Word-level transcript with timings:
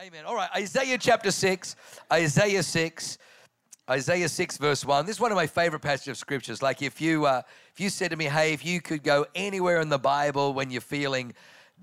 Amen. 0.00 0.24
All 0.24 0.34
right, 0.34 0.48
Isaiah 0.56 0.96
chapter 0.96 1.30
6. 1.30 1.76
Isaiah 2.10 2.62
6. 2.62 3.18
Isaiah 3.90 4.28
6 4.30 4.56
verse 4.56 4.82
1. 4.82 5.04
This 5.04 5.16
is 5.16 5.20
one 5.20 5.30
of 5.30 5.36
my 5.36 5.46
favorite 5.46 5.80
passages 5.80 6.12
of 6.12 6.16
scriptures. 6.16 6.62
Like 6.62 6.80
if 6.80 7.02
you 7.02 7.26
uh, 7.26 7.42
if 7.74 7.80
you 7.80 7.90
said 7.90 8.10
to 8.12 8.16
me, 8.16 8.24
"Hey, 8.24 8.54
if 8.54 8.64
you 8.64 8.80
could 8.80 9.02
go 9.02 9.26
anywhere 9.34 9.78
in 9.82 9.90
the 9.90 9.98
Bible 9.98 10.54
when 10.54 10.70
you're 10.70 10.80
feeling 10.80 11.34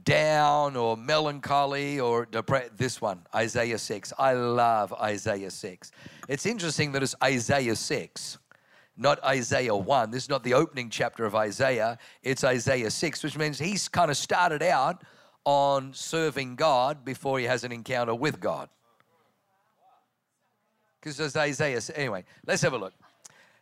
down 0.04 0.76
or 0.76 0.98
melancholy 0.98 2.00
or 2.00 2.26
depressed, 2.26 2.76
this 2.76 3.00
one, 3.00 3.22
Isaiah 3.36 3.78
6. 3.78 4.14
I 4.18 4.34
love 4.34 4.94
Isaiah 4.94 5.52
6. 5.52 5.92
It's 6.28 6.48
interesting 6.48 6.94
that 6.94 7.04
it's 7.04 7.16
Isaiah 7.24 7.76
6 7.76 8.38
not 9.00 9.24
Isaiah 9.24 9.76
1. 9.76 10.10
This 10.10 10.24
is 10.24 10.30
not 10.30 10.44
the 10.44 10.56
opening 10.56 10.90
chapter 10.90 11.24
of 11.24 11.36
Isaiah. 11.36 12.00
It's 12.24 12.44
Isaiah 12.44 12.90
6, 12.90 13.24
which 13.24 13.38
means 13.38 13.60
he's 13.60 13.88
kind 13.88 14.10
of 14.10 14.18
started 14.18 14.64
out 14.64 15.04
on 15.48 15.94
serving 15.94 16.58
God 16.58 17.06
before 17.06 17.40
he 17.40 17.46
has 17.46 17.64
an 17.64 17.72
encounter 17.72 18.14
with 18.14 18.38
God. 18.38 18.68
Because 21.00 21.22
as 21.22 21.38
Isaiah, 21.38 21.80
said, 21.80 21.96
anyway, 21.96 22.26
let's 22.46 22.62
have 22.64 22.74
a 22.74 22.78
look. 22.78 22.94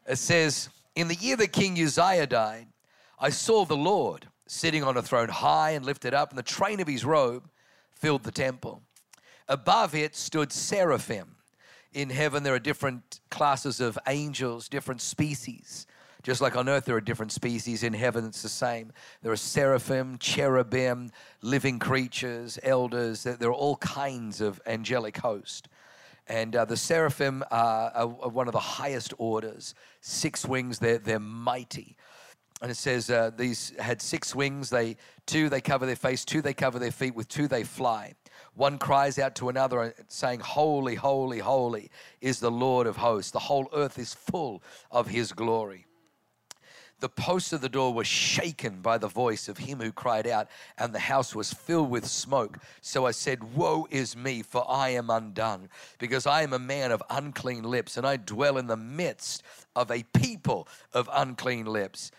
It 0.07 0.15
says, 0.15 0.69
In 0.95 1.07
the 1.09 1.13
year 1.13 1.37
that 1.37 1.53
King 1.53 1.79
Uzziah 1.79 2.25
died, 2.25 2.65
I 3.19 3.29
saw 3.29 3.65
the 3.65 3.77
Lord 3.77 4.25
sitting 4.47 4.83
on 4.83 4.97
a 4.97 5.03
throne 5.03 5.29
high 5.29 5.71
and 5.71 5.85
lifted 5.85 6.15
up, 6.15 6.31
and 6.31 6.39
the 6.39 6.43
train 6.43 6.79
of 6.79 6.87
his 6.87 7.05
robe 7.05 7.47
filled 7.93 8.23
the 8.23 8.31
temple. 8.31 8.81
Above 9.47 9.93
it 9.93 10.15
stood 10.15 10.51
seraphim 10.51 11.35
in 11.93 12.09
heaven, 12.09 12.41
there 12.41 12.55
are 12.55 12.59
different 12.59 13.19
classes 13.29 13.79
of 13.79 13.99
angels, 14.07 14.67
different 14.67 15.01
species. 15.01 15.85
Just 16.25 16.41
like 16.41 16.55
on 16.55 16.67
earth, 16.67 16.85
there 16.85 16.95
are 16.95 17.01
different 17.01 17.31
species. 17.31 17.83
In 17.83 17.93
heaven, 17.93 18.25
it's 18.25 18.41
the 18.41 18.49
same. 18.49 18.91
There 19.21 19.31
are 19.31 19.37
seraphim, 19.37 20.17
cherubim, 20.17 21.11
living 21.43 21.77
creatures, 21.77 22.57
elders. 22.63 23.21
There 23.21 23.49
are 23.49 23.53
all 23.53 23.75
kinds 23.75 24.41
of 24.41 24.59
angelic 24.65 25.17
host. 25.17 25.67
And 26.25 26.55
uh, 26.55 26.65
the 26.65 26.77
seraphim 26.77 27.43
are, 27.51 27.91
are, 27.93 28.07
one 28.07 28.47
of 28.47 28.53
the 28.53 28.59
highest 28.59 29.13
orders. 29.19 29.75
Six 30.01 30.47
wings, 30.47 30.79
they're, 30.79 30.97
they're 30.97 31.19
mighty. 31.19 31.95
And 32.59 32.71
it 32.71 32.77
says 32.77 33.11
uh, 33.11 33.29
these 33.37 33.73
had 33.77 34.01
six 34.01 34.33
wings. 34.33 34.71
They 34.71 34.97
two 35.27 35.47
they 35.47 35.61
cover 35.61 35.85
their 35.85 35.95
face, 35.95 36.25
two 36.25 36.41
they 36.41 36.55
cover 36.55 36.79
their 36.79 36.89
feet. 36.89 37.13
With 37.13 37.27
two 37.27 37.47
they 37.47 37.63
fly. 37.63 38.15
One 38.55 38.79
cries 38.79 39.19
out 39.19 39.35
to 39.35 39.49
another, 39.49 39.93
saying, 40.07 40.39
Holy, 40.39 40.95
holy, 40.95 41.37
holy 41.37 41.91
is 42.19 42.39
the 42.39 42.49
Lord 42.49 42.87
of 42.87 42.97
hosts. 42.97 43.29
The 43.29 43.37
whole 43.37 43.69
earth 43.75 43.99
is 43.99 44.15
full 44.15 44.63
of 44.89 45.05
his 45.05 45.31
glory. 45.31 45.85
The 46.99 47.09
posts 47.09 47.53
of 47.53 47.61
the 47.61 47.69
door 47.69 47.93
were 47.93 48.05
shaken 48.05 48.81
by 48.81 48.97
the 48.97 49.07
voice 49.07 49.49
of 49.49 49.57
him 49.57 49.79
who 49.79 49.91
cried 49.91 50.27
out, 50.27 50.47
and 50.77 50.93
the 50.93 50.99
house 50.99 51.35
was 51.35 51.53
filled 51.53 51.89
with 51.89 52.07
smoke. 52.07 52.57
So 52.81 53.05
I 53.05 53.11
said, 53.11 53.55
Woe 53.55 53.87
is 53.91 54.15
me, 54.15 54.41
for 54.41 54.65
I 54.67 54.89
am 54.89 55.09
undone, 55.09 55.69
because 55.99 56.25
I 56.25 56.41
am 56.41 56.53
a 56.53 56.59
man 56.59 56.91
of 56.91 57.03
unclean 57.09 57.63
lips, 57.63 57.97
and 57.97 58.07
I 58.07 58.17
dwell 58.17 58.57
in 58.57 58.67
the 58.67 58.77
midst 58.77 59.43
of 59.75 59.91
a 59.91 60.03
people 60.13 60.67
of 60.93 61.09
unclean 61.11 61.65
lips 61.65 62.11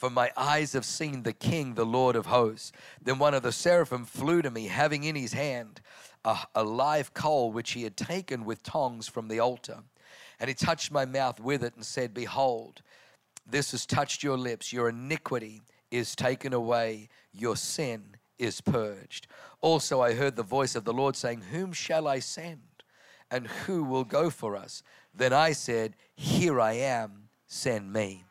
for 0.00 0.08
my 0.08 0.32
eyes 0.34 0.72
have 0.72 0.86
seen 0.86 1.24
the 1.24 1.34
King, 1.34 1.74
the 1.74 1.84
Lord 1.84 2.16
of 2.16 2.24
hosts. 2.24 2.72
Then 3.02 3.18
one 3.18 3.34
of 3.34 3.42
the 3.42 3.52
seraphim 3.52 4.06
flew 4.06 4.40
to 4.40 4.50
me, 4.50 4.68
having 4.68 5.04
in 5.04 5.14
his 5.14 5.34
hand 5.34 5.82
a, 6.24 6.38
a 6.54 6.64
live 6.64 7.12
coal 7.12 7.52
which 7.52 7.72
he 7.72 7.82
had 7.82 7.98
taken 7.98 8.46
with 8.46 8.62
tongs 8.62 9.08
from 9.08 9.28
the 9.28 9.40
altar. 9.40 9.80
And 10.40 10.48
he 10.48 10.54
touched 10.54 10.90
my 10.90 11.04
mouth 11.04 11.38
with 11.38 11.62
it 11.62 11.74
and 11.76 11.84
said, 11.84 12.14
Behold, 12.14 12.80
this 13.50 13.72
has 13.72 13.86
touched 13.86 14.22
your 14.22 14.36
lips. 14.36 14.72
Your 14.72 14.88
iniquity 14.88 15.62
is 15.90 16.14
taken 16.14 16.52
away, 16.52 17.08
your 17.32 17.56
sin 17.56 18.16
is 18.38 18.60
purged. 18.60 19.26
Also, 19.60 20.00
I 20.00 20.14
heard 20.14 20.36
the 20.36 20.42
voice 20.42 20.74
of 20.74 20.84
the 20.84 20.92
Lord 20.92 21.16
saying, 21.16 21.42
Whom 21.50 21.72
shall 21.72 22.06
I 22.06 22.20
send? 22.20 22.60
And 23.30 23.46
who 23.46 23.84
will 23.84 24.04
go 24.04 24.30
for 24.30 24.56
us? 24.56 24.82
Then 25.14 25.32
I 25.32 25.52
said, 25.52 25.94
Here 26.14 26.60
I 26.60 26.74
am, 26.74 27.28
send 27.46 27.92
me 27.92 28.24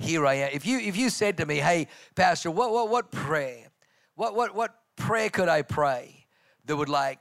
here 0.00 0.26
I 0.26 0.34
am. 0.34 0.50
If 0.52 0.66
you 0.66 0.78
if 0.78 0.96
you 0.96 1.10
said 1.10 1.36
to 1.36 1.46
me, 1.46 1.56
hey, 1.56 1.86
Pastor, 2.14 2.50
what 2.50 2.72
what 2.72 2.88
what 2.88 3.10
prayer? 3.10 3.66
What 4.16 4.34
what 4.34 4.54
what 4.54 4.74
prayer 4.96 5.28
could 5.28 5.48
I 5.48 5.62
pray 5.62 6.26
that 6.64 6.76
would 6.76 6.88
like 6.88 7.18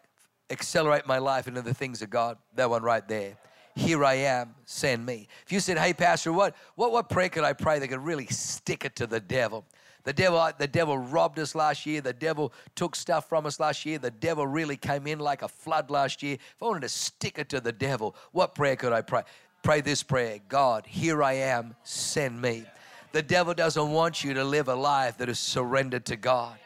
accelerate 0.49 1.05
my 1.05 1.17
life 1.17 1.47
into 1.47 1.61
the 1.61 1.73
things 1.73 2.01
of 2.01 2.09
God? 2.09 2.37
That 2.55 2.69
one 2.69 2.81
right 2.81 3.05
there. 3.07 3.37
Here 3.79 4.03
I 4.03 4.15
am, 4.15 4.55
send 4.65 5.05
me. 5.05 5.29
If 5.45 5.53
you 5.53 5.61
said, 5.61 5.77
hey, 5.77 5.93
Pastor, 5.93 6.33
what 6.33 6.53
what 6.75 6.91
what 6.91 7.09
prayer 7.09 7.29
could 7.29 7.45
I 7.45 7.53
pray 7.53 7.79
that 7.79 7.87
could 7.87 8.03
really 8.03 8.27
stick 8.27 8.83
it 8.83 8.93
to 8.97 9.07
the 9.07 9.21
devil? 9.21 9.63
The 10.03 10.11
devil, 10.11 10.37
uh, 10.37 10.51
the 10.57 10.67
devil 10.67 10.97
robbed 10.97 11.39
us 11.39 11.55
last 11.55 11.85
year. 11.85 12.01
The 12.01 12.11
devil 12.11 12.51
took 12.75 12.93
stuff 12.93 13.29
from 13.29 13.45
us 13.45 13.57
last 13.57 13.85
year. 13.85 13.97
The 13.97 14.11
devil 14.11 14.45
really 14.45 14.75
came 14.75 15.07
in 15.07 15.19
like 15.19 15.43
a 15.43 15.47
flood 15.47 15.89
last 15.89 16.21
year. 16.21 16.33
If 16.33 16.61
I 16.61 16.65
wanted 16.65 16.81
to 16.81 16.89
stick 16.89 17.39
it 17.39 17.47
to 17.49 17.61
the 17.61 17.71
devil, 17.71 18.17
what 18.33 18.53
prayer 18.53 18.75
could 18.75 18.91
I 18.91 19.01
pray? 19.01 19.21
Pray 19.63 19.79
this 19.79 20.03
prayer 20.03 20.39
God, 20.49 20.85
here 20.85 21.23
I 21.23 21.33
am, 21.33 21.73
send 21.83 22.41
me. 22.41 22.65
The 23.13 23.21
devil 23.21 23.53
doesn't 23.53 23.91
want 23.91 24.25
you 24.25 24.33
to 24.33 24.43
live 24.43 24.67
a 24.67 24.75
life 24.75 25.17
that 25.19 25.29
is 25.29 25.39
surrendered 25.39 26.05
to 26.07 26.17
God. 26.17 26.57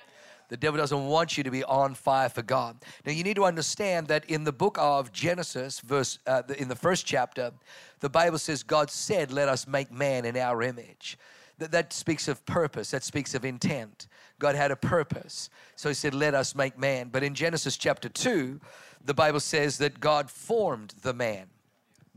The 0.49 0.57
devil 0.57 0.77
doesn't 0.77 1.05
want 1.07 1.37
you 1.37 1.43
to 1.43 1.51
be 1.51 1.63
on 1.63 1.95
fire 1.95 2.29
for 2.29 2.41
God. 2.41 2.77
Now, 3.05 3.11
you 3.11 3.23
need 3.23 3.35
to 3.35 3.45
understand 3.45 4.07
that 4.07 4.25
in 4.25 4.43
the 4.43 4.51
book 4.51 4.77
of 4.79 5.11
Genesis, 5.11 5.79
verse 5.79 6.19
uh, 6.27 6.43
in 6.57 6.67
the 6.67 6.75
first 6.75 7.05
chapter, 7.05 7.51
the 7.99 8.09
Bible 8.09 8.37
says, 8.37 8.63
God 8.63 8.89
said, 8.89 9.31
Let 9.31 9.49
us 9.49 9.67
make 9.67 9.91
man 9.91 10.25
in 10.25 10.37
our 10.37 10.61
image. 10.61 11.17
That, 11.59 11.71
that 11.71 11.93
speaks 11.93 12.27
of 12.27 12.45
purpose, 12.45 12.91
that 12.91 13.03
speaks 13.03 13.35
of 13.35 13.45
intent. 13.45 14.07
God 14.39 14.55
had 14.55 14.71
a 14.71 14.75
purpose. 14.75 15.49
So 15.75 15.89
he 15.89 15.95
said, 15.95 16.13
Let 16.13 16.33
us 16.33 16.55
make 16.55 16.77
man. 16.77 17.09
But 17.09 17.23
in 17.23 17.33
Genesis 17.33 17.77
chapter 17.77 18.09
2, 18.09 18.59
the 19.05 19.13
Bible 19.13 19.39
says 19.39 19.77
that 19.79 19.99
God 19.99 20.29
formed 20.29 20.93
the 21.01 21.13
man. 21.13 21.47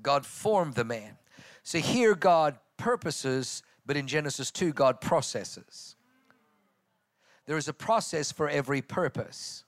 God 0.02 0.24
formed 0.24 0.74
the 0.74 0.84
man. 0.84 1.16
So 1.62 1.78
here 1.78 2.14
God 2.14 2.58
purposes, 2.76 3.62
but 3.84 3.96
in 3.96 4.06
Genesis 4.06 4.50
2, 4.50 4.72
God 4.72 5.00
processes. 5.00 5.95
There 7.46 7.56
is 7.56 7.68
a 7.68 7.72
process 7.72 8.32
for 8.32 8.48
every 8.48 8.82
purpose. 8.82 9.64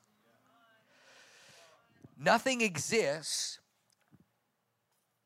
Nothing 2.19 2.61
exists 2.61 3.61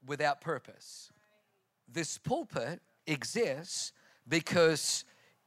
without 0.07 0.41
purpose. 0.41 1.11
This 1.91 2.19
pulpit 2.19 2.81
exists 3.07 3.93
because 4.29 5.05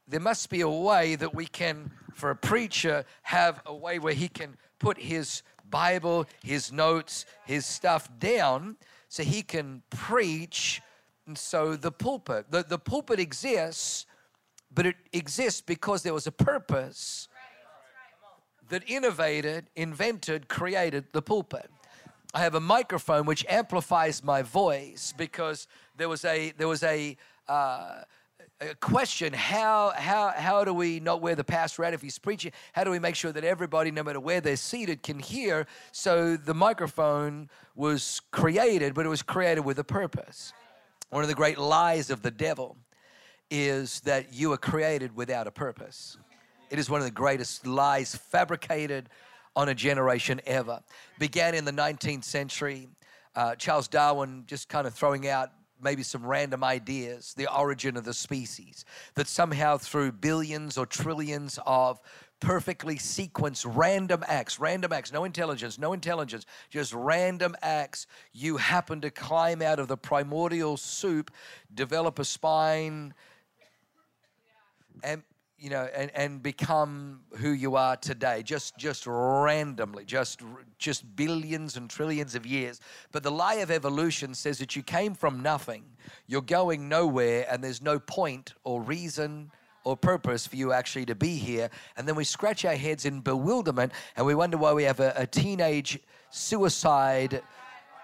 there 0.08 0.20
must 0.20 0.50
be 0.50 0.60
a 0.60 0.68
way 0.68 1.14
that 1.16 1.34
we 1.34 1.46
can, 1.46 1.90
for 2.14 2.30
a 2.30 2.36
preacher, 2.36 3.04
have 3.22 3.62
a 3.66 3.74
way 3.74 3.98
where 3.98 4.14
he 4.14 4.28
can 4.28 4.56
put 4.78 4.98
his 4.98 5.42
Bible, 5.70 6.26
his 6.42 6.72
notes, 6.72 7.26
his 7.44 7.66
stuff 7.66 8.08
down 8.18 8.76
so 9.08 9.22
he 9.22 9.42
can 9.42 9.82
preach. 9.90 10.80
And 11.26 11.36
so 11.36 11.76
the 11.76 11.90
pulpit, 11.90 12.46
the, 12.50 12.62
the 12.62 12.78
pulpit 12.78 13.18
exists, 13.18 14.06
but 14.72 14.86
it 14.86 14.96
exists 15.12 15.60
because 15.60 16.02
there 16.02 16.14
was 16.14 16.26
a 16.26 16.32
purpose 16.32 17.28
that 18.68 18.82
innovated, 18.88 19.66
invented, 19.76 20.48
created 20.48 21.06
the 21.12 21.22
pulpit. 21.22 21.70
I 22.34 22.40
have 22.40 22.54
a 22.54 22.60
microphone 22.60 23.24
which 23.24 23.46
amplifies 23.48 24.22
my 24.22 24.42
voice 24.42 25.14
because 25.16 25.66
there 25.96 26.08
was 26.08 26.24
a 26.24 26.52
there 26.58 26.68
was 26.68 26.82
a 26.82 27.16
uh, 27.48 28.02
a 28.60 28.74
question 28.74 29.32
how 29.32 29.92
how 29.96 30.32
how 30.36 30.64
do 30.64 30.74
we 30.74 31.00
not 31.00 31.20
wear 31.20 31.34
the 31.34 31.44
pastor 31.44 31.84
out 31.84 31.94
if 31.94 32.02
he's 32.02 32.18
preaching? 32.18 32.52
How 32.72 32.84
do 32.84 32.90
we 32.90 32.98
make 32.98 33.14
sure 33.14 33.32
that 33.32 33.44
everybody 33.44 33.90
no 33.90 34.02
matter 34.02 34.20
where 34.20 34.40
they're 34.40 34.56
seated 34.56 35.02
can 35.02 35.18
hear? 35.18 35.66
So 35.92 36.36
the 36.36 36.54
microphone 36.54 37.48
was 37.74 38.20
created 38.32 38.94
but 38.94 39.06
it 39.06 39.10
was 39.10 39.22
created 39.22 39.64
with 39.64 39.78
a 39.78 39.84
purpose. 39.84 40.52
One 41.10 41.22
of 41.22 41.28
the 41.28 41.34
great 41.34 41.58
lies 41.58 42.10
of 42.10 42.22
the 42.22 42.30
devil 42.30 42.76
is 43.50 44.00
that 44.00 44.34
you 44.34 44.52
are 44.52 44.58
created 44.58 45.14
without 45.14 45.46
a 45.46 45.50
purpose. 45.50 46.18
It 46.70 46.78
is 46.78 46.90
one 46.90 47.00
of 47.00 47.06
the 47.06 47.12
greatest 47.12 47.66
lies 47.66 48.14
fabricated 48.14 49.08
on 49.54 49.68
a 49.68 49.74
generation 49.74 50.40
ever. 50.46 50.80
Began 51.18 51.54
in 51.54 51.64
the 51.64 51.72
19th 51.72 52.24
century 52.24 52.88
uh, 53.36 53.54
charles 53.54 53.86
darwin 53.86 54.44
just 54.46 54.68
kind 54.68 54.86
of 54.86 54.94
throwing 54.94 55.28
out 55.28 55.50
maybe 55.80 56.02
some 56.02 56.24
random 56.24 56.64
ideas, 56.64 57.34
the 57.34 57.54
origin 57.54 57.96
of 57.98 58.04
the 58.04 58.14
species, 58.14 58.86
that 59.14 59.28
somehow 59.28 59.76
through 59.76 60.10
billions 60.10 60.78
or 60.78 60.86
trillions 60.86 61.58
of 61.66 62.00
perfectly 62.40 62.96
sequenced 62.96 63.70
random 63.76 64.24
acts, 64.26 64.58
random 64.58 64.90
acts, 64.92 65.12
no 65.12 65.24
intelligence, 65.24 65.78
no 65.78 65.92
intelligence, 65.92 66.46
just 66.70 66.94
random 66.94 67.54
acts, 67.60 68.06
you 68.32 68.56
happen 68.56 69.02
to 69.02 69.10
climb 69.10 69.60
out 69.60 69.78
of 69.78 69.88
the 69.88 69.96
primordial 69.98 70.78
soup, 70.78 71.30
develop 71.74 72.18
a 72.18 72.24
spine, 72.24 73.12
and 75.02 75.22
you 75.58 75.70
know 75.70 75.88
and, 75.94 76.10
and 76.14 76.42
become 76.42 77.20
who 77.36 77.50
you 77.50 77.76
are 77.76 77.96
today 77.96 78.42
just 78.42 78.76
just 78.76 79.06
randomly 79.06 80.04
just 80.04 80.42
just 80.78 81.16
billions 81.16 81.76
and 81.76 81.88
trillions 81.88 82.34
of 82.34 82.44
years 82.44 82.80
but 83.12 83.22
the 83.22 83.30
lie 83.30 83.54
of 83.54 83.70
evolution 83.70 84.34
says 84.34 84.58
that 84.58 84.76
you 84.76 84.82
came 84.82 85.14
from 85.14 85.42
nothing 85.42 85.84
you're 86.26 86.42
going 86.42 86.88
nowhere 86.88 87.46
and 87.50 87.64
there's 87.64 87.80
no 87.80 87.98
point 87.98 88.54
or 88.64 88.82
reason 88.82 89.50
or 89.86 89.96
purpose 89.96 90.48
for 90.48 90.56
you 90.56 90.72
actually 90.72 91.06
to 91.06 91.14
be 91.14 91.36
here. 91.36 91.70
And 91.96 92.08
then 92.08 92.16
we 92.16 92.24
scratch 92.24 92.64
our 92.64 92.74
heads 92.74 93.04
in 93.04 93.20
bewilderment 93.20 93.92
and 94.16 94.26
we 94.26 94.34
wonder 94.34 94.56
why 94.56 94.72
we 94.72 94.82
have 94.82 94.98
a, 94.98 95.12
a 95.14 95.26
teenage 95.28 96.00
suicide 96.30 97.40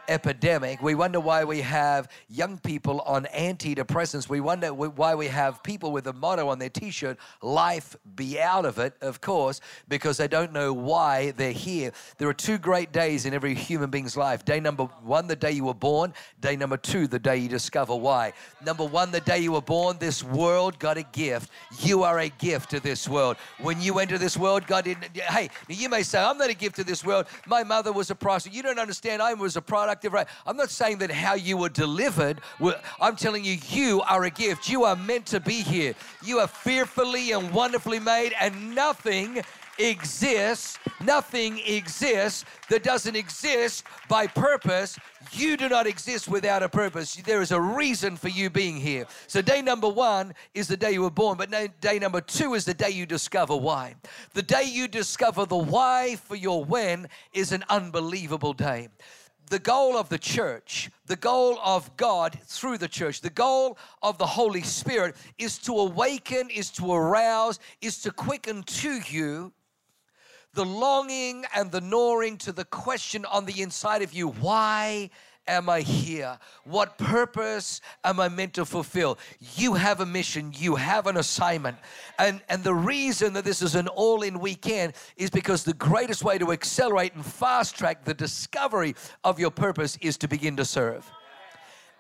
epidemic. 0.09 0.83
We 0.83 0.95
wonder 0.95 1.21
why 1.21 1.45
we 1.45 1.61
have 1.63 2.09
young 2.29 2.59
people 2.59 3.01
on 3.03 3.25
antidepressants. 3.27 4.29
We 4.29 4.41
wonder 4.41 4.73
why 4.73 5.15
we 5.15 5.29
have 5.29 5.63
people 5.63 5.93
with 5.93 6.07
a 6.07 6.13
motto 6.13 6.49
on 6.49 6.59
their 6.59 6.69
t 6.69 6.91
shirt, 6.91 7.19
life 7.41 7.97
be 8.15 8.41
out 8.41 8.65
of 8.65 8.79
it, 8.79 8.95
of 9.01 9.21
course, 9.21 9.61
because 9.89 10.17
they 10.17 10.29
don't 10.29 10.53
know 10.53 10.73
why 10.73 11.33
they're 11.33 11.53
here. 11.53 11.93
There 12.19 12.29
are 12.29 12.35
two 12.35 12.59
great 12.59 12.93
days 12.93 13.27
in 13.27 13.35
every 13.35 13.55
human 13.55 13.91
being's 13.91 14.17
life. 14.17 14.45
Day 14.45 14.61
number 14.61 14.85
one, 14.85 15.27
the 15.27 15.37
day 15.37 15.53
you 15.53 15.65
were 15.65 15.75
born. 15.75 16.15
Day 16.41 16.57
number 16.57 16.77
two, 16.77 17.07
the 17.07 17.19
day 17.19 17.37
you 17.37 17.49
discover 17.49 17.95
why. 17.95 18.33
Number 18.65 18.85
one, 18.85 19.11
the 19.11 19.21
day 19.21 19.39
you 19.39 19.53
were 19.53 19.63
born, 19.63 19.99
this 19.99 20.23
world 20.25 20.79
got 20.79 20.97
a 20.97 21.03
gift. 21.03 21.51
You 21.81 22.03
are 22.03 22.19
a 22.19 22.29
gift 22.29 22.71
to 22.71 22.81
this 22.81 23.09
world. 23.09 23.37
When 23.61 23.81
you 23.81 23.99
enter 23.99 24.19
this 24.19 24.37
world, 24.37 24.67
God 24.67 24.85
didn't. 24.85 25.17
Hey, 25.17 25.51
you 25.69 25.89
may 25.89 26.03
say, 26.03 26.19
I'm 26.23 26.39
not 26.39 26.51
a 26.51 26.55
gift 26.55 26.77
to 26.77 26.85
this 26.85 27.05
world. 27.05 27.27
My 27.47 27.63
mother 27.65 27.93
was 27.93 28.11
a 28.11 28.15
prostitute. 28.15 28.57
You 28.57 28.63
don't 28.63 28.79
understand. 28.79 29.23
I 29.23 29.35
was 29.35 29.57
a 29.57 29.63
product 29.63 29.92
I'm 30.47 30.57
not 30.57 30.71
saying 30.71 30.99
that 30.99 31.11
how 31.11 31.35
you 31.35 31.57
were 31.57 31.69
delivered. 31.69 32.41
I'm 33.01 33.17
telling 33.17 33.45
you, 33.45 33.59
you 33.69 34.03
are 34.03 34.25
a 34.25 34.31
gift. 34.31 34.69
You 34.69 34.85
are 34.85 34.97
meant 34.97 35.27
to 35.27 35.41
be 35.41 35.63
here. 35.63 35.95
You 36.25 36.39
are 36.39 36.49
fearfully 36.49 37.33
and 37.33 37.53
wonderfully 37.53 38.01
made, 38.01 38.33
and 38.41 38.75
nothing 38.75 39.43
exists, 39.79 40.79
nothing 41.03 41.61
exists 41.67 42.45
that 42.69 42.83
doesn't 42.83 43.17
exist 43.17 43.85
by 44.09 44.27
purpose. 44.27 44.99
You 45.33 45.57
do 45.57 45.69
not 45.69 45.87
exist 45.87 46.29
without 46.29 46.63
a 46.63 46.69
purpose. 46.69 47.15
There 47.15 47.43
is 47.43 47.53
a 47.53 47.61
reason 47.61 48.17
for 48.17 48.29
you 48.29 48.51
being 48.51 48.77
here. 48.77 49.07
So, 49.27 49.41
day 49.41 49.63
number 49.63 49.89
one 49.89 50.35
is 50.55 50.69
the 50.69 50.77
day 50.77 50.93
you 50.93 51.03
were 51.03 51.11
born, 51.11 51.39
but 51.39 51.51
day 51.81 51.99
number 51.99 52.21
two 52.21 52.55
is 52.55 52.65
the 52.65 52.75
day 52.75 52.91
you 52.91 53.07
discover 53.07 53.57
why. 53.57 53.95
The 54.35 54.43
day 54.43 54.65
you 54.65 54.89
discover 54.89 55.47
the 55.47 55.57
why 55.57 56.17
for 56.17 56.37
your 56.37 56.65
when 56.65 57.09
is 57.33 57.53
an 57.53 57.65
unbelievable 57.69 58.53
day 58.53 58.89
the 59.53 59.59
goal 59.59 59.99
of 59.99 60.09
the 60.09 60.19
church, 60.19 60.91
the 61.05 61.15
goal 61.15 61.59
of 61.63 61.95
God 61.99 62.39
through 62.47 62.79
the 62.79 62.89
church, 62.89 63.21
the 63.21 63.29
goal 63.29 63.77
of 64.03 64.17
the 64.17 64.25
Holy 64.25 64.63
Spirit 64.63 65.15
is 65.37 65.59
to 65.59 65.75
awaken, 65.75 66.49
is 66.49 66.71
to 66.71 66.91
arouse, 66.91 67.59
is 67.83 68.01
to 68.01 68.11
quicken 68.11 68.63
to 68.63 69.01
you 69.11 69.53
the 70.55 70.65
longing 70.65 71.45
and 71.55 71.71
the 71.71 71.83
gnawing 71.83 72.39
to 72.39 72.53
the 72.53 72.65
question 72.65 73.27
on 73.27 73.45
the 73.45 73.61
inside 73.61 74.01
of 74.01 74.15
you 74.15 74.29
why 74.29 75.11
am 75.47 75.69
I 75.69 75.81
here? 75.81 76.39
What 76.65 76.99
purpose 76.99 77.81
am 78.05 78.21
I 78.21 78.29
meant 78.29 78.55
to 78.55 78.65
fulfill? 78.65 79.19
You 79.57 79.75
have 79.75 80.01
a 80.01 80.07
mission, 80.07 80.53
you 80.55 80.77
have 80.77 81.07
an 81.07 81.17
assignment. 81.17 81.79
And, 82.19 82.41
and 82.49 82.63
the 82.63 82.75
reason 82.75 83.33
that 83.35 83.45
this 83.45 83.63
is 83.63 83.75
an 83.75 83.89
all 83.89 84.23
in 84.23 84.41
weekend 84.41 84.95
is 85.17 85.31
because 85.31 85.65
the 85.65 85.75
greatest 85.75 86.25
way 86.25 86.39
to 86.39 86.53
accelerate 86.53 87.15
and 87.15 87.25
fast 87.25 87.77
track 87.77 88.05
the 88.05 88.15
discovery 88.15 88.95
of 89.25 89.39
your 89.39 89.51
purpose 89.51 89.99
is 90.01 90.17
to 90.19 90.29
begin 90.29 90.57
to 90.57 90.65
serve. 90.65 91.11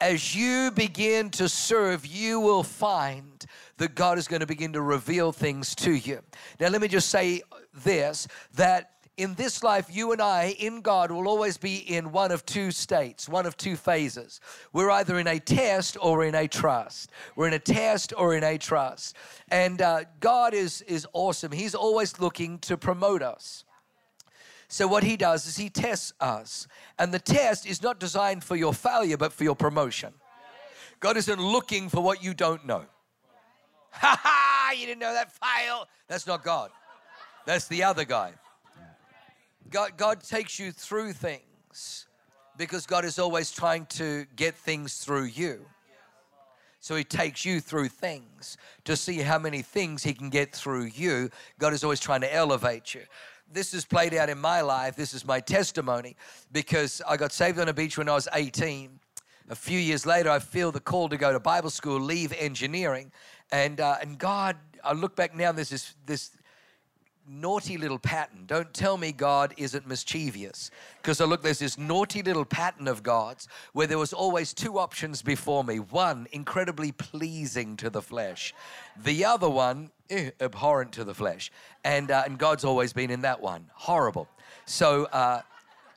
As 0.00 0.34
you 0.34 0.72
begin 0.72 1.30
to 1.30 1.48
serve, 1.48 2.04
you 2.04 2.40
will 2.40 2.64
find 2.64 3.46
that 3.76 3.94
God 3.94 4.18
is 4.18 4.26
going 4.26 4.40
to 4.40 4.46
begin 4.46 4.72
to 4.72 4.82
reveal 4.82 5.30
things 5.30 5.76
to 5.76 5.92
you. 5.92 6.20
Now, 6.58 6.68
let 6.68 6.80
me 6.80 6.88
just 6.88 7.08
say 7.08 7.42
this 7.72 8.26
that 8.54 8.92
in 9.16 9.34
this 9.34 9.62
life, 9.62 9.88
you 9.90 10.12
and 10.12 10.22
I, 10.22 10.56
in 10.58 10.80
God, 10.80 11.10
will 11.10 11.28
always 11.28 11.58
be 11.58 11.76
in 11.76 12.12
one 12.12 12.32
of 12.32 12.46
two 12.46 12.70
states, 12.70 13.28
one 13.28 13.44
of 13.44 13.56
two 13.56 13.76
phases. 13.76 14.40
We're 14.72 14.90
either 14.90 15.18
in 15.18 15.26
a 15.26 15.38
test 15.38 15.98
or 16.00 16.24
in 16.24 16.34
a 16.34 16.48
trust. 16.48 17.10
We're 17.36 17.48
in 17.48 17.52
a 17.52 17.58
test 17.58 18.14
or 18.16 18.34
in 18.34 18.42
a 18.42 18.56
trust. 18.56 19.16
And 19.50 19.82
uh, 19.82 20.04
God 20.20 20.54
is, 20.54 20.80
is 20.82 21.06
awesome. 21.12 21.52
He's 21.52 21.74
always 21.74 22.20
looking 22.20 22.58
to 22.60 22.78
promote 22.78 23.22
us. 23.22 23.64
So, 24.68 24.86
what 24.86 25.04
He 25.04 25.18
does 25.18 25.46
is 25.46 25.58
He 25.58 25.68
tests 25.68 26.14
us. 26.18 26.66
And 26.98 27.12
the 27.12 27.18
test 27.18 27.66
is 27.66 27.82
not 27.82 28.00
designed 28.00 28.42
for 28.42 28.56
your 28.56 28.72
failure, 28.72 29.18
but 29.18 29.34
for 29.34 29.44
your 29.44 29.56
promotion. 29.56 30.14
God 31.00 31.18
isn't 31.18 31.40
looking 31.40 31.90
for 31.90 32.00
what 32.00 32.24
you 32.24 32.32
don't 32.32 32.64
know. 32.64 32.86
Ha 33.90 34.18
ha, 34.22 34.72
you 34.74 34.86
didn't 34.86 35.00
know 35.00 35.12
that 35.12 35.30
fail. 35.32 35.86
That's 36.08 36.26
not 36.26 36.42
God. 36.42 36.70
That's 37.44 37.68
the 37.68 37.82
other 37.82 38.04
guy. 38.04 38.32
God, 39.72 39.96
God 39.96 40.22
takes 40.22 40.58
you 40.58 40.70
through 40.70 41.14
things 41.14 42.06
because 42.58 42.86
God 42.86 43.06
is 43.06 43.18
always 43.18 43.50
trying 43.50 43.86
to 43.86 44.26
get 44.36 44.54
things 44.54 44.98
through 44.98 45.24
you. 45.24 45.64
So 46.78 46.94
he 46.94 47.04
takes 47.04 47.46
you 47.46 47.58
through 47.58 47.88
things 47.88 48.58
to 48.84 48.96
see 48.96 49.18
how 49.18 49.38
many 49.38 49.62
things 49.62 50.02
he 50.02 50.12
can 50.12 50.28
get 50.28 50.54
through 50.54 50.84
you. 50.94 51.30
God 51.58 51.72
is 51.72 51.84
always 51.84 52.00
trying 52.00 52.20
to 52.20 52.34
elevate 52.34 52.94
you. 52.94 53.00
This 53.50 53.72
is 53.72 53.86
played 53.86 54.12
out 54.12 54.28
in 54.28 54.38
my 54.38 54.60
life. 54.60 54.94
This 54.94 55.14
is 55.14 55.24
my 55.24 55.40
testimony 55.40 56.16
because 56.52 57.00
I 57.08 57.16
got 57.16 57.32
saved 57.32 57.58
on 57.58 57.68
a 57.68 57.72
beach 57.72 57.96
when 57.96 58.10
I 58.10 58.14
was 58.14 58.28
18. 58.34 59.00
A 59.48 59.54
few 59.54 59.78
years 59.78 60.04
later, 60.04 60.28
I 60.28 60.38
feel 60.38 60.70
the 60.70 60.80
call 60.80 61.08
to 61.08 61.16
go 61.16 61.32
to 61.32 61.40
Bible 61.40 61.70
school, 61.70 61.98
leave 61.98 62.34
engineering, 62.38 63.10
and 63.50 63.80
uh, 63.80 63.96
and 64.00 64.18
God. 64.18 64.56
I 64.84 64.92
look 64.92 65.16
back 65.16 65.34
now. 65.34 65.52
There's 65.52 65.70
this 65.70 65.94
this 66.06 66.30
naughty 67.28 67.76
little 67.76 67.98
pattern. 67.98 68.44
Don't 68.46 68.72
tell 68.74 68.96
me 68.96 69.12
God 69.12 69.54
isn't 69.56 69.86
mischievous. 69.86 70.70
Because 71.00 71.20
look, 71.20 71.42
there's 71.42 71.58
this 71.58 71.78
naughty 71.78 72.22
little 72.22 72.44
pattern 72.44 72.88
of 72.88 73.02
God's 73.02 73.48
where 73.72 73.86
there 73.86 73.98
was 73.98 74.12
always 74.12 74.52
two 74.52 74.78
options 74.78 75.22
before 75.22 75.64
me. 75.64 75.78
One, 75.78 76.26
incredibly 76.32 76.92
pleasing 76.92 77.76
to 77.78 77.90
the 77.90 78.02
flesh. 78.02 78.54
The 79.02 79.24
other 79.24 79.48
one, 79.48 79.90
eh, 80.10 80.30
abhorrent 80.40 80.92
to 80.92 81.04
the 81.04 81.14
flesh. 81.14 81.50
And, 81.84 82.10
uh, 82.10 82.24
and 82.26 82.38
God's 82.38 82.64
always 82.64 82.92
been 82.92 83.10
in 83.10 83.22
that 83.22 83.40
one. 83.40 83.70
Horrible. 83.74 84.28
So, 84.66 85.04
uh, 85.06 85.42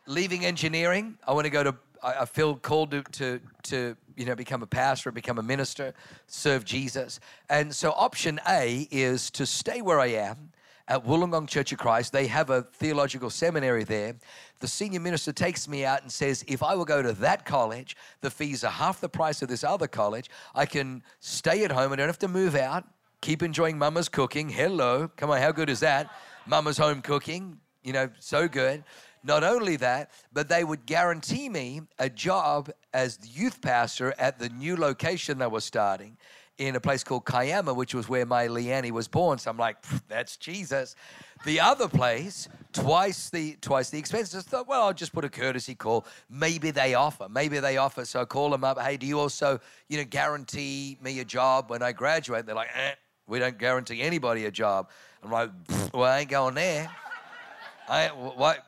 leaving 0.08 0.46
engineering, 0.46 1.18
I 1.28 1.34
want 1.34 1.46
to 1.46 1.52
go 1.52 1.64
to, 1.64 1.76
I, 2.04 2.22
I 2.22 2.26
feel 2.26 2.56
called 2.56 2.92
to, 2.92 3.04
to, 3.04 3.40
to 3.64 3.98
you 4.16 4.26
know, 4.26 4.36
become 4.36 4.64
a 4.64 4.68
pastor, 4.68 5.12
become 5.12 5.40
a 5.40 5.44
minister, 5.44 5.94
serve 6.28 6.66
Jesus. 6.66 7.20
And 7.50 7.74
so 7.74 7.92
option 7.92 8.40
A 8.48 8.88
is 8.92 9.30
to 9.32 9.46
stay 9.46 9.82
where 9.82 10.00
I 10.00 10.08
am 10.08 10.52
at 10.88 11.04
Wollongong 11.04 11.48
Church 11.48 11.72
of 11.72 11.80
Christ. 11.80 12.12
They 12.12 12.28
have 12.28 12.50
a 12.50 12.64
theological 12.64 13.30
seminary 13.30 13.84
there. 13.84 14.16
The 14.60 14.68
senior 14.68 15.00
minister 15.00 15.34
takes 15.34 15.68
me 15.68 15.84
out 15.84 16.02
and 16.02 16.12
says, 16.12 16.44
if 16.48 16.62
I 16.62 16.76
will 16.76 16.86
go 16.86 17.02
to 17.02 17.14
that 17.14 17.46
college, 17.46 17.98
the 18.22 18.30
fees 18.30 18.64
are 18.64 18.72
half 18.72 19.02
the 19.02 19.10
price 19.10 19.42
of 19.42 19.50
this 19.50 19.64
other 19.64 19.88
college. 19.88 20.30
I 20.54 20.66
can 20.66 21.04
stay 21.20 21.64
at 21.64 21.72
home. 21.72 21.92
I 21.92 21.96
don't 21.96 22.08
have 22.08 22.20
to 22.20 22.28
move 22.28 22.56
out. 22.56 22.86
Keep 23.22 23.42
enjoying 23.42 23.78
mama's 23.78 24.10
cooking. 24.10 24.50
Hello. 24.50 25.10
Come 25.18 25.32
on, 25.32 25.42
how 25.42 25.52
good 25.52 25.70
is 25.70 25.80
that? 25.80 26.12
Mama's 26.46 26.78
home 26.78 27.02
cooking, 27.02 27.60
you 27.84 27.92
know, 27.92 28.10
so 28.20 28.48
good. 28.48 28.84
Not 29.24 29.44
only 29.44 29.78
that, 29.78 30.12
but 30.32 30.50
they 30.50 30.64
would 30.64 30.86
guarantee 30.86 31.50
me 31.50 31.82
a 31.98 32.08
job 32.08 32.70
as 32.94 33.18
youth 33.24 33.60
pastor 33.60 34.14
at 34.20 34.38
the 34.38 34.50
new 34.50 34.78
location 34.78 35.40
they 35.40 35.48
were 35.48 35.62
starting 35.62 36.18
in 36.58 36.76
a 36.76 36.80
place 36.80 37.04
called 37.04 37.26
Kiama, 37.26 37.74
which 37.74 37.94
was 37.94 38.08
where 38.08 38.26
my 38.26 38.48
Leanne 38.48 38.90
was 38.92 39.08
born. 39.08 39.38
So 39.38 39.52
I'm 39.52 39.58
like, 39.58 39.78
that's 40.08 40.38
Jesus. 40.38 40.96
The 41.44 41.60
other 41.60 41.88
place, 41.88 42.48
twice 42.72 43.30
the 43.30 43.58
twice 43.62 43.90
the 43.90 44.00
expenses. 44.00 44.44
Thought, 44.44 44.68
well, 44.68 44.84
I'll 44.84 44.94
just 44.94 45.14
put 45.14 45.26
a 45.26 45.30
courtesy 45.30 45.76
call. 45.76 46.06
Maybe 46.30 46.72
they 46.72 46.94
offer. 46.94 47.28
Maybe 47.30 47.60
they 47.60 47.78
offer. 47.78 48.06
So 48.06 48.22
I 48.22 48.26
call 48.26 48.50
them 48.50 48.64
up. 48.64 48.80
Hey, 48.80 48.98
do 48.98 49.06
you 49.06 49.20
also, 49.20 49.60
you 49.90 49.98
know, 49.98 50.06
guarantee 50.06 50.98
me 51.02 51.20
a 51.20 51.26
job 51.26 51.70
when 51.70 51.82
I 51.82 51.92
graduate? 51.92 52.46
They're 52.46 52.56
like, 52.56 52.70
eh, 52.74 52.94
we 53.28 53.40
don't 53.40 53.58
guarantee 53.58 54.02
anybody 54.02 54.46
a 54.46 54.52
job. 54.52 54.90
I'm 55.24 55.32
like, 55.32 55.50
well, 55.94 56.04
I 56.04 56.20
ain't 56.20 56.30
going 56.30 56.56
there. 56.56 56.90
I 57.90 58.08
what? 58.08 58.66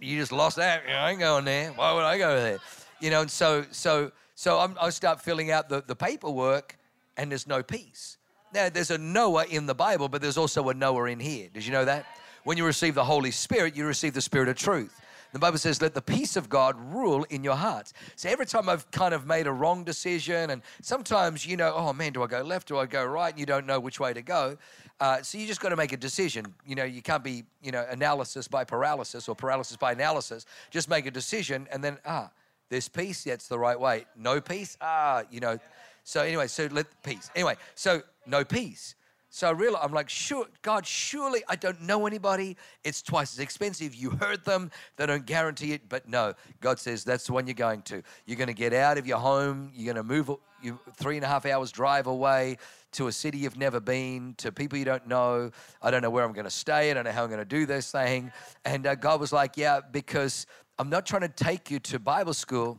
You 0.00 0.18
just 0.18 0.32
lost 0.32 0.56
that. 0.56 0.82
I 0.88 1.10
ain't 1.10 1.20
going 1.20 1.44
there. 1.44 1.70
Why 1.72 1.92
would 1.92 2.04
I 2.04 2.16
go 2.16 2.34
there? 2.34 2.58
You 2.98 3.10
know, 3.10 3.20
and 3.20 3.30
so 3.30 3.66
so 3.70 4.10
so 4.34 4.58
I'm, 4.58 4.74
I 4.80 4.88
start 4.88 5.20
filling 5.20 5.50
out 5.50 5.68
the, 5.68 5.82
the 5.86 5.94
paperwork 5.94 6.78
and 7.20 7.30
there's 7.30 7.46
no 7.46 7.62
peace. 7.62 8.16
Now, 8.54 8.70
there's 8.70 8.90
a 8.90 8.96
Noah 8.96 9.44
in 9.44 9.66
the 9.66 9.74
Bible, 9.74 10.08
but 10.08 10.22
there's 10.22 10.38
also 10.38 10.70
a 10.70 10.74
Noah 10.74 11.04
in 11.04 11.20
here. 11.20 11.50
Did 11.52 11.66
you 11.66 11.70
know 11.70 11.84
that? 11.84 12.06
When 12.44 12.56
you 12.56 12.64
receive 12.64 12.94
the 12.94 13.04
Holy 13.04 13.30
Spirit, 13.30 13.76
you 13.76 13.84
receive 13.84 14.14
the 14.14 14.22
Spirit 14.22 14.48
of 14.48 14.56
truth. 14.56 14.98
The 15.34 15.38
Bible 15.38 15.58
says, 15.58 15.82
let 15.82 15.92
the 15.92 16.00
peace 16.00 16.34
of 16.36 16.48
God 16.48 16.76
rule 16.80 17.24
in 17.28 17.44
your 17.44 17.54
hearts. 17.54 17.92
So 18.16 18.30
every 18.30 18.46
time 18.46 18.70
I've 18.70 18.90
kind 18.90 19.12
of 19.12 19.26
made 19.26 19.46
a 19.46 19.52
wrong 19.52 19.84
decision, 19.84 20.48
and 20.48 20.62
sometimes 20.80 21.46
you 21.46 21.58
know, 21.58 21.72
oh 21.76 21.92
man, 21.92 22.14
do 22.14 22.22
I 22.22 22.26
go 22.26 22.40
left? 22.40 22.66
Do 22.68 22.78
I 22.78 22.86
go 22.86 23.04
right? 23.04 23.30
And 23.30 23.38
you 23.38 23.46
don't 23.46 23.66
know 23.66 23.78
which 23.78 24.00
way 24.00 24.14
to 24.14 24.22
go. 24.22 24.56
Uh, 24.98 25.20
so 25.22 25.36
you 25.36 25.46
just 25.46 25.60
got 25.60 25.68
to 25.68 25.76
make 25.76 25.92
a 25.92 25.98
decision. 25.98 26.46
You 26.66 26.74
know, 26.74 26.84
you 26.84 27.02
can't 27.02 27.22
be, 27.22 27.44
you 27.62 27.70
know, 27.70 27.86
analysis 27.90 28.48
by 28.48 28.64
paralysis 28.64 29.28
or 29.28 29.36
paralysis 29.36 29.76
by 29.76 29.92
analysis. 29.92 30.46
Just 30.70 30.88
make 30.88 31.04
a 31.04 31.10
decision, 31.10 31.68
and 31.70 31.84
then, 31.84 31.98
ah, 32.06 32.30
there's 32.70 32.88
peace. 32.88 33.24
That's 33.24 33.46
the 33.46 33.58
right 33.58 33.78
way. 33.78 34.06
No 34.16 34.40
peace. 34.40 34.76
Ah, 34.80 35.24
you 35.30 35.40
know, 35.40 35.58
so 36.04 36.22
anyway, 36.22 36.46
so 36.46 36.68
let 36.70 36.86
peace. 37.02 37.30
Anyway, 37.34 37.56
so 37.74 38.02
no 38.26 38.44
peace. 38.44 38.94
So 39.32 39.46
I 39.46 39.52
realized, 39.52 39.84
I'm 39.84 39.92
like, 39.92 40.08
sure, 40.08 40.46
God, 40.62 40.84
surely 40.84 41.44
I 41.48 41.54
don't 41.54 41.82
know 41.82 42.08
anybody. 42.08 42.56
It's 42.82 43.00
twice 43.00 43.32
as 43.32 43.38
expensive. 43.38 43.94
You 43.94 44.10
heard 44.10 44.44
them, 44.44 44.72
they 44.96 45.06
don't 45.06 45.24
guarantee 45.24 45.72
it. 45.72 45.88
But 45.88 46.08
no, 46.08 46.34
God 46.60 46.80
says 46.80 47.04
that's 47.04 47.28
the 47.28 47.32
one 47.32 47.46
you're 47.46 47.54
going 47.54 47.82
to. 47.82 48.02
You're 48.26 48.36
going 48.36 48.48
to 48.48 48.54
get 48.54 48.72
out 48.72 48.98
of 48.98 49.06
your 49.06 49.18
home. 49.18 49.70
You're 49.72 49.94
going 49.94 50.04
to 50.04 50.12
move 50.12 50.36
you 50.60 50.80
three 50.96 51.14
and 51.14 51.24
a 51.24 51.28
half 51.28 51.46
hours 51.46 51.70
drive 51.70 52.08
away 52.08 52.58
to 52.92 53.06
a 53.06 53.12
city 53.12 53.38
you've 53.38 53.56
never 53.56 53.78
been, 53.78 54.34
to 54.38 54.50
people 54.50 54.76
you 54.76 54.84
don't 54.84 55.06
know. 55.06 55.52
I 55.80 55.92
don't 55.92 56.02
know 56.02 56.10
where 56.10 56.24
I'm 56.24 56.32
going 56.32 56.44
to 56.44 56.50
stay. 56.50 56.90
I 56.90 56.94
don't 56.94 57.04
know 57.04 57.12
how 57.12 57.22
I'm 57.22 57.30
going 57.30 57.38
to 57.38 57.44
do 57.44 57.66
this 57.66 57.92
thing. 57.92 58.32
And 58.64 58.84
uh, 58.84 58.96
God 58.96 59.20
was 59.20 59.32
like, 59.32 59.56
yeah, 59.56 59.78
because 59.92 60.44
I'm 60.76 60.90
not 60.90 61.06
trying 61.06 61.22
to 61.22 61.28
take 61.28 61.70
you 61.70 61.78
to 61.78 62.00
Bible 62.00 62.34
school 62.34 62.78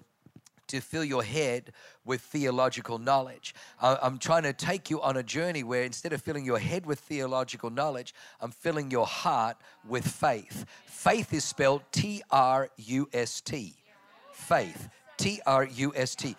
to 0.71 0.81
fill 0.81 1.03
your 1.03 1.23
head 1.23 1.71
with 2.03 2.21
theological 2.21 2.97
knowledge. 2.97 3.53
I'm 3.79 4.17
trying 4.17 4.43
to 4.43 4.53
take 4.53 4.89
you 4.89 5.01
on 5.01 5.17
a 5.17 5.23
journey 5.23 5.63
where 5.63 5.83
instead 5.83 6.13
of 6.13 6.21
filling 6.21 6.45
your 6.45 6.59
head 6.59 6.85
with 6.85 6.99
theological 6.99 7.69
knowledge, 7.69 8.13
I'm 8.39 8.51
filling 8.51 8.91
your 8.91 9.05
heart 9.05 9.57
with 9.87 10.07
faith. 10.07 10.65
Faith 10.85 11.33
is 11.33 11.43
spelled 11.43 11.83
T 11.91 12.21
R 12.31 12.69
U 12.77 13.09
S 13.13 13.41
T. 13.41 13.75
Faith. 14.33 14.89
T 15.17 15.39
R 15.45 15.65
U 15.65 15.93
S 15.95 16.15
T. 16.15 16.35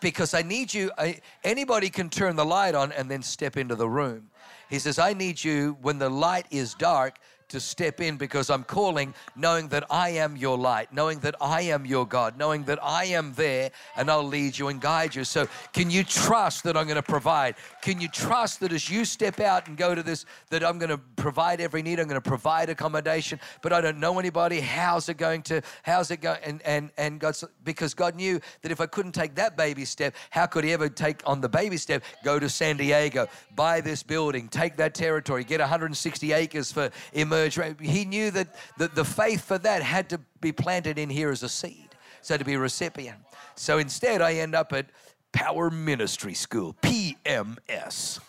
Because 0.00 0.34
I 0.34 0.42
need 0.42 0.72
you, 0.72 0.90
I, 0.98 1.20
anybody 1.44 1.90
can 1.90 2.08
turn 2.08 2.34
the 2.36 2.44
light 2.44 2.74
on 2.74 2.90
and 2.92 3.10
then 3.10 3.22
step 3.22 3.56
into 3.56 3.76
the 3.76 3.88
room. 3.88 4.30
He 4.68 4.78
says, 4.78 4.98
I 4.98 5.12
need 5.12 5.42
you 5.42 5.76
when 5.82 5.98
the 5.98 6.08
light 6.08 6.46
is 6.50 6.74
dark 6.74 7.18
to 7.50 7.60
step 7.60 8.00
in 8.00 8.16
because 8.16 8.48
I'm 8.48 8.64
calling, 8.64 9.14
knowing 9.36 9.68
that 9.68 9.84
I 9.90 10.10
am 10.10 10.36
your 10.36 10.56
light, 10.56 10.92
knowing 10.92 11.18
that 11.20 11.34
I 11.40 11.62
am 11.62 11.84
your 11.84 12.06
God, 12.06 12.38
knowing 12.38 12.64
that 12.64 12.78
I 12.82 13.06
am 13.06 13.34
there 13.34 13.70
and 13.96 14.10
I'll 14.10 14.24
lead 14.24 14.58
you 14.58 14.68
and 14.68 14.80
guide 14.80 15.14
you. 15.14 15.24
So, 15.24 15.48
can 15.72 15.90
you 15.90 16.04
trust 16.04 16.64
that 16.64 16.76
I'm 16.76 16.84
going 16.84 16.96
to 16.96 17.02
provide? 17.02 17.56
Can 17.82 18.00
you 18.00 18.08
trust 18.08 18.60
that 18.60 18.72
as 18.72 18.88
you 18.88 19.04
step 19.04 19.40
out 19.40 19.68
and 19.68 19.76
go 19.76 19.94
to 19.94 20.02
this, 20.02 20.24
that 20.50 20.64
I'm 20.64 20.78
going 20.78 20.90
to 20.90 20.98
provide 21.16 21.60
every 21.60 21.82
need? 21.82 21.98
I'm 21.98 22.08
going 22.08 22.20
to 22.20 22.28
provide 22.28 22.70
accommodation, 22.70 23.40
but 23.62 23.72
I 23.72 23.80
don't 23.80 23.98
know 23.98 24.18
anybody. 24.18 24.60
How's 24.60 25.08
it 25.08 25.16
going 25.16 25.42
to? 25.42 25.62
How's 25.82 26.10
it 26.10 26.20
going? 26.20 26.40
And 26.44 26.62
and 26.62 26.90
and 26.96 27.20
God, 27.20 27.36
because 27.64 27.94
God 27.94 28.14
knew 28.14 28.40
that 28.62 28.72
if 28.72 28.80
I 28.80 28.86
couldn't 28.86 29.12
take 29.12 29.34
that 29.34 29.56
baby 29.56 29.84
step, 29.84 30.14
how 30.30 30.46
could 30.46 30.64
He 30.64 30.72
ever 30.72 30.88
take 30.88 31.20
on 31.28 31.40
the 31.40 31.48
baby 31.48 31.76
step? 31.76 32.04
Go 32.24 32.38
to 32.38 32.48
San 32.48 32.76
Diego, 32.76 33.28
buy 33.54 33.80
this 33.80 34.02
building, 34.02 34.48
take 34.48 34.76
that 34.76 34.94
territory, 34.94 35.44
get 35.44 35.60
160 35.60 36.32
acres 36.32 36.70
for 36.70 36.90
emergency 37.12 37.39
he 37.48 38.04
knew 38.04 38.30
that 38.30 38.54
the, 38.78 38.88
the 38.88 39.04
faith 39.04 39.44
for 39.44 39.58
that 39.58 39.82
had 39.82 40.10
to 40.10 40.20
be 40.40 40.52
planted 40.52 40.98
in 40.98 41.10
here 41.10 41.30
as 41.30 41.42
a 41.42 41.48
seed, 41.48 41.88
so 42.22 42.36
to 42.36 42.44
be 42.44 42.54
a 42.54 42.58
recipient. 42.58 43.18
So 43.54 43.78
instead, 43.78 44.20
I 44.22 44.34
end 44.34 44.54
up 44.54 44.72
at 44.72 44.86
Power 45.32 45.70
Ministry 45.70 46.34
School, 46.34 46.74
PMS. 46.82 48.20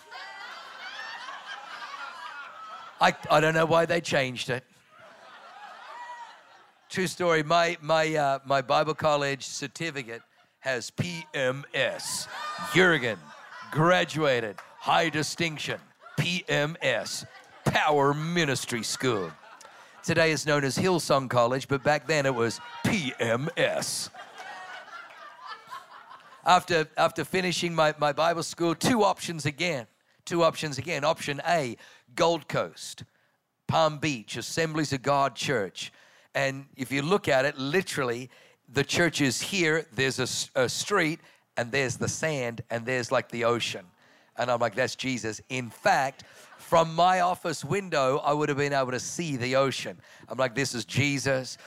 I, 3.00 3.16
I 3.32 3.40
don't 3.40 3.56
know 3.56 3.66
why 3.66 3.86
they 3.86 4.00
changed 4.00 4.50
it. 4.52 4.64
True 6.90 7.08
story. 7.08 7.42
My 7.42 7.78
my 7.82 8.14
uh, 8.16 8.40
my 8.46 8.62
Bible 8.62 8.94
college 8.94 9.46
certificate 9.46 10.22
has 10.60 10.92
PMS. 10.92 12.28
Jurgen 12.74 13.18
graduated, 13.72 14.58
high 14.78 15.10
distinction. 15.10 15.80
PMS. 16.20 17.26
Power 17.72 18.14
Ministry 18.14 18.84
School. 18.84 19.32
Today 20.04 20.32
is 20.32 20.46
known 20.46 20.66
as 20.66 20.78
Hillsong 20.78 21.30
College, 21.30 21.70
but 21.70 21.82
back 21.84 22.06
then 22.06 22.26
it 22.26 22.36
was 22.36 22.60
PMS. 22.86 24.10
After, 26.46 26.90
after 26.98 27.24
finishing 27.24 27.74
my, 27.74 27.96
my 27.98 28.12
Bible 28.12 28.44
school, 28.44 28.76
two 28.76 29.06
options 29.06 29.46
again. 29.46 29.88
Two 30.26 30.44
options 30.44 30.80
again. 30.80 31.06
Option 31.06 31.42
A, 31.48 31.78
Gold 32.14 32.50
Coast, 32.50 33.06
Palm 33.68 34.00
Beach, 34.00 34.36
Assemblies 34.36 34.92
of 34.92 35.02
God 35.02 35.34
Church. 35.34 35.94
And 36.36 36.66
if 36.76 36.92
you 36.92 37.02
look 37.02 37.30
at 37.30 37.46
it, 37.46 37.58
literally, 37.58 38.30
the 38.68 38.84
church 38.84 39.22
is 39.22 39.40
here, 39.40 39.86
there's 39.94 40.20
a, 40.20 40.60
a 40.64 40.68
street, 40.68 41.22
and 41.56 41.72
there's 41.72 41.96
the 41.96 42.10
sand, 42.10 42.64
and 42.70 42.86
there's 42.86 43.14
like 43.14 43.30
the 43.30 43.46
ocean. 43.46 43.86
And 44.38 44.52
I'm 44.52 44.60
like, 44.60 44.76
that's 44.76 44.96
Jesus. 44.96 45.40
In 45.48 45.70
fact, 45.70 46.26
from 46.72 46.96
my 46.96 47.20
office 47.20 47.66
window, 47.66 48.22
I 48.24 48.32
would 48.32 48.48
have 48.48 48.58
been 48.58 48.72
able 48.72 48.92
to 48.92 49.00
see 49.02 49.36
the 49.36 49.58
ocean. 49.58 49.98
I'm 50.30 50.38
like, 50.38 50.56
this 50.56 50.74
is 50.74 50.86
Jesus. 50.86 51.58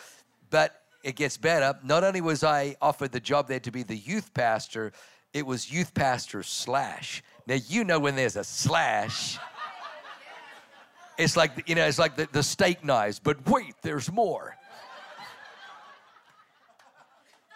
But 0.48 0.80
it 1.02 1.14
gets 1.14 1.36
better. 1.36 1.78
Not 1.84 2.04
only 2.04 2.22
was 2.22 2.42
I 2.42 2.76
offered 2.80 3.12
the 3.12 3.20
job 3.20 3.46
there 3.46 3.60
to 3.60 3.70
be 3.70 3.82
the 3.82 3.98
youth 3.98 4.32
pastor, 4.32 4.92
it 5.34 5.44
was 5.44 5.70
youth 5.70 5.92
pastor 5.92 6.42
slash. 6.42 7.22
Now, 7.46 7.56
you 7.68 7.84
know 7.84 7.98
when 7.98 8.16
there's 8.16 8.36
a 8.36 8.44
slash, 8.44 9.38
it's 11.18 11.36
like, 11.36 11.68
you 11.68 11.74
know, 11.74 11.84
it's 11.84 11.98
like 11.98 12.16
the, 12.16 12.26
the 12.32 12.42
steak 12.42 12.82
knives, 12.82 13.18
but 13.18 13.46
wait, 13.46 13.74
there's 13.82 14.10
more. 14.10 14.56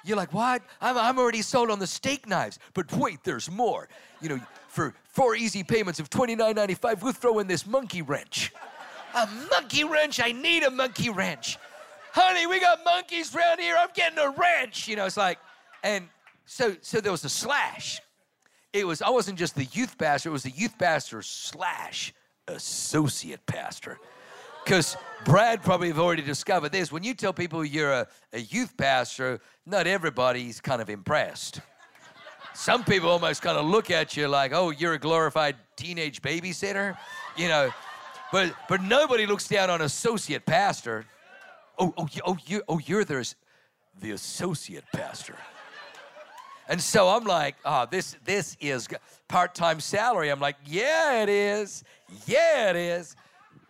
You're 0.04 0.18
like, 0.18 0.34
what? 0.34 0.60
I'm, 0.82 0.98
I'm 0.98 1.18
already 1.18 1.40
sold 1.40 1.70
on 1.70 1.78
the 1.78 1.86
steak 1.86 2.28
knives, 2.28 2.58
but 2.74 2.92
wait, 2.92 3.24
there's 3.24 3.50
more. 3.50 3.88
You 4.20 4.28
know, 4.28 4.40
for 4.68 4.94
four 5.18 5.34
easy 5.34 5.64
payments 5.64 5.98
of 5.98 6.08
$29.95, 6.10 7.02
we'll 7.02 7.12
throw 7.12 7.40
in 7.40 7.48
this 7.48 7.66
monkey 7.66 8.02
wrench. 8.02 8.52
A 9.16 9.28
monkey 9.50 9.82
wrench? 9.82 10.20
I 10.22 10.30
need 10.30 10.62
a 10.62 10.70
monkey 10.70 11.10
wrench. 11.10 11.58
Honey, 12.12 12.46
we 12.46 12.60
got 12.60 12.84
monkeys 12.84 13.34
around 13.34 13.58
here. 13.58 13.74
I'm 13.76 13.88
getting 13.94 14.18
a 14.18 14.30
wrench. 14.30 14.86
You 14.86 14.94
know, 14.94 15.06
it's 15.06 15.16
like, 15.16 15.40
and 15.82 16.08
so 16.46 16.76
so 16.82 17.00
there 17.00 17.10
was 17.10 17.24
a 17.24 17.28
slash. 17.28 18.00
It 18.72 18.86
was 18.86 19.02
I 19.02 19.10
wasn't 19.10 19.40
just 19.40 19.56
the 19.56 19.64
youth 19.64 19.98
pastor, 19.98 20.28
it 20.28 20.32
was 20.32 20.44
the 20.44 20.50
youth 20.50 20.78
pastor 20.78 21.20
slash 21.22 22.14
associate 22.46 23.44
pastor. 23.44 23.98
Because 24.64 24.96
Brad 25.24 25.64
probably 25.64 25.88
have 25.88 25.98
already 25.98 26.22
discovered 26.22 26.70
this. 26.70 26.92
When 26.92 27.02
you 27.02 27.14
tell 27.14 27.32
people 27.32 27.64
you're 27.64 27.90
a, 27.90 28.06
a 28.32 28.38
youth 28.38 28.76
pastor, 28.76 29.40
not 29.66 29.88
everybody's 29.88 30.60
kind 30.60 30.80
of 30.80 30.88
impressed. 30.88 31.60
Some 32.58 32.82
people 32.82 33.08
almost 33.08 33.40
kind 33.40 33.56
of 33.56 33.66
look 33.66 33.88
at 33.88 34.16
you 34.16 34.26
like, 34.26 34.52
oh, 34.52 34.70
you're 34.70 34.94
a 34.94 34.98
glorified 34.98 35.54
teenage 35.76 36.20
babysitter, 36.20 36.98
you 37.36 37.46
know. 37.46 37.70
But 38.32 38.52
but 38.68 38.82
nobody 38.82 39.26
looks 39.26 39.46
down 39.46 39.70
on 39.70 39.80
associate 39.80 40.44
pastor. 40.44 41.04
Oh, 41.78 41.94
oh, 41.96 42.08
oh, 42.26 42.36
you, 42.46 42.62
oh, 42.68 42.80
you're 42.80 43.04
there's 43.04 43.36
the 44.00 44.10
associate 44.10 44.82
pastor. 44.92 45.36
And 46.68 46.80
so 46.80 47.08
I'm 47.08 47.22
like, 47.22 47.54
oh, 47.64 47.86
this 47.88 48.16
this 48.24 48.56
is 48.60 48.88
part-time 49.28 49.78
salary. 49.78 50.28
I'm 50.28 50.40
like, 50.40 50.56
yeah, 50.66 51.22
it 51.22 51.28
is. 51.28 51.84
Yeah, 52.26 52.70
it 52.70 52.76
is. 52.76 53.14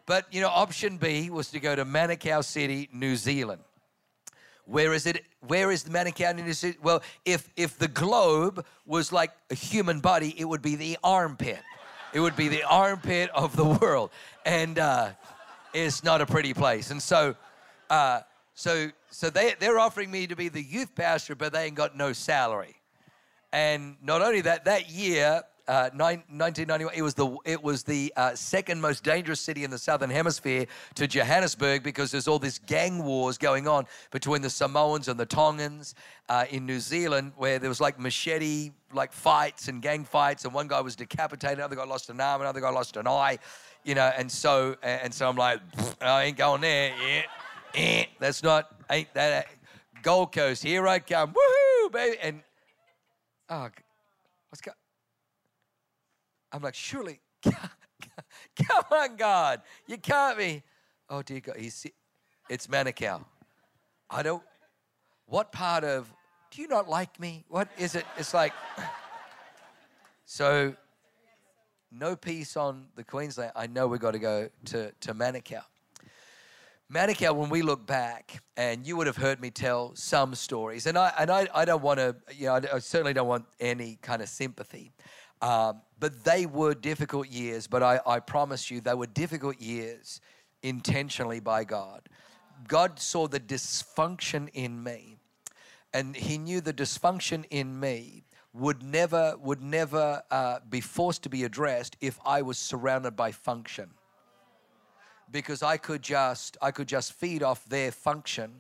But 0.07 0.33
you 0.33 0.41
know, 0.41 0.49
option 0.49 0.97
B 0.97 1.29
was 1.29 1.51
to 1.51 1.61
go 1.61 1.77
to 1.77 1.85
Manukau 1.85 2.43
City, 2.43 2.89
New 2.91 3.17
Zealand. 3.17 3.61
Where 4.69 4.93
is 4.93 5.07
it? 5.07 5.25
Where 5.47 5.71
is 5.71 5.83
the 5.83 5.91
Manukau? 5.91 6.77
Well, 6.83 7.03
if 7.25 7.49
if 7.57 7.79
the 7.79 7.89
globe 7.89 8.67
was 8.85 9.13
like 9.13 9.33
a 9.51 9.55
human 9.55 10.01
body, 10.01 10.35
it 10.37 10.45
would 10.45 10.61
be 10.61 10.77
the 10.77 10.99
armpit. 11.03 11.61
It 12.13 12.21
would 12.21 12.37
be 12.37 12.49
the 12.49 12.65
armpit 12.65 13.31
of 13.35 13.57
the 13.57 13.65
world, 13.65 14.11
and 14.45 14.79
uh, 14.79 15.11
it's 15.73 16.05
not 16.05 16.21
a 16.21 16.27
pretty 16.27 16.53
place. 16.53 16.91
And 16.91 17.03
so, 17.03 17.35
uh, 17.89 18.21
so 18.55 18.91
so 19.11 19.31
they 19.31 19.55
they're 19.59 19.79
offering 19.79 20.11
me 20.11 20.27
to 20.27 20.37
be 20.37 20.51
the 20.51 20.63
youth 20.63 20.95
pastor, 20.95 21.35
but 21.35 21.55
they 21.55 21.65
ain't 21.65 21.75
got 21.75 21.97
no 21.97 22.13
salary. 22.13 22.77
And 23.53 23.97
not 24.03 24.21
only 24.21 24.43
that, 24.43 24.67
that 24.67 24.91
year 24.91 25.43
1991. 25.69 26.89
Uh, 26.89 26.97
it 26.97 27.03
was 27.03 27.15
the 27.15 27.37
it 27.45 27.63
was 27.63 27.83
the 27.83 28.13
uh, 28.17 28.35
second 28.35 28.81
most 28.81 29.05
dangerous 29.05 29.41
city 29.41 29.65
in 29.65 29.71
the 29.71 29.79
southern 29.79 30.09
hemisphere 30.11 30.67
to 30.95 31.07
Johannesburg 31.07 31.83
because 31.83 32.11
there's 32.11 32.27
all 32.27 32.39
this 32.39 32.59
gang 32.59 33.05
wars 33.05 33.37
going 33.37 33.69
on 33.69 33.87
between 34.11 34.41
the 34.41 34.49
Samoans 34.51 35.09
and 35.09 35.21
the 35.21 35.27
Tongans 35.27 35.95
uh, 36.29 36.47
in 36.51 36.65
New 36.65 36.81
Zealand, 36.81 37.33
where 37.37 37.59
there 37.59 37.69
was 37.69 37.81
like 37.81 37.99
machete 37.99 38.71
like 38.95 39.13
fights 39.13 39.69
and 39.69 39.83
gang 39.83 40.05
fights, 40.05 40.45
and 40.47 40.55
one 40.55 40.69
guy 40.69 40.81
was 40.81 40.97
decapitated, 40.97 41.59
another 41.59 41.77
guy 41.77 41.85
lost 41.85 42.09
an 42.09 42.21
arm, 42.21 42.41
another 42.41 42.61
guy 42.61 42.71
lost 42.71 42.97
an 42.97 43.07
eye, 43.07 43.39
you 43.85 43.95
know. 43.95 44.11
And 44.17 44.33
so 44.33 44.75
and 44.83 45.13
so 45.13 45.29
I'm 45.29 45.37
like, 45.37 45.61
I 46.01 46.25
ain't 46.25 46.39
going 46.39 46.63
there. 46.63 46.93
Yeah, 46.99 47.23
eh, 47.75 48.05
that's 48.19 48.43
not 48.43 48.75
ain't 48.91 49.13
that. 49.15 49.49
Gold 50.03 50.33
Coast, 50.33 50.63
here 50.63 50.87
I 50.89 51.01
come, 51.01 51.35
woohoo, 51.35 51.93
baby, 51.93 52.17
and 52.23 52.41
oh, 53.51 53.69
what's 54.49 54.63
going? 54.63 54.77
I'm 56.53 56.63
like, 56.63 56.75
surely, 56.75 57.21
come 57.43 58.85
on, 58.91 59.17
God, 59.17 59.63
you 59.87 59.99
can't 59.99 60.39
be. 60.39 60.63
Oh 61.11 61.23
dear 61.23 61.41
God, 61.41 61.57
he's 61.57 61.87
it's 62.49 62.67
Manukau. 62.67 63.25
I 64.11 64.23
don't. 64.23 64.43
What 65.27 65.53
part 65.53 65.85
of? 65.85 66.11
Do 66.51 66.63
you 66.63 66.69
not 66.69 66.89
like 66.89 67.21
me? 67.21 67.45
What 67.49 67.69
is 67.77 67.95
it? 67.95 68.07
It's 68.17 68.35
like. 68.35 68.53
So, 70.31 70.75
no 71.91 72.15
peace 72.15 72.55
on 72.55 72.89
the 72.95 73.03
Queensland. 73.03 73.53
I 73.57 73.67
know 73.67 73.87
we've 73.87 73.99
got 73.99 74.11
to 74.11 74.19
go 74.19 74.51
to 74.67 74.93
to 75.01 75.15
Manukau. 75.15 75.63
Manukau, 76.93 77.35
when 77.35 77.49
we 77.49 77.63
look 77.63 77.87
back, 77.87 78.43
and 78.55 78.87
you 78.87 78.97
would 78.97 79.07
have 79.07 79.17
heard 79.17 79.41
me 79.41 79.51
tell 79.51 79.95
some 79.95 80.35
stories, 80.35 80.87
and 80.87 80.99
I 80.99 81.15
and 81.19 81.31
I, 81.31 81.49
I 81.55 81.65
don't 81.65 81.83
want 81.83 81.99
to, 81.99 82.15
you 82.35 82.47
know, 82.47 82.61
I 82.75 82.79
certainly 82.79 83.15
don't 83.15 83.27
want 83.27 83.47
any 83.59 83.99
kind 84.03 84.21
of 84.21 84.29
sympathy. 84.29 84.93
Um, 85.41 85.83
but 86.01 86.25
they 86.25 86.47
were 86.47 86.75
difficult 86.75 87.29
years, 87.29 87.67
but 87.67 87.83
I, 87.83 88.01
I 88.07 88.21
promise 88.21 88.71
you, 88.71 88.81
they 88.81 88.95
were 88.95 89.07
difficult 89.07 89.61
years 89.61 90.21
intentionally 90.63 91.41
by 91.41 91.65
God. 91.65 92.09
God 92.67 92.99
saw 92.99 93.29
the 93.29 93.41
dysfunction 93.41 94.49
in 94.53 94.83
me, 94.83 95.17
and 95.93 96.17
He 96.17 96.39
knew 96.39 96.61
the 96.61 96.73
dysfunction 96.73 97.45
in 97.51 97.79
me 97.79 98.25
would 98.53 98.83
never 98.83 99.37
would 99.39 99.63
never 99.63 100.23
uh, 100.31 100.59
be 100.69 100.81
forced 100.81 101.23
to 101.23 101.29
be 101.29 101.45
addressed 101.45 101.97
if 102.01 102.19
I 102.25 102.43
was 102.43 102.59
surrounded 102.59 103.15
by 103.15 103.31
function. 103.31 103.91
Because 105.31 105.63
I 105.63 105.77
could 105.77 106.03
just 106.03 106.57
I 106.61 106.71
could 106.73 106.89
just 106.89 107.13
feed 107.13 107.43
off 107.43 107.65
their 107.67 107.93
function 107.93 108.53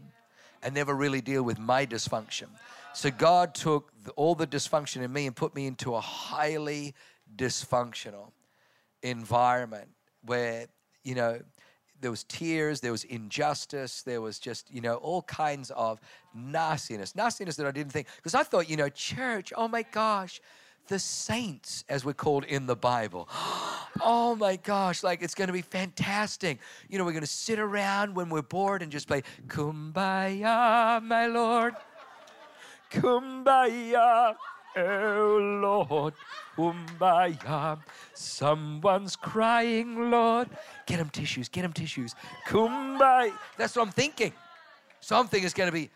and 0.62 0.74
never 0.74 0.94
really 0.94 1.20
deal 1.20 1.42
with 1.42 1.58
my 1.58 1.86
dysfunction. 1.86 2.46
So 2.94 3.10
God 3.10 3.54
took 3.54 3.92
all 4.16 4.34
the 4.34 4.46
dysfunction 4.46 5.02
in 5.02 5.12
me 5.12 5.26
and 5.26 5.36
put 5.36 5.54
me 5.54 5.66
into 5.66 5.94
a 5.94 6.00
highly 6.00 6.94
dysfunctional 7.36 8.32
environment 9.02 9.88
where 10.22 10.66
you 11.04 11.14
know 11.14 11.40
there 12.00 12.10
was 12.10 12.24
tears, 12.24 12.80
there 12.80 12.92
was 12.92 13.04
injustice, 13.04 14.02
there 14.02 14.20
was 14.20 14.38
just, 14.38 14.72
you 14.72 14.80
know, 14.80 14.96
all 14.96 15.22
kinds 15.22 15.70
of 15.72 16.00
nastiness. 16.34 17.14
Nastiness 17.16 17.56
that 17.56 17.66
I 17.66 17.70
didn't 17.70 17.92
think, 17.92 18.06
because 18.16 18.34
I 18.34 18.42
thought, 18.42 18.70
you 18.70 18.76
know, 18.76 18.88
church, 18.88 19.52
oh 19.56 19.68
my 19.68 19.82
gosh, 19.82 20.40
the 20.88 20.98
saints, 20.98 21.84
as 21.88 22.04
we're 22.04 22.14
called 22.14 22.44
in 22.44 22.66
the 22.66 22.76
Bible. 22.76 23.28
oh 24.00 24.36
my 24.36 24.56
gosh, 24.56 25.02
like 25.02 25.22
it's 25.22 25.34
going 25.34 25.46
to 25.46 25.52
be 25.52 25.62
fantastic. 25.62 26.58
You 26.88 26.98
know, 26.98 27.04
we're 27.04 27.12
going 27.12 27.20
to 27.20 27.26
sit 27.26 27.58
around 27.58 28.14
when 28.14 28.28
we're 28.28 28.42
bored 28.42 28.82
and 28.82 28.90
just 28.90 29.06
play 29.06 29.22
Kumbaya, 29.46 31.02
my 31.02 31.26
Lord. 31.26 31.76
Kumbaya, 32.90 34.34
oh 34.76 35.86
Lord. 35.88 36.14
Kumbaya. 36.56 37.78
Someone's 38.14 39.14
crying, 39.14 40.10
Lord. 40.10 40.48
Get 40.86 40.98
him 40.98 41.10
tissues, 41.10 41.48
get 41.48 41.64
him 41.64 41.72
tissues. 41.72 42.14
Kumbaya. 42.48 43.32
That's 43.56 43.76
what 43.76 43.86
I'm 43.86 43.92
thinking. 43.92 44.32
Something 45.00 45.44
is 45.44 45.54
going 45.54 45.68
to 45.68 45.72
be, 45.72 45.90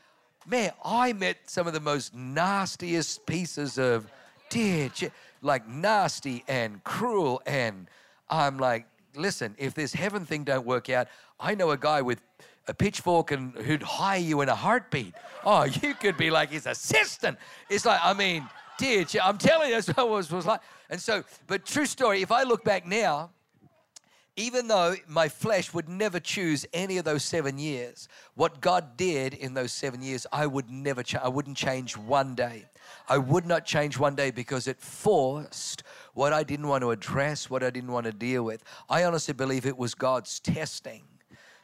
man, 0.47 0.71
I 0.85 1.13
met 1.13 1.39
some 1.47 1.67
of 1.67 1.73
the 1.73 1.81
most 1.81 2.15
nastiest 2.15 3.27
pieces 3.27 3.79
of 3.79 4.07
dear, 4.53 4.91
like 5.41 5.67
nasty 5.67 6.45
and 6.47 6.83
cruel. 6.85 7.43
And 7.47 7.89
I'm 8.29 8.59
like, 8.59 8.87
listen, 9.17 9.55
if 9.59 9.75
this 9.75 9.93
heaven 9.93 10.25
thing 10.25 10.45
don't 10.45 10.67
work 10.67 10.91
out, 10.91 11.09
I 11.41 11.55
know 11.55 11.71
a 11.71 11.77
guy 11.77 12.03
with 12.03 12.21
a 12.69 12.75
pitchfork 12.75 13.33
and 13.33 13.55
who'd 13.55 13.83
hire 13.83 14.21
you 14.21 14.41
in 14.43 14.49
a 14.49 14.55
heartbeat. 14.55 15.15
Oh, 15.45 15.65
you 15.83 15.95
could 15.95 16.17
be 16.17 16.31
like 16.31 16.51
his 16.51 16.67
assistant. 16.67 17.39
It's 17.69 17.85
like, 17.85 18.01
I 18.03 18.13
mean, 18.13 18.49
dear, 18.79 19.05
I'm 19.23 19.39
telling 19.39 19.69
you, 19.69 19.75
that's 19.75 19.89
what 19.89 19.99
it 19.99 20.09
was, 20.09 20.31
was 20.31 20.47
like. 20.47 20.61
And 20.91 21.01
so, 21.01 21.25
but 21.47 21.65
true 21.65 21.87
story, 21.87 22.23
if 22.23 22.31
I 22.31 22.43
look 22.43 22.63
back 22.65 22.87
now, 22.87 23.31
even 24.37 24.69
though 24.69 24.95
my 25.07 25.29
flesh 25.29 25.75
would 25.75 25.89
never 25.89 26.19
choose 26.19 26.65
any 26.73 26.97
of 26.97 27.05
those 27.05 27.23
seven 27.23 27.59
years, 27.59 28.09
what 28.35 28.61
God 28.61 28.97
did 28.97 29.35
in 29.35 29.53
those 29.55 29.73
seven 29.73 30.01
years, 30.01 30.27
I 30.33 30.47
would 30.47 30.71
never, 30.71 31.03
ch- 31.03 31.17
I 31.17 31.29
wouldn't 31.29 31.57
change 31.57 31.97
one 31.97 32.35
day. 32.35 32.65
I 33.09 33.19
would 33.19 33.45
not 33.45 33.67
change 33.67 33.99
one 33.99 34.15
day 34.15 34.31
because 34.31 34.67
it 34.67 34.81
forced 34.81 35.83
what 36.15 36.33
I 36.33 36.45
didn't 36.45 36.69
want 36.69 36.83
to 36.83 36.91
address, 36.93 37.51
what 37.51 37.63
I 37.63 37.71
didn't 37.71 37.93
want 37.93 38.07
to 38.07 38.13
deal 38.13 38.43
with. 38.43 38.65
I 38.89 39.05
honestly 39.05 39.35
believe 39.35 39.67
it 39.67 39.77
was 39.77 39.95
God's 39.95 40.41
testing 40.41 41.03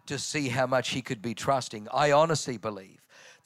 to 0.07 0.19
see 0.19 0.49
how 0.49 0.67
much 0.67 0.91
He 0.91 1.01
could 1.01 1.23
be 1.23 1.35
trusting. 1.35 1.89
I 1.93 2.13
honestly 2.13 2.59
believe 2.59 2.98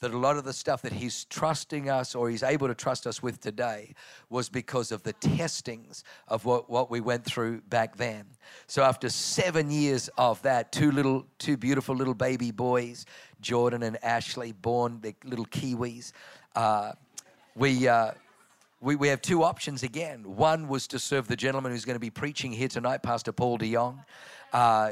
that 0.03 0.13
a 0.13 0.17
lot 0.17 0.35
of 0.35 0.43
the 0.43 0.51
stuff 0.51 0.81
that 0.81 0.91
he's 0.91 1.23
trusting 1.25 1.89
us 1.89 2.13
or 2.13 2.29
he's 2.29 2.43
able 2.43 2.67
to 2.67 2.75
trust 2.75 3.07
us 3.07 3.23
with 3.23 3.39
today 3.39 3.95
was 4.29 4.49
because 4.49 4.91
of 4.91 5.01
the 5.03 5.13
testings 5.13 6.03
of 6.27 6.43
what, 6.43 6.69
what 6.69 6.91
we 6.91 6.99
went 6.99 7.23
through 7.23 7.61
back 7.69 7.95
then. 7.95 8.25
So 8.67 8.83
after 8.83 9.07
seven 9.07 9.71
years 9.71 10.09
of 10.17 10.41
that, 10.41 10.73
two 10.73 10.91
little, 10.91 11.25
two 11.39 11.55
beautiful 11.55 11.95
little 11.95 12.13
baby 12.13 12.51
boys, 12.51 13.05
Jordan 13.39 13.81
and 13.81 13.97
Ashley, 14.03 14.51
born, 14.51 15.01
little 15.23 15.45
Kiwis, 15.45 16.11
uh, 16.53 16.91
we, 17.55 17.87
uh, 17.87 18.11
we, 18.81 18.97
we 18.97 19.07
have 19.07 19.21
two 19.21 19.41
options 19.41 19.83
again. 19.83 20.35
One 20.35 20.67
was 20.67 20.85
to 20.87 20.99
serve 20.99 21.29
the 21.29 21.37
gentleman 21.37 21.71
who's 21.71 21.85
going 21.85 21.95
to 21.95 22.01
be 22.01 22.09
preaching 22.09 22.51
here 22.51 22.67
tonight, 22.67 23.03
Pastor 23.03 23.31
Paul 23.31 23.55
de 23.55 23.71
Jong. 23.71 24.03
Uh, 24.51 24.91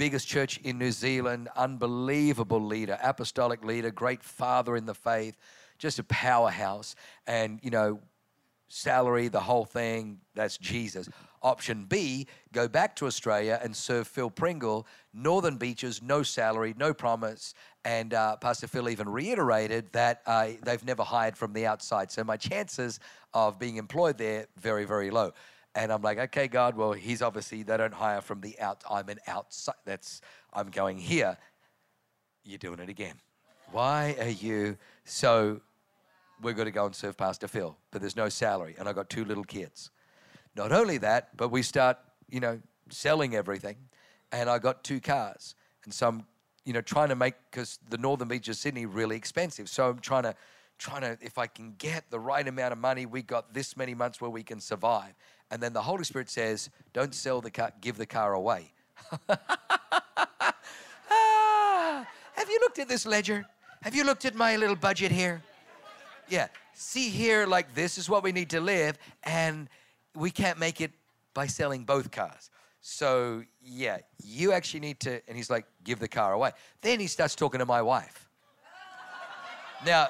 biggest 0.00 0.26
church 0.26 0.56
in 0.64 0.78
New 0.78 0.92
Zealand, 0.92 1.50
unbelievable 1.56 2.64
leader, 2.64 2.98
apostolic 3.02 3.62
leader, 3.62 3.90
great 3.90 4.22
father 4.22 4.74
in 4.74 4.86
the 4.86 4.94
faith, 4.94 5.36
just 5.76 5.98
a 5.98 6.04
powerhouse. 6.04 6.94
And, 7.26 7.60
you 7.62 7.68
know, 7.68 8.00
salary, 8.68 9.28
the 9.28 9.40
whole 9.40 9.66
thing, 9.66 10.20
that's 10.34 10.56
Jesus. 10.56 11.10
Option 11.42 11.84
B, 11.84 12.26
go 12.50 12.66
back 12.66 12.96
to 12.96 13.04
Australia 13.04 13.60
and 13.62 13.76
serve 13.76 14.08
Phil 14.08 14.30
Pringle, 14.30 14.86
Northern 15.12 15.58
Beaches, 15.58 16.00
no 16.00 16.22
salary, 16.22 16.74
no 16.78 16.94
promise. 16.94 17.52
And 17.84 18.14
uh, 18.14 18.36
Pastor 18.36 18.68
Phil 18.68 18.88
even 18.88 19.06
reiterated 19.06 19.92
that 19.92 20.22
uh, 20.24 20.52
they've 20.62 20.84
never 20.86 21.02
hired 21.02 21.36
from 21.36 21.52
the 21.52 21.66
outside. 21.66 22.10
So 22.10 22.24
my 22.24 22.38
chances 22.38 23.00
of 23.34 23.58
being 23.58 23.76
employed 23.76 24.16
there, 24.16 24.46
very, 24.56 24.86
very 24.86 25.10
low. 25.10 25.34
And 25.74 25.92
I'm 25.92 26.02
like, 26.02 26.18
okay, 26.18 26.48
God, 26.48 26.76
well, 26.76 26.92
he's 26.92 27.22
obviously, 27.22 27.62
they 27.62 27.76
don't 27.76 27.94
hire 27.94 28.20
from 28.20 28.40
the 28.40 28.58
out. 28.58 28.82
I'm 28.90 29.08
an 29.08 29.18
outside. 29.26 29.76
That's, 29.84 30.20
I'm 30.52 30.70
going 30.70 30.98
here. 30.98 31.36
You're 32.44 32.58
doing 32.58 32.80
it 32.80 32.88
again. 32.88 33.14
Why 33.70 34.16
are 34.20 34.28
you 34.28 34.76
so? 35.04 35.60
We're 36.42 36.54
going 36.54 36.66
to 36.66 36.72
go 36.72 36.86
and 36.86 36.94
serve 36.94 37.16
Pastor 37.16 37.46
Phil, 37.46 37.76
but 37.90 38.00
there's 38.00 38.16
no 38.16 38.28
salary. 38.28 38.74
And 38.78 38.88
I 38.88 38.94
got 38.94 39.10
two 39.10 39.24
little 39.24 39.44
kids. 39.44 39.90
Not 40.56 40.72
only 40.72 40.98
that, 40.98 41.36
but 41.36 41.50
we 41.50 41.62
start, 41.62 41.98
you 42.30 42.40
know, 42.40 42.60
selling 42.88 43.34
everything. 43.34 43.76
And 44.32 44.48
I 44.48 44.58
got 44.58 44.82
two 44.82 45.00
cars. 45.00 45.54
And 45.84 45.92
so 45.92 46.08
I'm, 46.08 46.26
you 46.64 46.72
know, 46.72 46.80
trying 46.80 47.10
to 47.10 47.16
make, 47.16 47.34
because 47.50 47.78
the 47.88 47.98
northern 47.98 48.28
beach 48.28 48.48
of 48.48 48.56
Sydney 48.56 48.86
really 48.86 49.16
expensive. 49.16 49.68
So 49.68 49.90
I'm 49.90 49.98
trying 49.98 50.22
to, 50.24 50.34
trying 50.78 51.02
to, 51.02 51.18
if 51.20 51.36
I 51.36 51.46
can 51.46 51.74
get 51.76 52.10
the 52.10 52.18
right 52.18 52.46
amount 52.48 52.72
of 52.72 52.78
money, 52.78 53.06
we 53.06 53.22
got 53.22 53.52
this 53.52 53.76
many 53.76 53.94
months 53.94 54.20
where 54.20 54.30
we 54.30 54.42
can 54.42 54.60
survive. 54.60 55.14
And 55.50 55.62
then 55.62 55.72
the 55.72 55.82
Holy 55.82 56.04
Spirit 56.04 56.30
says, 56.30 56.70
don't 56.92 57.14
sell 57.14 57.40
the 57.40 57.50
car, 57.50 57.72
give 57.80 57.96
the 57.96 58.06
car 58.06 58.34
away. 58.34 58.72
ah, 61.10 62.06
have 62.34 62.48
you 62.48 62.60
looked 62.60 62.78
at 62.78 62.88
this 62.88 63.04
ledger? 63.04 63.44
Have 63.82 63.94
you 63.94 64.04
looked 64.04 64.24
at 64.24 64.34
my 64.34 64.56
little 64.56 64.76
budget 64.76 65.10
here? 65.10 65.42
Yeah. 66.28 66.48
See 66.74 67.08
here, 67.08 67.46
like 67.46 67.74
this 67.74 67.98
is 67.98 68.08
what 68.08 68.22
we 68.22 68.32
need 68.32 68.50
to 68.50 68.60
live, 68.60 68.96
and 69.24 69.68
we 70.14 70.30
can't 70.30 70.58
make 70.58 70.80
it 70.80 70.92
by 71.34 71.46
selling 71.46 71.84
both 71.84 72.10
cars. 72.10 72.50
So, 72.80 73.44
yeah, 73.62 73.98
you 74.22 74.52
actually 74.52 74.80
need 74.80 75.00
to. 75.00 75.20
And 75.28 75.36
he's 75.36 75.50
like, 75.50 75.66
give 75.84 75.98
the 75.98 76.08
car 76.08 76.32
away. 76.32 76.52
Then 76.80 77.00
he 77.00 77.06
starts 77.06 77.34
talking 77.34 77.58
to 77.58 77.66
my 77.66 77.82
wife. 77.82 78.28
Now, 79.84 80.08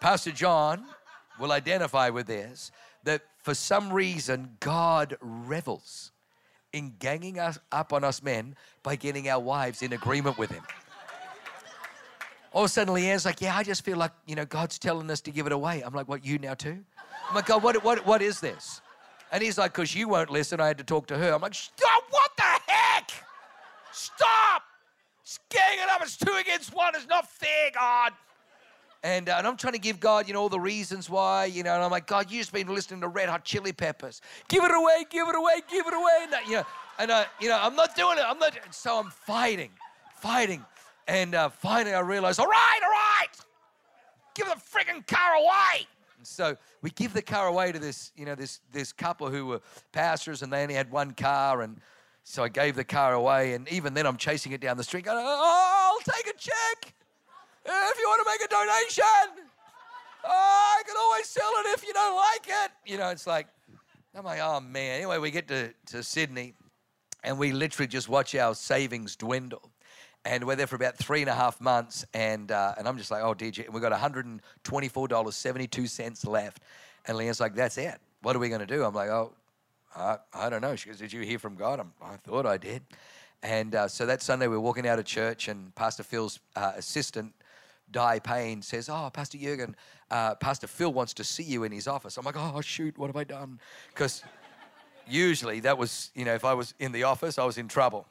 Pastor 0.00 0.30
John 0.30 0.84
will 1.38 1.52
identify 1.52 2.10
with 2.10 2.26
this 2.26 2.70
that 3.04 3.22
for 3.38 3.54
some 3.54 3.92
reason, 3.92 4.56
God 4.60 5.16
revels 5.20 6.12
in 6.72 6.94
ganging 6.98 7.38
us 7.38 7.58
up 7.70 7.92
on 7.92 8.04
us 8.04 8.22
men 8.22 8.56
by 8.82 8.96
getting 8.96 9.28
our 9.28 9.40
wives 9.40 9.82
in 9.82 9.92
agreement 9.92 10.38
with 10.38 10.50
Him. 10.50 10.62
All 12.52 12.62
of 12.62 12.66
a 12.66 12.68
sudden, 12.68 12.94
Leanne's 12.94 13.24
like, 13.24 13.40
Yeah, 13.40 13.56
I 13.56 13.62
just 13.62 13.84
feel 13.84 13.96
like, 13.96 14.12
you 14.26 14.34
know, 14.34 14.44
God's 14.44 14.78
telling 14.78 15.10
us 15.10 15.20
to 15.22 15.30
give 15.30 15.46
it 15.46 15.52
away. 15.52 15.82
I'm 15.82 15.94
like, 15.94 16.08
What, 16.08 16.24
you 16.24 16.38
now 16.38 16.54
too? 16.54 16.78
I'm 17.28 17.34
like, 17.34 17.46
God, 17.46 17.62
what, 17.62 17.82
what, 17.82 18.06
what 18.06 18.22
is 18.22 18.40
this? 18.40 18.80
And 19.30 19.42
he's 19.42 19.58
like, 19.58 19.72
Because 19.72 19.94
you 19.94 20.08
won't 20.08 20.30
listen, 20.30 20.60
I 20.60 20.66
had 20.66 20.78
to 20.78 20.84
talk 20.84 21.06
to 21.08 21.18
her. 21.18 21.32
I'm 21.32 21.40
like, 21.40 21.54
Stop, 21.54 22.04
what 22.10 22.30
the 22.36 22.72
heck? 22.72 23.10
Stop! 23.92 24.62
It's 25.22 25.38
ganging 25.50 25.86
up. 25.90 26.02
It's 26.02 26.16
two 26.16 26.32
against 26.40 26.74
one. 26.74 26.94
It's 26.94 27.06
not 27.06 27.28
fair, 27.28 27.70
God. 27.74 28.12
And, 29.04 29.28
uh, 29.28 29.34
and 29.38 29.46
I'm 29.46 29.56
trying 29.56 29.72
to 29.72 29.80
give 29.80 29.98
God, 29.98 30.28
you 30.28 30.34
know, 30.34 30.42
all 30.42 30.48
the 30.48 30.60
reasons 30.60 31.10
why, 31.10 31.46
you 31.46 31.64
know, 31.64 31.74
and 31.74 31.82
I'm 31.82 31.90
like, 31.90 32.06
God, 32.06 32.30
you've 32.30 32.42
just 32.42 32.52
been 32.52 32.68
listening 32.68 33.00
to 33.00 33.08
Red 33.08 33.28
Hot 33.28 33.44
Chili 33.44 33.72
Peppers. 33.72 34.20
Give 34.48 34.62
it 34.62 34.70
away, 34.70 35.04
give 35.10 35.28
it 35.28 35.34
away, 35.34 35.60
give 35.68 35.86
it 35.86 35.94
away. 35.94 36.18
And, 36.22 36.32
that, 36.32 36.46
you 36.46 36.52
know, 36.54 36.64
and 36.98 37.10
uh, 37.10 37.24
you 37.40 37.48
know, 37.48 37.58
I'm 37.60 37.74
not 37.74 37.96
doing 37.96 38.18
it. 38.18 38.24
I'm 38.24 38.38
not. 38.38 38.56
So 38.70 38.98
I'm 38.98 39.10
fighting, 39.10 39.70
fighting. 40.20 40.64
And 41.08 41.34
uh, 41.34 41.48
finally 41.48 41.94
I 41.94 42.00
realized, 42.00 42.38
all 42.38 42.46
right, 42.46 42.80
all 42.82 42.90
right, 42.90 43.28
give 44.34 44.46
the 44.46 44.54
freaking 44.54 45.04
car 45.06 45.34
away. 45.34 45.86
So 46.22 46.56
we 46.82 46.90
give 46.90 47.12
the 47.12 47.22
car 47.22 47.48
away 47.48 47.72
to 47.72 47.80
this, 47.80 48.12
you 48.16 48.24
know, 48.24 48.36
this, 48.36 48.60
this 48.70 48.92
couple 48.92 49.28
who 49.28 49.46
were 49.46 49.60
pastors 49.90 50.42
and 50.42 50.52
they 50.52 50.62
only 50.62 50.74
had 50.74 50.90
one 50.92 51.10
car. 51.12 51.62
And 51.62 51.80
so 52.22 52.44
I 52.44 52.48
gave 52.48 52.76
the 52.76 52.84
car 52.84 53.14
away. 53.14 53.54
And 53.54 53.68
even 53.68 53.94
then 53.94 54.06
I'm 54.06 54.16
chasing 54.16 54.52
it 54.52 54.60
down 54.60 54.76
the 54.76 54.84
street 54.84 55.04
going, 55.04 55.18
oh, 55.20 55.92
I'll 56.06 56.14
take 56.14 56.32
a 56.32 56.38
check. 56.38 56.94
If 57.64 57.98
you 57.98 58.08
want 58.08 58.20
to 58.20 58.26
make 58.30 58.42
a 58.42 58.48
donation, 58.48 59.04
oh, 60.24 60.76
I 60.78 60.82
can 60.86 60.96
always 60.98 61.26
sell 61.26 61.50
it 61.58 61.66
if 61.74 61.84
you 61.86 61.92
don't 61.92 62.16
like 62.16 62.46
it. 62.46 62.70
You 62.86 62.96
know, 62.98 63.10
it's 63.10 63.26
like, 63.26 63.48
I'm 64.14 64.24
like, 64.24 64.40
oh 64.42 64.60
man. 64.60 64.96
Anyway, 64.96 65.18
we 65.18 65.30
get 65.30 65.48
to, 65.48 65.74
to 65.86 66.02
Sydney 66.02 66.54
and 67.24 67.38
we 67.38 67.52
literally 67.52 67.86
just 67.86 68.08
watch 68.08 68.34
our 68.34 68.54
savings 68.54 69.16
dwindle. 69.16 69.70
And 70.24 70.44
we're 70.44 70.54
there 70.54 70.68
for 70.68 70.76
about 70.76 70.96
three 70.96 71.20
and 71.20 71.28
a 71.28 71.34
half 71.34 71.60
months. 71.60 72.04
And, 72.14 72.52
uh, 72.52 72.74
and 72.78 72.86
I'm 72.86 72.96
just 72.96 73.10
like, 73.10 73.24
oh, 73.24 73.34
DJ, 73.34 73.68
we've 73.68 73.82
got 73.82 73.90
$124.72 73.92 76.28
left. 76.28 76.62
And 77.06 77.18
Leanne's 77.18 77.40
like, 77.40 77.56
that's 77.56 77.76
it. 77.76 77.98
What 78.22 78.36
are 78.36 78.38
we 78.38 78.48
going 78.48 78.60
to 78.60 78.66
do? 78.66 78.84
I'm 78.84 78.94
like, 78.94 79.10
oh, 79.10 79.32
I, 79.94 80.18
I 80.32 80.48
don't 80.48 80.62
know. 80.62 80.76
She 80.76 80.88
goes, 80.88 80.98
Did 80.98 81.12
you 81.12 81.22
hear 81.22 81.38
from 81.38 81.54
God? 81.54 81.80
I'm, 81.80 81.92
I 82.02 82.16
thought 82.16 82.46
I 82.46 82.56
did. 82.56 82.82
And 83.42 83.74
uh, 83.74 83.88
so 83.88 84.06
that 84.06 84.22
Sunday, 84.22 84.46
we 84.46 84.56
are 84.56 84.60
walking 84.60 84.86
out 84.86 84.98
of 84.98 85.04
church, 85.04 85.48
and 85.48 85.74
Pastor 85.74 86.04
Phil's 86.04 86.38
uh, 86.54 86.72
assistant, 86.76 87.34
Di 87.92 88.18
Payne, 88.18 88.62
says, 88.62 88.88
Oh, 88.88 89.10
Pastor 89.12 89.38
Jurgen, 89.38 89.76
uh, 90.10 90.34
Pastor 90.36 90.66
Phil 90.66 90.92
wants 90.92 91.14
to 91.14 91.24
see 91.24 91.42
you 91.42 91.64
in 91.64 91.72
his 91.72 91.86
office. 91.86 92.16
I'm 92.16 92.24
like, 92.24 92.36
Oh, 92.36 92.60
shoot, 92.60 92.98
what 92.98 93.06
have 93.08 93.16
I 93.16 93.24
done? 93.24 93.60
Because 93.88 94.22
usually 95.06 95.60
that 95.60 95.78
was, 95.78 96.10
you 96.14 96.24
know, 96.24 96.34
if 96.34 96.44
I 96.44 96.54
was 96.54 96.74
in 96.78 96.92
the 96.92 97.04
office, 97.04 97.38
I 97.38 97.44
was 97.44 97.58
in 97.58 97.68
trouble. 97.68 98.06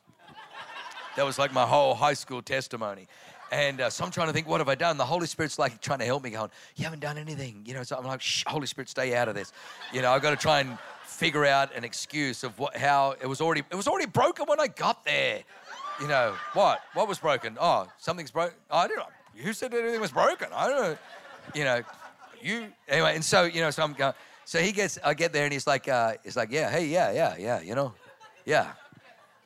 That 1.18 1.26
was 1.26 1.38
like 1.38 1.52
my 1.52 1.66
whole 1.66 1.94
high 1.94 2.14
school 2.14 2.42
testimony. 2.42 3.08
And 3.52 3.82
uh, 3.82 3.90
so 3.90 4.06
I'm 4.06 4.12
trying 4.12 4.28
to 4.28 4.34
think, 4.34 4.48
what 4.48 4.62
have 4.62 4.70
I 4.70 4.76
done? 4.76 4.96
The 4.96 5.06
Holy 5.06 5.28
Spirit's 5.28 5.60
like 5.60 5.82
trying 5.82 6.00
to 6.00 6.06
help 6.06 6.24
me, 6.24 6.30
going, 6.30 6.50
You 6.78 6.86
haven't 6.86 7.02
done 7.02 7.18
anything. 7.18 7.64
You 7.66 7.74
know, 7.74 7.84
so 7.84 7.98
I'm 7.98 8.06
like, 8.06 8.22
Shh, 8.22 8.46
Holy 8.48 8.66
Spirit, 8.66 8.88
stay 8.88 9.14
out 9.14 9.28
of 9.28 9.36
this. 9.36 9.52
You 9.92 10.02
know, 10.02 10.12
I've 10.14 10.22
got 10.22 10.30
to 10.30 10.38
try 10.38 10.62
and 10.62 10.78
figure 11.04 11.46
out 11.46 11.76
an 11.76 11.84
excuse 11.84 12.46
of 12.46 12.58
what, 12.58 12.78
how 12.78 13.16
it 13.22 13.28
was 13.28 13.42
already, 13.42 13.64
it 13.70 13.76
was 13.76 13.90
already 13.90 14.06
broken 14.06 14.46
when 14.46 14.62
I 14.62 14.68
got 14.68 15.04
there. 15.04 15.44
You 16.00 16.08
know, 16.08 16.34
what? 16.54 16.80
What 16.94 17.10
was 17.10 17.20
broken? 17.20 17.58
Oh, 17.60 17.88
something's 17.98 18.32
broken. 18.32 18.56
Oh, 18.70 18.78
I 18.78 18.88
don't 18.88 18.98
know. 18.98 19.06
You 19.36 19.54
said 19.54 19.74
anything 19.74 20.02
was 20.02 20.12
broken. 20.12 20.48
I 20.54 20.68
don't 20.68 20.82
know. 20.82 20.98
You 21.56 21.64
know, 21.64 21.82
you, 22.42 22.68
anyway, 22.88 23.16
and 23.16 23.24
so, 23.24 23.44
you 23.44 23.62
know, 23.62 23.72
so 23.72 23.84
I'm 23.84 23.94
going, 23.94 24.14
so 24.46 24.60
he 24.60 24.72
gets, 24.72 25.00
I 25.04 25.14
get 25.14 25.34
there 25.34 25.44
and 25.44 25.54
he's 25.54 25.68
like, 25.68 25.88
uh, 25.88 26.14
he's 26.24 26.36
like, 26.36 26.52
yeah, 26.52 26.70
hey, 26.70 26.86
yeah, 26.88 27.12
yeah, 27.12 27.36
yeah, 27.38 27.62
you 27.62 27.76
know, 27.76 27.94
yeah. 28.46 28.74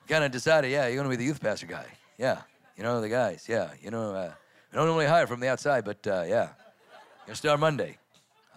Kind 0.08 0.24
of 0.24 0.32
decided, 0.32 0.71
yeah, 0.71 0.88
you're 0.88 1.04
to 1.04 1.10
be 1.10 1.15
the 1.15 1.24
youth 1.24 1.41
pastor 1.41 1.65
guy. 1.65 1.86
Yeah. 2.17 2.41
You 2.78 2.84
know, 2.84 3.02
the 3.02 3.10
guys, 3.10 3.45
yeah. 3.48 3.69
You 3.82 3.91
know, 3.91 4.13
uh, 4.13 4.32
we 4.71 4.76
don't 4.76 4.86
normally 4.86 5.08
hire 5.08 5.28
from 5.28 5.39
the 5.39 5.48
outside, 5.48 5.86
but 5.86 6.06
uh, 6.06 6.24
yeah. 6.28 6.50
You're 7.26 7.36
start 7.36 7.60
Monday. 7.60 7.98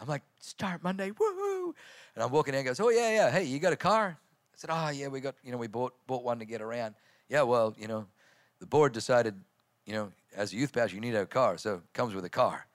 I'm 0.00 0.08
like, 0.08 0.22
start 0.40 0.82
Monday, 0.82 1.10
woohoo! 1.10 1.72
And 2.14 2.24
I'm 2.24 2.30
walking 2.30 2.54
in 2.54 2.58
and 2.58 2.66
goes, 2.66 2.80
oh, 2.80 2.90
yeah, 2.90 3.10
yeah, 3.10 3.30
hey, 3.30 3.44
you 3.44 3.58
got 3.58 3.72
a 3.72 3.76
car? 3.76 4.18
I 4.18 4.56
said, 4.56 4.70
oh, 4.70 4.88
yeah, 4.90 5.08
we 5.08 5.20
got, 5.20 5.36
you 5.42 5.52
know, 5.52 5.58
we 5.58 5.68
bought, 5.68 5.94
bought 6.06 6.22
one 6.22 6.38
to 6.40 6.44
get 6.44 6.60
around. 6.60 6.94
Yeah, 7.28 7.42
well, 7.42 7.74
you 7.78 7.88
know, 7.88 8.06
the 8.60 8.66
board 8.66 8.92
decided, 8.92 9.34
you 9.86 9.94
know, 9.94 10.12
as 10.36 10.52
a 10.52 10.56
youth 10.56 10.72
pastor, 10.72 10.94
you 10.94 11.00
need 11.00 11.14
a 11.14 11.26
car, 11.26 11.58
so 11.58 11.74
it 11.74 11.92
comes 11.92 12.14
with 12.14 12.24
a 12.24 12.30
car. 12.30 12.66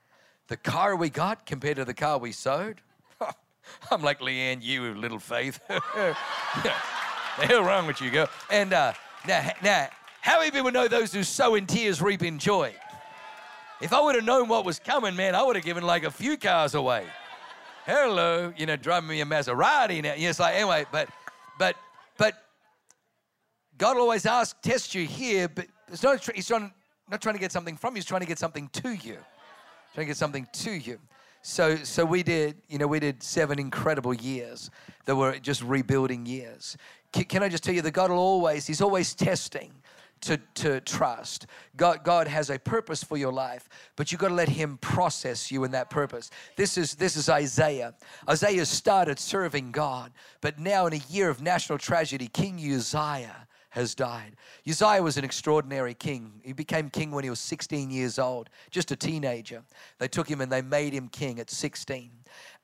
The 0.48 0.58
car 0.58 0.96
we 0.96 1.10
got 1.10 1.46
compared 1.46 1.78
to 1.78 1.86
the 1.86 1.94
car 1.94 2.18
we 2.18 2.32
sowed, 2.32 2.82
I'm 3.92 4.02
like, 4.02 4.20
Leanne, 4.20 4.62
you 4.62 4.94
little 4.94 5.20
faith. 5.20 5.60
the 5.68 6.16
hell 7.38 7.64
wrong 7.64 7.88
with 7.88 8.02
you, 8.02 8.12
girl? 8.12 8.28
And 8.50 8.74
uh, 8.74 8.94
now, 9.28 9.52
now, 9.64 9.90
how 10.22 10.40
many 10.40 10.52
people 10.52 10.72
know 10.72 10.88
those 10.88 11.14
who 11.14 11.24
sow 11.24 11.56
in 11.56 11.66
tears 11.66 12.02
reap 12.02 12.24
in 12.24 12.40
joy? 12.40 12.74
If 13.82 13.92
I 13.92 14.02
would 14.02 14.16
have 14.16 14.24
known 14.24 14.48
what 14.48 14.66
was 14.66 14.80
coming, 14.80 15.16
man, 15.16 15.36
I 15.36 15.44
would 15.44 15.56
have 15.56 15.66
given 15.66 15.84
like 15.84 16.04
a 16.04 16.12
few 16.12 16.38
cars 16.38 16.76
away. 16.76 17.06
Hello, 17.86 18.54
you 18.56 18.66
know, 18.66 18.78
driving 18.78 19.10
me 19.10 19.20
a 19.20 19.26
Maserati 19.26 20.02
now. 20.02 20.14
Yes, 20.16 20.40
like 20.40 20.56
anyway, 20.56 20.86
but 20.90 21.10
but 21.60 21.76
but 22.18 22.36
God 23.78 23.96
will 23.96 24.04
always 24.04 24.26
asks, 24.26 24.58
test 24.62 24.96
you 24.96 25.06
here, 25.06 25.50
but 25.50 25.68
it's 25.90 26.02
not 26.02 26.24
he's 26.34 26.48
trying 26.48 26.72
not 27.10 27.22
trying 27.22 27.36
to 27.36 27.42
get 27.42 27.52
something 27.52 27.78
from 27.78 27.94
you, 27.94 27.98
he's 27.98 28.06
trying 28.06 28.22
to 28.22 28.28
get 28.28 28.40
something 28.40 28.70
to 28.70 28.92
you. 28.92 29.18
Trying 29.94 30.06
to 30.06 30.10
get 30.10 30.18
something 30.18 30.48
to 30.52 30.72
you. 30.72 31.00
So 31.42 31.76
so 31.76 32.06
we 32.06 32.24
did, 32.24 32.56
you 32.70 32.78
know, 32.78 32.88
we 32.88 33.00
did 33.00 33.22
seven 33.22 33.60
incredible 33.60 34.14
years 34.14 34.72
that 35.06 35.16
were 35.16 35.38
just 35.40 35.62
rebuilding 35.62 36.26
years. 36.26 36.78
Can, 37.12 37.26
can 37.26 37.44
I 37.44 37.50
just 37.50 37.64
tell 37.64 37.76
you 37.76 37.82
that 37.82 37.92
God 37.92 38.10
will 38.10 38.18
always, 38.18 38.66
He's 38.66 38.82
always 38.82 39.14
testing 39.14 39.72
to, 40.24 40.38
to 40.56 40.80
trust. 40.82 41.48
God, 41.76 42.04
God 42.04 42.28
has 42.28 42.50
a 42.50 42.58
purpose 42.58 43.04
for 43.04 43.18
your 43.18 43.32
life, 43.32 43.68
but 43.96 44.12
you've 44.12 44.22
got 44.22 44.30
to 44.30 44.34
let 44.34 44.50
Him 44.50 44.78
process 44.78 45.52
you 45.52 45.64
in 45.64 45.72
that 45.72 45.90
purpose. 45.90 46.32
This 46.56 46.78
is, 46.78 46.96
this 46.96 47.18
is 47.18 47.30
Isaiah. 47.30 47.94
Isaiah 48.30 48.66
started 48.66 49.20
serving 49.20 49.72
God, 49.72 50.12
but 50.42 50.60
now 50.60 50.88
in 50.88 50.94
a 50.94 51.02
year 51.10 51.30
of 51.30 51.42
national 51.42 51.78
tragedy, 51.78 52.28
King 52.28 52.56
Uzziah 52.56 53.48
has 53.74 53.96
died. 53.96 54.36
Uzziah 54.70 55.02
was 55.02 55.18
an 55.18 55.24
extraordinary 55.24 55.96
king. 55.96 56.32
He 56.44 56.54
became 56.54 56.92
king 56.92 57.10
when 57.10 57.24
he 57.24 57.32
was 57.32 57.40
16 57.40 57.90
years 57.90 58.20
old, 58.20 58.52
just 58.70 58.92
a 58.92 58.96
teenager. 58.96 59.64
They 59.98 60.08
took 60.08 60.30
him 60.30 60.42
and 60.42 60.52
they 60.52 60.62
made 60.62 60.94
him 60.94 61.08
king 61.08 61.40
at 61.40 61.50
16. 61.50 62.12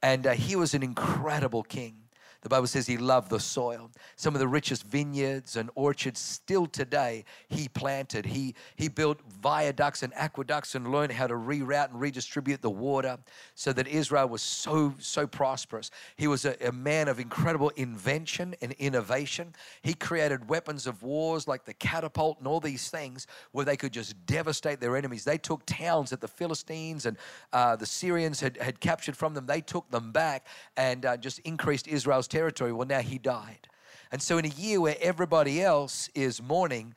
And 0.04 0.28
uh, 0.28 0.34
he 0.34 0.56
was 0.56 0.76
an 0.76 0.84
incredible 0.84 1.64
king. 1.64 1.96
The 2.42 2.50
Bible 2.50 2.68
says 2.68 2.88
he 2.88 2.98
loved 2.98 3.30
the 3.30 3.40
soil. 3.40 3.92
Some 4.16 4.34
of 4.34 4.40
the 4.40 4.48
richest 4.48 4.86
vineyards 4.86 5.58
and 5.58 5.70
orchards 5.76 6.20
still 6.22 6.68
today 6.68 7.26
he 7.50 7.68
planted. 7.68 8.26
He, 8.26 8.56
he 8.78 8.88
built 8.88 9.20
viaducts 9.42 10.04
and 10.04 10.14
aqueducts 10.16 10.74
and 10.76 10.90
learned 10.90 11.12
how 11.12 11.28
to 11.28 11.34
reroute 11.34 11.90
and 11.90 12.00
redistribute 12.00 12.62
the 12.62 12.70
water 12.70 13.18
so 13.56 13.74
that 13.74 13.88
Israel 13.88 14.30
was 14.30 14.42
so, 14.42 14.94
so 15.00 15.28
prosperous. 15.28 15.92
He 16.16 16.28
was 16.28 16.46
a, 16.46 16.56
a 16.66 16.72
man 16.72 17.10
of 17.10 17.20
incredible 17.20 17.70
invention 17.76 18.56
and 18.62 18.72
innovation. 18.74 19.54
He 19.82 19.94
created 19.94 20.48
weapons 20.50 20.88
of 20.88 21.04
wars 21.04 21.46
like 21.46 21.66
the 21.66 21.74
catapult 21.74 22.40
and 22.40 22.48
all 22.48 22.62
these 22.62 22.90
things 22.90 23.28
where 23.52 23.66
they 23.66 23.76
could 23.76 23.92
just 23.92 24.26
devastate 24.26 24.80
their 24.80 24.96
enemies. 24.96 25.26
They 25.26 25.38
took 25.38 25.66
towns 25.66 26.12
that 26.12 26.22
the 26.22 26.28
Philistines 26.30 27.06
and 27.06 27.18
uh, 27.52 27.76
the 27.76 27.86
Syrians 27.86 28.40
had, 28.40 28.56
had 28.58 28.80
captured 28.80 29.18
from 29.18 29.34
them, 29.34 29.46
they 29.46 29.60
took 29.60 29.92
them 29.92 30.14
back 30.14 30.48
and 30.78 31.06
uh, 31.06 31.18
just 31.18 31.40
increased 31.40 31.86
Israel's 31.88 32.29
territory. 32.30 32.72
Well, 32.72 32.88
now 32.88 33.02
he 33.02 33.18
died. 33.18 33.68
And 34.12 34.22
so, 34.22 34.38
in 34.38 34.46
a 34.46 34.50
year 34.50 34.82
where 34.82 34.98
everybody 35.00 35.62
else 35.62 36.10
is 36.16 36.42
mourning, 36.42 36.96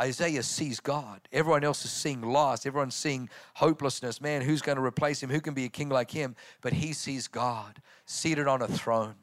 Isaiah 0.00 0.42
sees 0.42 0.80
God. 0.80 1.20
Everyone 1.32 1.64
else 1.64 1.84
is 1.84 1.90
seeing 1.90 2.22
loss. 2.22 2.64
Everyone's 2.64 2.94
seeing 2.94 3.28
hopelessness. 3.54 4.20
Man, 4.20 4.42
who's 4.42 4.62
going 4.62 4.76
to 4.76 4.84
replace 4.84 5.22
him? 5.22 5.28
Who 5.28 5.40
can 5.40 5.54
be 5.54 5.64
a 5.64 5.68
king 5.68 5.88
like 5.88 6.10
him? 6.10 6.36
But 6.60 6.72
he 6.72 6.92
sees 6.92 7.26
God 7.26 7.82
seated 8.06 8.46
on 8.46 8.62
a 8.62 8.68
throne. 8.68 9.14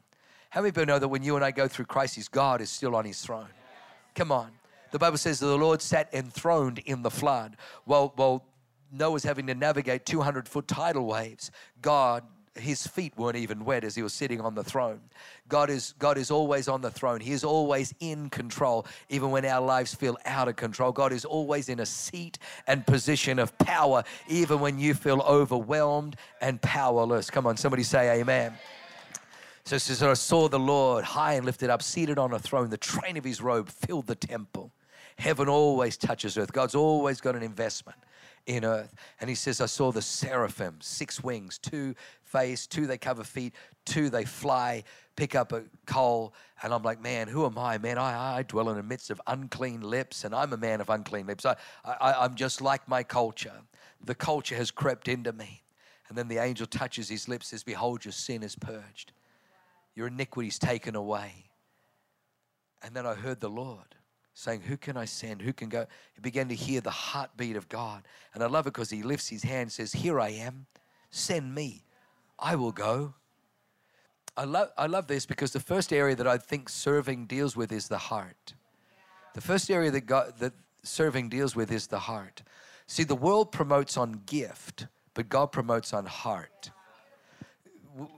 How 0.49 0.61
many 0.61 0.71
people 0.71 0.85
know 0.85 0.99
that 0.99 1.07
when 1.07 1.23
you 1.23 1.35
and 1.35 1.43
I 1.43 1.51
go 1.51 1.67
through 1.67 1.85
crises, 1.85 2.27
God 2.27 2.61
is 2.61 2.69
still 2.69 2.95
on 2.95 3.05
his 3.05 3.21
throne? 3.21 3.47
Come 4.13 4.31
on. 4.31 4.51
The 4.91 4.99
Bible 4.99 5.17
says 5.17 5.39
that 5.39 5.47
the 5.47 5.57
Lord 5.57 5.81
sat 5.81 6.13
enthroned 6.13 6.79
in 6.79 7.01
the 7.01 7.11
flood. 7.11 7.57
While, 7.85 8.13
while 8.15 8.45
Noah's 8.91 9.23
having 9.23 9.47
to 9.47 9.55
navigate 9.55 10.05
200 10.05 10.47
foot 10.47 10.67
tidal 10.67 11.05
waves, 11.05 11.51
God 11.81 12.23
his 12.55 12.87
feet 12.87 13.13
weren't 13.17 13.35
even 13.35 13.65
wet 13.65 13.83
as 13.83 13.95
he 13.95 14.01
was 14.01 14.13
sitting 14.13 14.39
on 14.39 14.55
the 14.55 14.63
throne. 14.63 15.01
God 15.49 15.69
is, 15.69 15.93
God 15.99 16.17
is 16.17 16.31
always 16.31 16.67
on 16.67 16.81
the 16.81 16.89
throne. 16.89 17.19
He 17.19 17.31
is 17.31 17.43
always 17.43 17.93
in 17.99 18.29
control, 18.29 18.85
even 19.09 19.31
when 19.31 19.45
our 19.45 19.61
lives 19.61 19.93
feel 19.93 20.17
out 20.25 20.47
of 20.47 20.55
control. 20.55 20.91
God 20.91 21.11
is 21.11 21.25
always 21.25 21.69
in 21.69 21.79
a 21.79 21.85
seat 21.85 22.39
and 22.67 22.85
position 22.85 23.39
of 23.39 23.57
power, 23.57 24.03
even 24.27 24.59
when 24.59 24.79
you 24.79 24.93
feel 24.93 25.21
overwhelmed 25.21 26.15
and 26.41 26.61
powerless. 26.61 27.29
Come 27.29 27.45
on, 27.45 27.57
somebody 27.57 27.83
say 27.83 28.19
amen. 28.19 28.53
So, 29.65 29.77
so 29.77 30.11
I 30.11 30.13
saw 30.13 30.47
the 30.47 30.59
Lord 30.59 31.03
high 31.03 31.33
and 31.33 31.45
lifted 31.45 31.69
up, 31.69 31.81
seated 31.81 32.17
on 32.17 32.33
a 32.33 32.39
throne. 32.39 32.69
The 32.69 32.77
train 32.77 33.17
of 33.17 33.23
his 33.23 33.41
robe 33.41 33.67
filled 33.67 34.07
the 34.07 34.15
temple. 34.15 34.71
Heaven 35.17 35.49
always 35.49 35.97
touches 35.97 36.37
earth. 36.37 36.53
God's 36.53 36.75
always 36.75 37.19
got 37.19 37.35
an 37.35 37.43
investment 37.43 37.97
in 38.45 38.63
earth. 38.63 38.93
And 39.19 39.29
he 39.29 39.35
says, 39.35 39.61
I 39.61 39.65
saw 39.65 39.91
the 39.91 40.01
seraphim, 40.01 40.77
six 40.81 41.23
wings, 41.23 41.57
two 41.57 41.95
face, 42.23 42.67
two 42.67 42.87
they 42.87 42.97
cover 42.97 43.23
feet, 43.23 43.53
two 43.85 44.09
they 44.09 44.25
fly, 44.25 44.83
pick 45.15 45.35
up 45.35 45.51
a 45.51 45.63
coal. 45.85 46.33
And 46.61 46.73
I'm 46.73 46.83
like, 46.83 47.01
man, 47.01 47.27
who 47.27 47.45
am 47.45 47.57
I? 47.57 47.77
Man, 47.77 47.97
I, 47.97 48.37
I 48.37 48.43
dwell 48.43 48.69
in 48.69 48.77
the 48.77 48.83
midst 48.83 49.09
of 49.09 49.21
unclean 49.27 49.81
lips, 49.81 50.23
and 50.23 50.35
I'm 50.35 50.53
a 50.53 50.57
man 50.57 50.81
of 50.81 50.89
unclean 50.89 51.27
lips. 51.27 51.45
I, 51.45 51.55
I, 51.83 52.13
I'm 52.13 52.35
just 52.35 52.61
like 52.61 52.87
my 52.87 53.03
culture. 53.03 53.53
The 54.03 54.15
culture 54.15 54.55
has 54.55 54.71
crept 54.71 55.07
into 55.07 55.33
me. 55.33 55.63
And 56.07 56.17
then 56.17 56.27
the 56.27 56.37
angel 56.37 56.67
touches 56.67 57.09
his 57.09 57.27
lips, 57.27 57.47
says, 57.47 57.63
Behold, 57.63 58.05
your 58.05 58.11
sin 58.11 58.43
is 58.43 58.55
purged, 58.55 59.11
your 59.95 60.07
iniquity 60.07 60.49
is 60.49 60.59
taken 60.59 60.95
away. 60.95 61.49
And 62.83 62.95
then 62.95 63.07
I 63.07 63.15
heard 63.15 63.39
the 63.39 63.49
Lord 63.49 63.95
saying, 64.35 64.61
Who 64.61 64.77
can 64.77 64.95
I 64.97 65.05
send? 65.05 65.41
Who 65.41 65.53
can 65.53 65.69
go? 65.69 65.87
He 66.13 66.21
began 66.21 66.47
to 66.49 66.55
hear 66.55 66.81
the 66.81 66.91
heartbeat 66.91 67.55
of 67.55 67.67
God. 67.67 68.03
And 68.35 68.43
I 68.43 68.47
love 68.47 68.67
it 68.67 68.73
because 68.73 68.91
he 68.91 69.01
lifts 69.01 69.29
his 69.29 69.41
hand 69.41 69.61
and 69.61 69.71
says, 69.71 69.93
Here 69.93 70.19
I 70.19 70.29
am, 70.29 70.67
send 71.09 71.55
me. 71.55 71.83
I 72.37 72.55
will 72.55 72.73
go. 72.73 73.15
I 74.37 74.43
love, 74.43 74.69
I 74.77 74.87
love 74.87 75.07
this 75.07 75.25
because 75.25 75.53
the 75.53 75.61
first 75.61 75.93
area 75.93 76.15
that 76.15 76.27
I 76.27 76.37
think 76.37 76.67
serving 76.67 77.25
deals 77.25 77.55
with 77.55 77.71
is 77.71 77.87
the 77.87 77.97
heart. 77.97 78.53
The 79.33 79.41
first 79.41 79.71
area 79.71 79.89
that, 79.91 80.01
God, 80.01 80.33
that 80.39 80.53
serving 80.83 81.29
deals 81.29 81.55
with 81.55 81.71
is 81.71 81.87
the 81.87 81.99
heart. 81.99 82.43
See, 82.87 83.03
the 83.03 83.15
world 83.15 83.53
promotes 83.53 83.95
on 83.95 84.21
gift, 84.25 84.87
but 85.13 85.29
God 85.29 85.47
promotes 85.53 85.93
on 85.93 86.05
heart. 86.05 86.71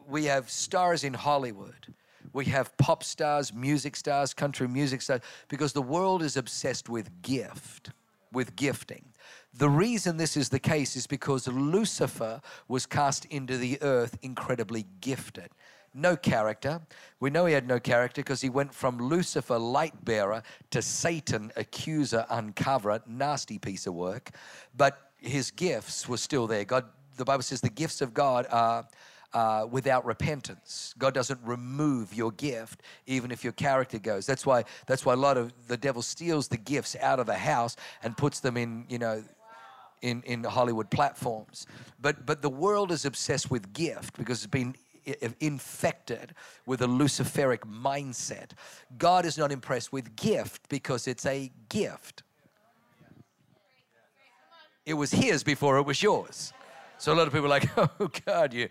We 0.07 0.25
have 0.25 0.49
stars 0.49 1.03
in 1.03 1.13
Hollywood. 1.13 1.93
We 2.33 2.45
have 2.45 2.75
pop 2.77 3.03
stars, 3.03 3.53
music 3.53 3.95
stars, 3.95 4.33
country 4.33 4.67
music 4.67 5.01
stars, 5.01 5.21
because 5.47 5.73
the 5.73 5.81
world 5.81 6.21
is 6.21 6.37
obsessed 6.37 6.89
with 6.89 7.21
gift, 7.21 7.91
with 8.31 8.55
gifting. 8.55 9.05
The 9.53 9.69
reason 9.69 10.17
this 10.17 10.37
is 10.37 10.49
the 10.49 10.59
case 10.59 10.95
is 10.95 11.07
because 11.07 11.47
Lucifer 11.47 12.41
was 12.67 12.85
cast 12.85 13.25
into 13.25 13.57
the 13.57 13.81
earth 13.81 14.17
incredibly 14.21 14.85
gifted. 15.01 15.49
No 15.93 16.15
character. 16.15 16.81
We 17.19 17.31
know 17.31 17.45
he 17.45 17.53
had 17.53 17.67
no 17.67 17.79
character 17.79 18.21
because 18.21 18.41
he 18.41 18.49
went 18.49 18.71
from 18.71 18.99
Lucifer, 18.99 19.57
light 19.57 20.05
bearer, 20.05 20.43
to 20.69 20.81
Satan, 20.81 21.51
accuser, 21.55 22.25
uncoverer. 22.29 23.01
Nasty 23.07 23.57
piece 23.57 23.87
of 23.87 23.95
work. 23.95 24.29
But 24.75 25.11
his 25.19 25.49
gifts 25.49 26.07
were 26.07 26.17
still 26.17 26.45
there. 26.45 26.65
God, 26.65 26.85
the 27.15 27.25
Bible 27.25 27.41
says 27.41 27.61
the 27.61 27.69
gifts 27.69 28.01
of 28.01 28.13
God 28.13 28.45
are 28.51 28.87
uh, 29.37 29.67
without 29.69 30.03
repentance. 30.03 30.95
God 30.97 31.13
doesn't 31.13 31.39
remove 31.43 32.11
your 32.11 32.31
gift, 32.31 32.81
even 33.05 33.29
if 33.29 33.43
your 33.43 33.53
character 33.53 33.99
goes. 33.99 34.25
That's 34.25 34.47
why. 34.47 34.63
That's 34.87 35.05
why 35.05 35.13
a 35.13 35.21
lot 35.27 35.37
of 35.37 35.53
the 35.67 35.77
devil 35.77 36.01
steals 36.01 36.47
the 36.47 36.57
gifts 36.57 36.95
out 36.99 37.19
of 37.19 37.29
a 37.29 37.35
house 37.35 37.75
and 38.01 38.17
puts 38.17 38.39
them 38.39 38.57
in, 38.57 38.85
you 38.89 38.97
know, 38.97 39.23
in 40.01 40.23
in 40.23 40.43
Hollywood 40.43 40.89
platforms. 40.89 41.67
But 42.01 42.25
but 42.25 42.41
the 42.41 42.49
world 42.49 42.91
is 42.91 43.05
obsessed 43.05 43.51
with 43.51 43.73
gift 43.73 44.17
because 44.17 44.39
it's 44.39 44.49
been 44.49 44.73
infected 45.39 46.33
with 46.65 46.81
a 46.81 46.87
luciferic 46.87 47.59
mindset. 47.59 48.53
God 48.97 49.23
is 49.23 49.37
not 49.37 49.51
impressed 49.51 49.93
with 49.93 50.15
gift 50.15 50.67
because 50.67 51.07
it's 51.07 51.27
a 51.27 51.51
gift. 51.69 52.23
It 54.83 54.95
was 54.95 55.11
his 55.11 55.43
before 55.43 55.77
it 55.77 55.85
was 55.85 56.01
yours. 56.01 56.53
So 56.97 57.13
a 57.13 57.15
lot 57.15 57.27
of 57.27 57.33
people 57.33 57.45
are 57.45 57.59
like, 57.59 57.69
oh 57.77 58.09
God, 58.25 58.51
you 58.51 58.69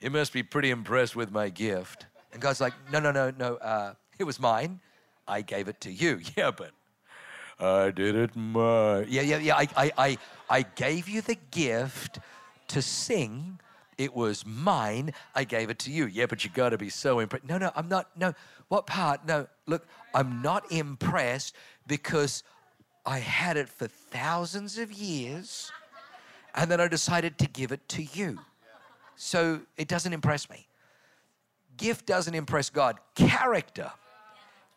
you 0.00 0.10
must 0.10 0.32
be 0.32 0.42
pretty 0.42 0.70
impressed 0.70 1.16
with 1.16 1.30
my 1.30 1.48
gift. 1.48 2.06
And 2.32 2.40
God's 2.40 2.60
like, 2.60 2.74
no, 2.92 3.00
no, 3.00 3.10
no, 3.10 3.30
no, 3.30 3.56
uh, 3.56 3.94
it 4.18 4.24
was 4.24 4.38
mine. 4.38 4.80
I 5.26 5.42
gave 5.42 5.68
it 5.68 5.80
to 5.82 5.92
you. 5.92 6.20
Yeah, 6.36 6.50
but 6.50 6.70
I 7.58 7.90
did 7.90 8.14
it 8.14 8.36
my. 8.36 9.02
Yeah, 9.02 9.22
yeah, 9.22 9.38
yeah. 9.38 9.56
I, 9.56 9.68
I, 9.76 9.92
I, 9.98 10.18
I 10.48 10.62
gave 10.62 11.08
you 11.08 11.20
the 11.20 11.36
gift 11.50 12.18
to 12.68 12.82
sing. 12.82 13.58
It 13.96 14.14
was 14.14 14.46
mine. 14.46 15.12
I 15.34 15.42
gave 15.42 15.70
it 15.70 15.80
to 15.80 15.90
you. 15.90 16.06
Yeah, 16.06 16.26
but 16.26 16.44
you 16.44 16.50
got 16.50 16.70
to 16.70 16.78
be 16.78 16.88
so 16.88 17.18
impressed. 17.18 17.48
No, 17.48 17.58
no, 17.58 17.72
I'm 17.74 17.88
not. 17.88 18.10
No, 18.16 18.32
what 18.68 18.86
part? 18.86 19.26
No, 19.26 19.48
look, 19.66 19.86
I'm 20.14 20.40
not 20.40 20.70
impressed 20.70 21.56
because 21.86 22.44
I 23.04 23.18
had 23.18 23.56
it 23.56 23.68
for 23.68 23.88
thousands 23.88 24.78
of 24.78 24.92
years 24.92 25.72
and 26.54 26.70
then 26.70 26.80
I 26.80 26.88
decided 26.88 27.38
to 27.38 27.46
give 27.46 27.72
it 27.72 27.88
to 27.90 28.02
you. 28.02 28.38
So 29.18 29.60
it 29.76 29.88
doesn't 29.88 30.12
impress 30.12 30.48
me. 30.48 30.68
Gift 31.76 32.06
doesn't 32.06 32.34
impress 32.34 32.70
God. 32.70 32.98
Character. 33.16 33.90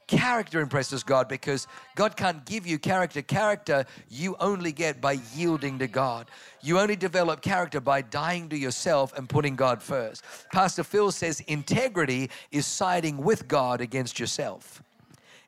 Character 0.07 0.59
impresses 0.59 1.03
God 1.03 1.29
because 1.29 1.67
God 1.95 2.17
can't 2.17 2.43
give 2.43 2.67
you 2.67 2.79
character. 2.79 3.21
Character 3.21 3.85
you 4.09 4.35
only 4.39 4.71
get 4.71 4.99
by 4.99 5.19
yielding 5.35 5.79
to 5.79 5.87
God. 5.87 6.29
You 6.61 6.79
only 6.79 6.95
develop 6.95 7.41
character 7.41 7.79
by 7.79 8.01
dying 8.01 8.49
to 8.49 8.57
yourself 8.57 9.13
and 9.15 9.29
putting 9.29 9.55
God 9.55 9.81
first. 9.81 10.23
Pastor 10.51 10.83
Phil 10.83 11.11
says 11.11 11.39
integrity 11.41 12.29
is 12.51 12.65
siding 12.65 13.17
with 13.17 13.47
God 13.47 13.79
against 13.79 14.19
yourself. 14.19 14.83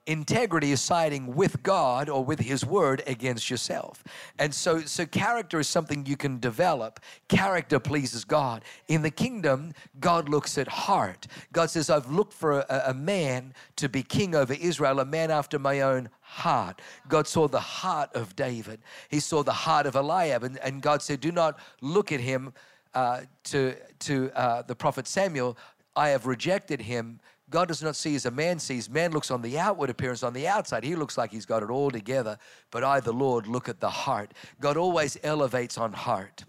Integrity 0.06 0.74
is 0.74 0.82
siding 0.82 1.34
with 1.34 1.64
God 1.64 2.10
or 2.10 2.26
with 2.26 2.40
His 2.40 2.66
Word 2.66 3.02
against 3.08 3.50
yourself. 3.50 4.04
And 4.38 4.54
so, 4.54 4.82
so 4.82 5.06
character 5.06 5.62
is 5.62 5.68
something 5.70 6.06
you 6.06 6.18
can 6.18 6.40
develop. 6.40 7.00
Character 7.30 7.80
pleases 7.80 8.26
God. 8.26 8.64
In 8.90 9.02
the 9.02 9.12
kingdom, 9.12 9.74
God 10.02 10.28
looks 10.28 10.58
at 10.58 10.68
heart. 10.68 11.28
God 11.54 11.70
says, 11.70 11.90
I've 11.90 12.12
looked 12.12 12.34
for 12.34 12.60
a, 12.60 12.84
a 12.88 12.94
man 12.94 13.54
to 13.78 13.88
be 13.88 14.04
king 14.04 14.36
over 14.36 14.54
Israel, 14.54 15.00
a 15.00 15.06
man 15.06 15.32
after 15.32 15.58
my 15.58 15.80
own 15.80 16.10
heart. 16.20 16.82
God 17.08 17.26
saw 17.26 17.48
the 17.48 17.62
heart 17.62 18.10
of 18.14 18.36
David. 18.36 18.82
He 19.08 19.22
saw 19.22 19.42
the 19.42 19.54
heart 19.54 19.86
of 19.86 19.96
Eliab. 19.96 20.44
And, 20.44 20.58
and 20.60 20.82
God 20.82 21.02
said, 21.02 21.22
Do 21.22 21.32
not 21.32 21.58
look 21.80 22.12
at 22.12 22.20
him 22.20 22.54
uh, 22.94 23.22
to, 23.46 23.76
to 24.00 24.32
uh, 24.36 24.64
the 24.64 24.76
prophet 24.76 25.08
Samuel. 25.08 25.58
I 25.96 26.10
have 26.10 26.26
rejected 26.26 26.82
him 26.82 27.20
God 27.54 27.68
does 27.68 27.84
not 27.84 27.96
see 27.96 28.16
as 28.16 28.26
a 28.26 28.32
man 28.32 28.58
sees. 28.58 28.90
Man 28.90 29.12
looks 29.12 29.30
on 29.30 29.44
the 29.44 29.60
outward 29.60 29.92
appearance, 29.92 30.24
on 30.24 30.34
the 30.34 30.48
outside. 30.48 30.84
He 30.84 30.96
looks 30.96 31.20
like 31.20 31.30
he's 31.30 31.46
got 31.46 31.62
it 31.62 31.70
all 31.70 31.92
together. 31.92 32.40
But 32.72 32.84
I, 32.84 33.00
the 33.00 33.14
Lord, 33.14 33.46
look 33.46 33.70
at 33.70 33.80
the 33.80 33.92
heart. 33.92 34.34
God 34.60 34.76
always 34.76 35.20
elevates 35.22 35.78
on 35.78 35.94
heart. 35.94 36.46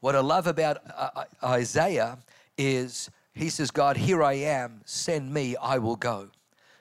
What 0.00 0.16
I 0.16 0.20
love 0.20 0.46
about 0.46 0.78
uh, 0.96 1.10
uh, 1.14 1.24
Isaiah 1.44 2.16
is 2.56 3.10
he 3.34 3.50
says, 3.50 3.70
God, 3.70 3.98
here 3.98 4.22
I 4.22 4.32
am, 4.32 4.80
send 4.86 5.34
me, 5.34 5.56
I 5.56 5.76
will 5.76 5.96
go. 5.96 6.30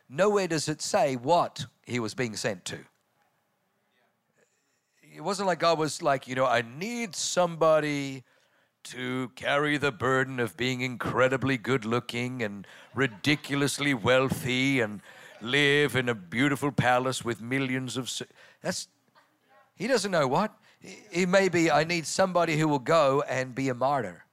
Nowhere 0.07 0.47
does 0.47 0.69
it 0.69 0.81
say 0.81 1.17
what 1.17 1.65
he 1.85 1.99
was 1.99 2.13
being 2.13 2.37
sent 2.37 2.63
to. 2.63 2.77
It 5.13 5.19
wasn't 5.19 5.47
like 5.47 5.59
God 5.59 5.77
was 5.77 6.01
like, 6.01 6.29
you 6.29 6.35
know, 6.35 6.45
I 6.45 6.61
need 6.61 7.13
somebody 7.13 8.23
to 8.91 9.29
carry 9.35 9.77
the 9.77 9.91
burden 9.91 10.39
of 10.39 10.55
being 10.57 10.81
incredibly 10.81 11.57
good 11.57 11.85
looking 11.85 12.41
and 12.41 12.65
ridiculously 12.95 13.93
wealthy 13.93 14.79
and 14.79 15.01
live 15.41 15.95
in 15.95 16.09
a 16.09 16.15
beautiful 16.15 16.71
palace 16.71 17.23
with 17.23 17.41
millions 17.41 17.97
of. 17.97 18.11
That's. 18.61 18.87
He 19.75 19.87
doesn't 19.87 20.11
know 20.11 20.27
what. 20.27 20.55
He 21.11 21.25
may 21.25 21.49
be, 21.49 21.69
I 21.69 21.83
need 21.83 22.05
somebody 22.05 22.57
who 22.57 22.67
will 22.67 22.79
go 22.79 23.23
and 23.27 23.53
be 23.53 23.69
a 23.69 23.73
martyr. 23.73 24.25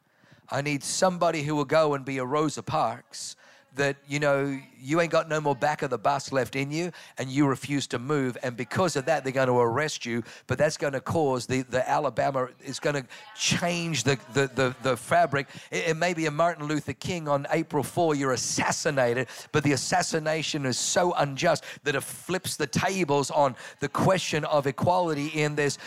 I 0.51 0.62
need 0.62 0.83
somebody 0.85 1.43
who 1.43 1.55
will 1.55 1.64
go 1.64 1.95
and 1.95 2.05
be 2.05 2.19
a 2.19 2.25
Rosa 2.25 2.62
Parks 2.62 3.37
that 3.77 3.97
you 4.07 4.21
know 4.21 4.59
you 4.81 5.01
ain't 5.01 5.11
got 5.11 5.29
no 5.29 5.41
more 5.41 5.57
back 5.57 5.83
of 5.83 5.91
the 5.91 5.99
bus 5.99 6.31
left 6.31 6.57
in 6.57 6.71
you 6.71 6.93
and 7.19 7.31
you 7.31 7.47
refuse 7.47 7.87
to 7.87 7.99
move 7.99 8.37
and 8.43 8.57
because 8.57 8.97
of 8.97 9.07
that 9.07 9.25
they're 9.25 9.33
going 9.33 9.49
to 9.49 9.59
arrest 9.59 10.05
you 10.05 10.23
but 10.47 10.59
that's 10.59 10.77
going 10.77 10.93
to 10.93 11.01
cause 11.01 11.47
the, 11.47 11.63
the 11.63 11.89
alabama 11.89 12.49
is 12.65 12.79
going 12.79 12.95
to 12.95 13.07
change 13.37 14.05
the, 14.05 14.19
the, 14.33 14.51
the, 14.55 14.77
the 14.83 14.97
fabric. 14.97 15.49
It, 15.71 15.89
it, 15.89 15.97
may 15.97 16.13
be 16.13 16.27
a 16.27 16.31
martin 16.31 16.67
luther 16.67 16.93
king 16.93 17.29
on 17.29 17.47
april 17.51 17.83
4 17.83 18.15
you're 18.15 18.33
assassinated 18.33 19.29
but 19.53 19.65
the 19.65 19.73
assassination 19.73 20.67
is 20.67 20.79
so 20.79 21.15
unjust 21.15 21.65
that 21.85 21.95
it 21.95 22.03
flips 22.03 22.57
the 22.57 22.67
tables 22.67 23.31
on 23.31 23.57
the 23.81 23.89
question 23.89 24.45
of 24.45 24.67
equality 24.67 25.29
in 25.29 25.55
this. 25.55 25.79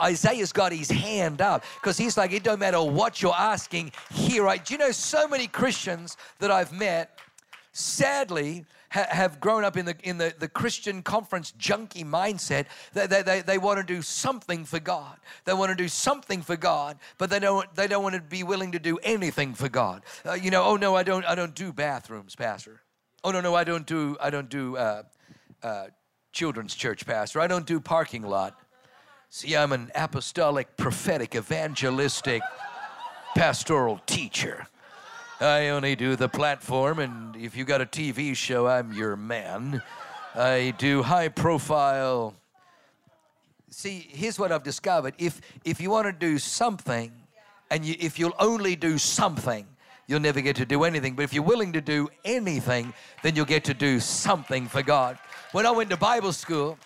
Isaiah's 0.00 0.52
got 0.52 0.72
his 0.72 0.90
hand 0.90 1.40
up 1.40 1.64
because 1.80 1.96
he's 1.96 2.16
like 2.16 2.32
it 2.32 2.42
don't 2.42 2.58
matter 2.58 2.82
what 2.82 3.22
you're 3.22 3.34
asking 3.34 3.92
here 4.12 4.42
right 4.42 4.64
do 4.64 4.74
you 4.74 4.78
know 4.78 4.90
so 4.90 5.28
many 5.28 5.46
christians 5.46 6.16
that 6.38 6.50
i've 6.50 6.72
met 6.72 7.18
sadly 7.72 8.64
ha- 8.90 9.06
have 9.08 9.40
grown 9.40 9.64
up 9.64 9.76
in 9.76 9.86
the 9.86 9.96
in 10.02 10.18
the, 10.18 10.34
the 10.38 10.48
Christian 10.48 11.02
conference 11.02 11.52
junkie 11.52 12.04
mindset. 12.04 12.66
They, 12.92 13.06
they, 13.06 13.22
they, 13.22 13.40
they 13.40 13.58
want 13.58 13.78
to 13.78 13.84
do 13.84 14.02
something 14.02 14.64
for 14.64 14.78
God. 14.78 15.16
They 15.44 15.54
want 15.54 15.70
to 15.70 15.74
do 15.74 15.88
something 15.88 16.42
for 16.42 16.56
God, 16.56 16.98
but 17.18 17.30
they 17.30 17.38
don't 17.38 17.74
they 17.74 17.86
don't 17.86 18.02
want 18.02 18.14
to 18.14 18.20
be 18.20 18.42
willing 18.42 18.72
to 18.72 18.78
do 18.78 18.98
anything 19.02 19.54
for 19.54 19.68
God. 19.68 20.02
Uh, 20.24 20.34
you 20.34 20.50
know, 20.50 20.64
oh 20.64 20.76
no, 20.76 20.94
I 20.94 21.02
don't 21.02 21.24
I 21.24 21.34
don't 21.34 21.54
do 21.54 21.72
bathrooms, 21.72 22.34
pastor. 22.36 22.82
Oh 23.24 23.30
no, 23.30 23.40
no, 23.40 23.54
I 23.54 23.64
don't 23.64 23.86
do 23.86 24.16
I 24.20 24.30
don't 24.30 24.48
do 24.48 24.76
uh, 24.76 25.02
uh, 25.62 25.86
children's 26.32 26.74
church, 26.74 27.06
pastor. 27.06 27.40
I 27.40 27.46
don't 27.46 27.66
do 27.66 27.80
parking 27.80 28.22
lot. 28.22 28.58
See, 29.30 29.56
I'm 29.56 29.72
an 29.72 29.90
apostolic, 29.94 30.76
prophetic, 30.76 31.34
evangelistic, 31.34 32.42
pastoral 33.34 33.98
teacher. 34.04 34.66
I 35.42 35.70
only 35.70 35.96
do 35.96 36.14
the 36.14 36.28
platform, 36.28 37.00
and 37.00 37.34
if 37.34 37.56
you 37.56 37.64
got 37.64 37.80
a 37.80 37.86
TV 37.86 38.36
show, 38.36 38.68
I'm 38.68 38.92
your 38.92 39.16
man. 39.16 39.82
I 40.36 40.72
do 40.78 41.02
high 41.02 41.30
profile. 41.30 42.36
See, 43.68 44.06
here's 44.08 44.38
what 44.38 44.52
I've 44.52 44.62
discovered. 44.62 45.14
If 45.18 45.40
if 45.64 45.80
you 45.80 45.90
want 45.90 46.06
to 46.06 46.12
do 46.12 46.38
something, 46.38 47.10
and 47.72 47.84
you, 47.84 47.96
if 47.98 48.20
you'll 48.20 48.36
only 48.38 48.76
do 48.76 48.98
something, 48.98 49.66
you'll 50.06 50.20
never 50.20 50.40
get 50.40 50.54
to 50.56 50.64
do 50.64 50.84
anything. 50.84 51.16
But 51.16 51.24
if 51.24 51.34
you're 51.34 51.42
willing 51.42 51.72
to 51.72 51.80
do 51.80 52.08
anything, 52.24 52.94
then 53.24 53.34
you'll 53.34 53.44
get 53.44 53.64
to 53.64 53.74
do 53.74 53.98
something 53.98 54.68
for 54.68 54.84
God. 54.84 55.18
When 55.50 55.66
I 55.66 55.72
went 55.72 55.90
to 55.90 55.96
Bible 55.96 56.32
school, 56.32 56.78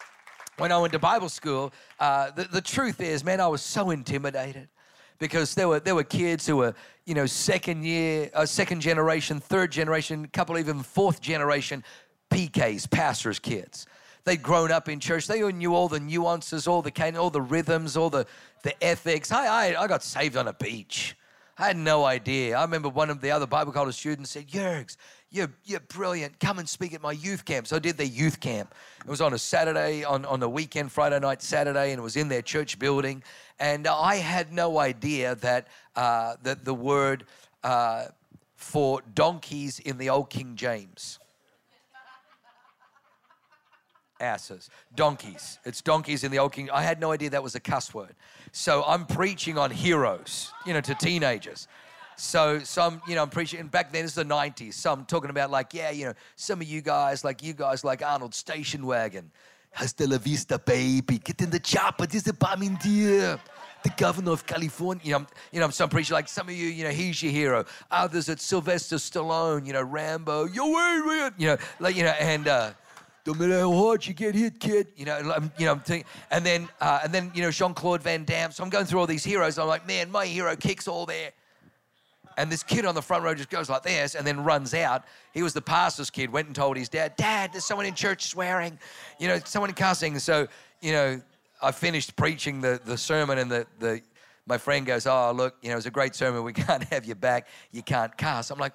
when 0.56 0.72
I 0.72 0.78
went 0.78 0.94
to 0.94 0.98
Bible 0.98 1.28
school, 1.28 1.74
uh, 2.00 2.30
the, 2.30 2.44
the 2.44 2.62
truth 2.62 3.02
is, 3.02 3.22
man, 3.22 3.38
I 3.38 3.48
was 3.48 3.60
so 3.60 3.90
intimidated 3.90 4.68
because 5.18 5.54
there 5.54 5.68
were 5.68 5.80
there 5.80 5.94
were 5.94 6.04
kids 6.04 6.46
who 6.46 6.58
were 6.58 6.74
you 7.04 7.14
know 7.14 7.26
second 7.26 7.84
year, 7.84 8.30
uh, 8.34 8.46
second 8.46 8.80
generation, 8.80 9.40
third 9.40 9.72
generation, 9.72 10.26
couple 10.28 10.58
even 10.58 10.82
fourth 10.82 11.20
generation 11.20 11.84
PKs, 12.30 12.90
pastors' 12.90 13.38
kids. 13.38 13.86
They'd 14.24 14.42
grown 14.42 14.72
up 14.72 14.88
in 14.88 14.98
church. 14.98 15.28
They 15.28 15.40
knew 15.52 15.74
all 15.74 15.88
the 15.88 16.00
nuances, 16.00 16.66
all 16.66 16.82
the 16.82 17.18
all 17.18 17.30
the 17.30 17.42
rhythms, 17.42 17.96
all 17.96 18.10
the 18.10 18.26
the 18.62 18.82
ethics. 18.82 19.30
I 19.30 19.46
I, 19.46 19.82
I 19.82 19.86
got 19.86 20.02
saved 20.02 20.36
on 20.36 20.48
a 20.48 20.52
beach. 20.52 21.16
I 21.58 21.68
had 21.68 21.76
no 21.76 22.04
idea. 22.04 22.56
I 22.56 22.62
remember 22.62 22.88
one 22.88 23.08
of 23.08 23.20
the 23.20 23.30
other 23.30 23.46
Bible 23.46 23.72
college 23.72 23.94
students 23.94 24.30
said, 24.30 24.48
Yergs, 24.48 24.96
you're, 25.30 25.50
you're 25.64 25.80
brilliant. 25.80 26.38
Come 26.38 26.58
and 26.58 26.68
speak 26.68 26.92
at 26.92 27.00
my 27.00 27.12
youth 27.12 27.46
camp. 27.46 27.66
So 27.66 27.76
I 27.76 27.78
did 27.78 27.96
their 27.96 28.06
youth 28.06 28.40
camp. 28.40 28.74
It 29.00 29.08
was 29.08 29.22
on 29.22 29.32
a 29.32 29.38
Saturday, 29.38 30.04
on, 30.04 30.26
on 30.26 30.42
a 30.42 30.48
weekend, 30.48 30.92
Friday 30.92 31.18
night, 31.18 31.42
Saturday, 31.42 31.92
and 31.92 31.98
it 31.98 32.02
was 32.02 32.16
in 32.16 32.28
their 32.28 32.42
church 32.42 32.78
building. 32.78 33.22
And 33.58 33.86
I 33.86 34.16
had 34.16 34.52
no 34.52 34.78
idea 34.78 35.34
that, 35.36 35.68
uh, 35.94 36.36
that 36.42 36.64
the 36.64 36.74
word 36.74 37.24
uh, 37.64 38.06
for 38.56 39.00
donkeys 39.14 39.78
in 39.78 39.96
the 39.96 40.10
Old 40.10 40.28
King 40.28 40.56
James 40.56 41.18
asses, 44.20 44.70
donkeys. 44.94 45.58
It's 45.64 45.80
donkeys 45.80 46.24
in 46.24 46.30
the 46.30 46.38
old 46.38 46.52
king. 46.52 46.70
I 46.70 46.82
had 46.82 47.00
no 47.00 47.12
idea 47.12 47.30
that 47.30 47.42
was 47.42 47.54
a 47.54 47.60
cuss 47.60 47.92
word. 47.94 48.14
So 48.52 48.84
I'm 48.86 49.06
preaching 49.06 49.58
on 49.58 49.70
heroes, 49.70 50.52
you 50.64 50.72
know, 50.72 50.80
to 50.80 50.94
teenagers. 50.94 51.68
So 52.16 52.60
some, 52.60 53.02
you 53.06 53.14
know, 53.14 53.22
I'm 53.22 53.28
preaching. 53.28 53.60
And 53.60 53.70
back 53.70 53.92
then 53.92 54.04
it's 54.04 54.14
the 54.14 54.24
'90s. 54.24 54.74
So 54.74 54.92
I'm 54.92 55.04
talking 55.04 55.30
about 55.30 55.50
like, 55.50 55.74
yeah, 55.74 55.90
you 55.90 56.06
know, 56.06 56.14
some 56.36 56.60
of 56.60 56.66
you 56.66 56.80
guys, 56.80 57.24
like 57.24 57.42
you 57.42 57.52
guys, 57.52 57.84
like 57.84 58.02
Arnold 58.02 58.34
Station 58.34 58.86
Wagon. 58.86 59.30
Hasta 59.72 60.06
la 60.06 60.16
vista, 60.16 60.58
baby. 60.58 61.18
Get 61.18 61.42
in 61.42 61.50
the 61.50 61.60
chopper. 61.60 62.06
This 62.06 62.26
is 62.26 62.32
bombing 62.32 62.78
deer. 62.82 63.38
the 63.82 63.92
governor 63.96 64.32
of 64.32 64.46
California. 64.46 65.02
You 65.04 65.12
know, 65.12 65.26
you 65.52 65.60
know, 65.60 65.66
I'm 65.66 65.72
some 65.72 65.90
preacher 65.90 66.14
like 66.14 66.28
some 66.28 66.48
of 66.48 66.54
you, 66.54 66.68
you 66.68 66.84
know, 66.84 66.90
he's 66.90 67.22
your 67.22 67.32
hero. 67.32 67.64
Others, 67.90 68.30
it's 68.30 68.42
Sylvester 68.42 68.96
Stallone. 68.96 69.66
You 69.66 69.74
know, 69.74 69.82
Rambo. 69.82 70.46
Yo, 70.46 70.64
wait, 70.66 71.02
wait. 71.06 71.32
You 71.36 71.48
know, 71.48 71.56
like 71.80 71.96
you 71.96 72.04
know, 72.04 72.10
and. 72.18 72.48
Uh, 72.48 72.70
don't 73.26 73.40
matter 73.40 73.58
how 73.58 73.72
hard 73.72 74.06
you 74.06 74.14
get 74.14 74.36
hit, 74.36 74.60
kid. 74.60 74.86
You 74.96 75.04
know, 75.04 75.32
I'm, 75.34 75.50
you 75.58 75.66
know, 75.66 75.72
I'm 75.72 75.80
thinking, 75.80 76.08
and 76.30 76.46
then, 76.46 76.68
uh, 76.80 77.00
and 77.02 77.12
then, 77.12 77.32
you 77.34 77.42
know, 77.42 77.50
Jean 77.50 77.74
Claude 77.74 78.00
Van 78.00 78.24
Damme. 78.24 78.52
So 78.52 78.62
I'm 78.62 78.70
going 78.70 78.84
through 78.86 79.00
all 79.00 79.06
these 79.08 79.24
heroes. 79.24 79.58
I'm 79.58 79.66
like, 79.66 79.84
man, 79.84 80.12
my 80.12 80.26
hero 80.26 80.54
kicks 80.54 80.86
all 80.86 81.06
there. 81.06 81.32
And 82.36 82.52
this 82.52 82.62
kid 82.62 82.86
on 82.86 82.94
the 82.94 83.02
front 83.02 83.24
row 83.24 83.34
just 83.34 83.50
goes 83.50 83.68
like 83.68 83.82
this 83.82 84.14
and 84.14 84.24
then 84.24 84.44
runs 84.44 84.74
out. 84.74 85.02
He 85.34 85.42
was 85.42 85.54
the 85.54 85.60
pastor's 85.60 86.08
kid, 86.08 86.30
went 86.30 86.46
and 86.46 86.54
told 86.54 86.76
his 86.76 86.88
dad, 86.88 87.16
Dad, 87.16 87.52
there's 87.52 87.64
someone 87.64 87.86
in 87.86 87.94
church 87.94 88.26
swearing, 88.26 88.78
you 89.18 89.26
know, 89.26 89.40
someone 89.44 89.72
cussing. 89.72 90.16
So, 90.20 90.46
you 90.80 90.92
know, 90.92 91.20
I 91.60 91.72
finished 91.72 92.14
preaching 92.14 92.60
the, 92.60 92.80
the 92.84 92.96
sermon 92.96 93.38
and 93.38 93.50
the, 93.50 93.66
the 93.80 94.02
my 94.46 94.58
friend 94.58 94.86
goes, 94.86 95.04
Oh, 95.08 95.32
look, 95.34 95.56
you 95.62 95.70
know, 95.70 95.72
it 95.72 95.76
was 95.76 95.86
a 95.86 95.90
great 95.90 96.14
sermon. 96.14 96.44
We 96.44 96.52
can't 96.52 96.84
have 96.84 97.06
you 97.06 97.16
back. 97.16 97.48
You 97.72 97.82
can't 97.82 98.16
cuss. 98.16 98.52
I'm 98.52 98.60
like, 98.60 98.74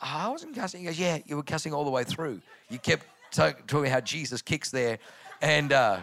oh, 0.00 0.06
I 0.06 0.28
wasn't 0.28 0.54
cussing. 0.54 0.80
He 0.80 0.86
goes, 0.86 0.98
Yeah, 0.98 1.18
you 1.26 1.36
were 1.36 1.42
cussing 1.42 1.74
all 1.74 1.84
the 1.84 1.90
way 1.90 2.04
through. 2.04 2.40
You 2.70 2.78
kept 2.78 3.04
talking 3.32 3.90
how 3.90 4.00
Jesus 4.00 4.42
kicks 4.42 4.70
there. 4.70 4.98
And, 5.42 5.72
uh, 5.72 6.00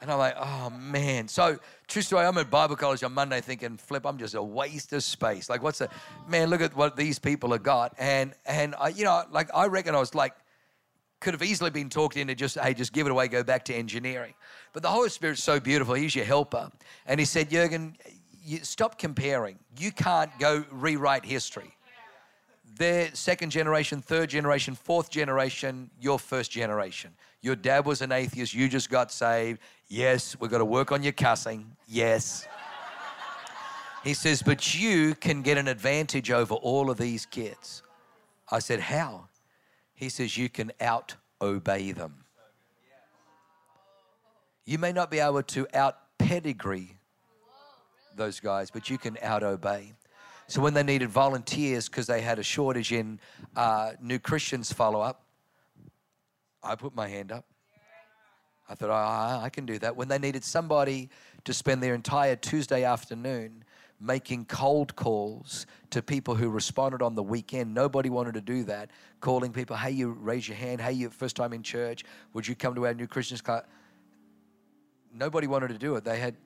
and 0.00 0.10
I'm 0.10 0.18
like, 0.18 0.34
oh 0.36 0.70
man. 0.70 1.28
So, 1.28 1.58
true 1.86 2.02
story, 2.02 2.26
I'm 2.26 2.36
at 2.38 2.50
Bible 2.50 2.76
college 2.76 3.02
on 3.04 3.12
Monday 3.12 3.40
thinking, 3.40 3.76
flip, 3.76 4.04
I'm 4.04 4.18
just 4.18 4.34
a 4.34 4.42
waste 4.42 4.92
of 4.92 5.02
space. 5.04 5.48
Like, 5.48 5.62
what's 5.62 5.78
the, 5.78 5.88
man, 6.26 6.50
look 6.50 6.60
at 6.60 6.76
what 6.76 6.96
these 6.96 7.18
people 7.18 7.52
have 7.52 7.62
got. 7.62 7.94
And, 7.98 8.34
and 8.46 8.74
I, 8.80 8.88
you 8.88 9.04
know, 9.04 9.24
like, 9.30 9.48
I 9.54 9.66
reckon 9.66 9.94
I 9.94 10.00
was 10.00 10.14
like, 10.14 10.34
could 11.20 11.34
have 11.34 11.42
easily 11.42 11.70
been 11.70 11.88
talked 11.88 12.16
into 12.16 12.34
just, 12.34 12.58
hey, 12.58 12.74
just 12.74 12.92
give 12.92 13.06
it 13.06 13.10
away, 13.10 13.28
go 13.28 13.44
back 13.44 13.64
to 13.66 13.74
engineering. 13.74 14.34
But 14.72 14.82
the 14.82 14.88
Holy 14.88 15.08
Spirit's 15.08 15.42
so 15.42 15.60
beautiful. 15.60 15.94
He's 15.94 16.16
your 16.16 16.24
helper. 16.24 16.70
And 17.06 17.20
he 17.20 17.26
said, 17.26 17.48
Jurgen, 17.48 17.96
you, 18.44 18.58
stop 18.64 18.98
comparing. 18.98 19.58
You 19.78 19.92
can't 19.92 20.30
go 20.40 20.64
rewrite 20.70 21.24
history. 21.24 21.76
They're 22.74 23.14
second 23.14 23.50
generation, 23.50 24.00
third 24.00 24.30
generation, 24.30 24.74
fourth 24.74 25.10
generation, 25.10 25.90
your 26.00 26.18
first 26.18 26.50
generation. 26.50 27.12
Your 27.40 27.56
dad 27.56 27.84
was 27.84 28.02
an 28.02 28.12
atheist, 28.12 28.54
you 28.54 28.68
just 28.68 28.88
got 28.88 29.12
saved. 29.12 29.60
Yes, 29.88 30.36
we've 30.40 30.50
got 30.50 30.58
to 30.58 30.64
work 30.64 30.92
on 30.92 31.02
you're 31.02 31.12
cussing. 31.12 31.76
Yes. 31.86 32.46
He 34.04 34.14
says, 34.14 34.42
but 34.42 34.74
you 34.74 35.14
can 35.14 35.42
get 35.42 35.58
an 35.58 35.68
advantage 35.68 36.30
over 36.30 36.54
all 36.54 36.90
of 36.90 36.98
these 36.98 37.26
kids. 37.26 37.82
I 38.50 38.58
said, 38.58 38.80
How? 38.80 39.28
He 39.94 40.08
says, 40.08 40.36
You 40.36 40.48
can 40.48 40.72
out 40.80 41.14
obey 41.40 41.92
them. 41.92 42.24
You 44.64 44.78
may 44.78 44.92
not 44.92 45.10
be 45.10 45.18
able 45.18 45.42
to 45.42 45.66
out 45.74 45.96
pedigree 46.18 46.96
those 48.14 48.40
guys, 48.40 48.70
but 48.70 48.90
you 48.90 48.98
can 48.98 49.18
out 49.22 49.42
obey. 49.42 49.92
So 50.52 50.60
when 50.60 50.74
they 50.74 50.82
needed 50.82 51.08
volunteers 51.08 51.88
because 51.88 52.06
they 52.06 52.20
had 52.20 52.38
a 52.38 52.42
shortage 52.42 52.92
in 52.92 53.18
uh, 53.56 53.92
new 54.02 54.18
Christians 54.18 54.70
follow 54.70 55.00
up, 55.00 55.24
I 56.62 56.74
put 56.74 56.94
my 56.94 57.08
hand 57.08 57.32
up. 57.32 57.46
I 58.68 58.74
thought, 58.74 58.90
oh, 58.90 59.42
I 59.42 59.48
can 59.48 59.64
do 59.64 59.78
that. 59.78 59.96
When 59.96 60.08
they 60.08 60.18
needed 60.18 60.44
somebody 60.44 61.08
to 61.44 61.54
spend 61.54 61.82
their 61.82 61.94
entire 61.94 62.36
Tuesday 62.36 62.84
afternoon 62.84 63.64
making 63.98 64.44
cold 64.44 64.94
calls 64.94 65.64
to 65.88 66.02
people 66.02 66.34
who 66.34 66.50
responded 66.50 67.00
on 67.00 67.14
the 67.14 67.22
weekend, 67.22 67.72
nobody 67.72 68.10
wanted 68.10 68.34
to 68.34 68.42
do 68.42 68.64
that. 68.64 68.90
Calling 69.20 69.54
people, 69.54 69.74
hey, 69.74 69.92
you 69.92 70.10
raise 70.10 70.46
your 70.46 70.58
hand. 70.58 70.82
Hey, 70.82 70.92
you 70.92 71.08
first 71.08 71.34
time 71.34 71.54
in 71.54 71.62
church. 71.62 72.04
Would 72.34 72.46
you 72.46 72.54
come 72.54 72.74
to 72.74 72.84
our 72.84 72.92
new 72.92 73.06
Christians 73.06 73.40
class? 73.40 73.62
Nobody 75.14 75.46
wanted 75.46 75.68
to 75.68 75.78
do 75.78 75.96
it. 75.96 76.04
They 76.04 76.18
had, 76.18 76.36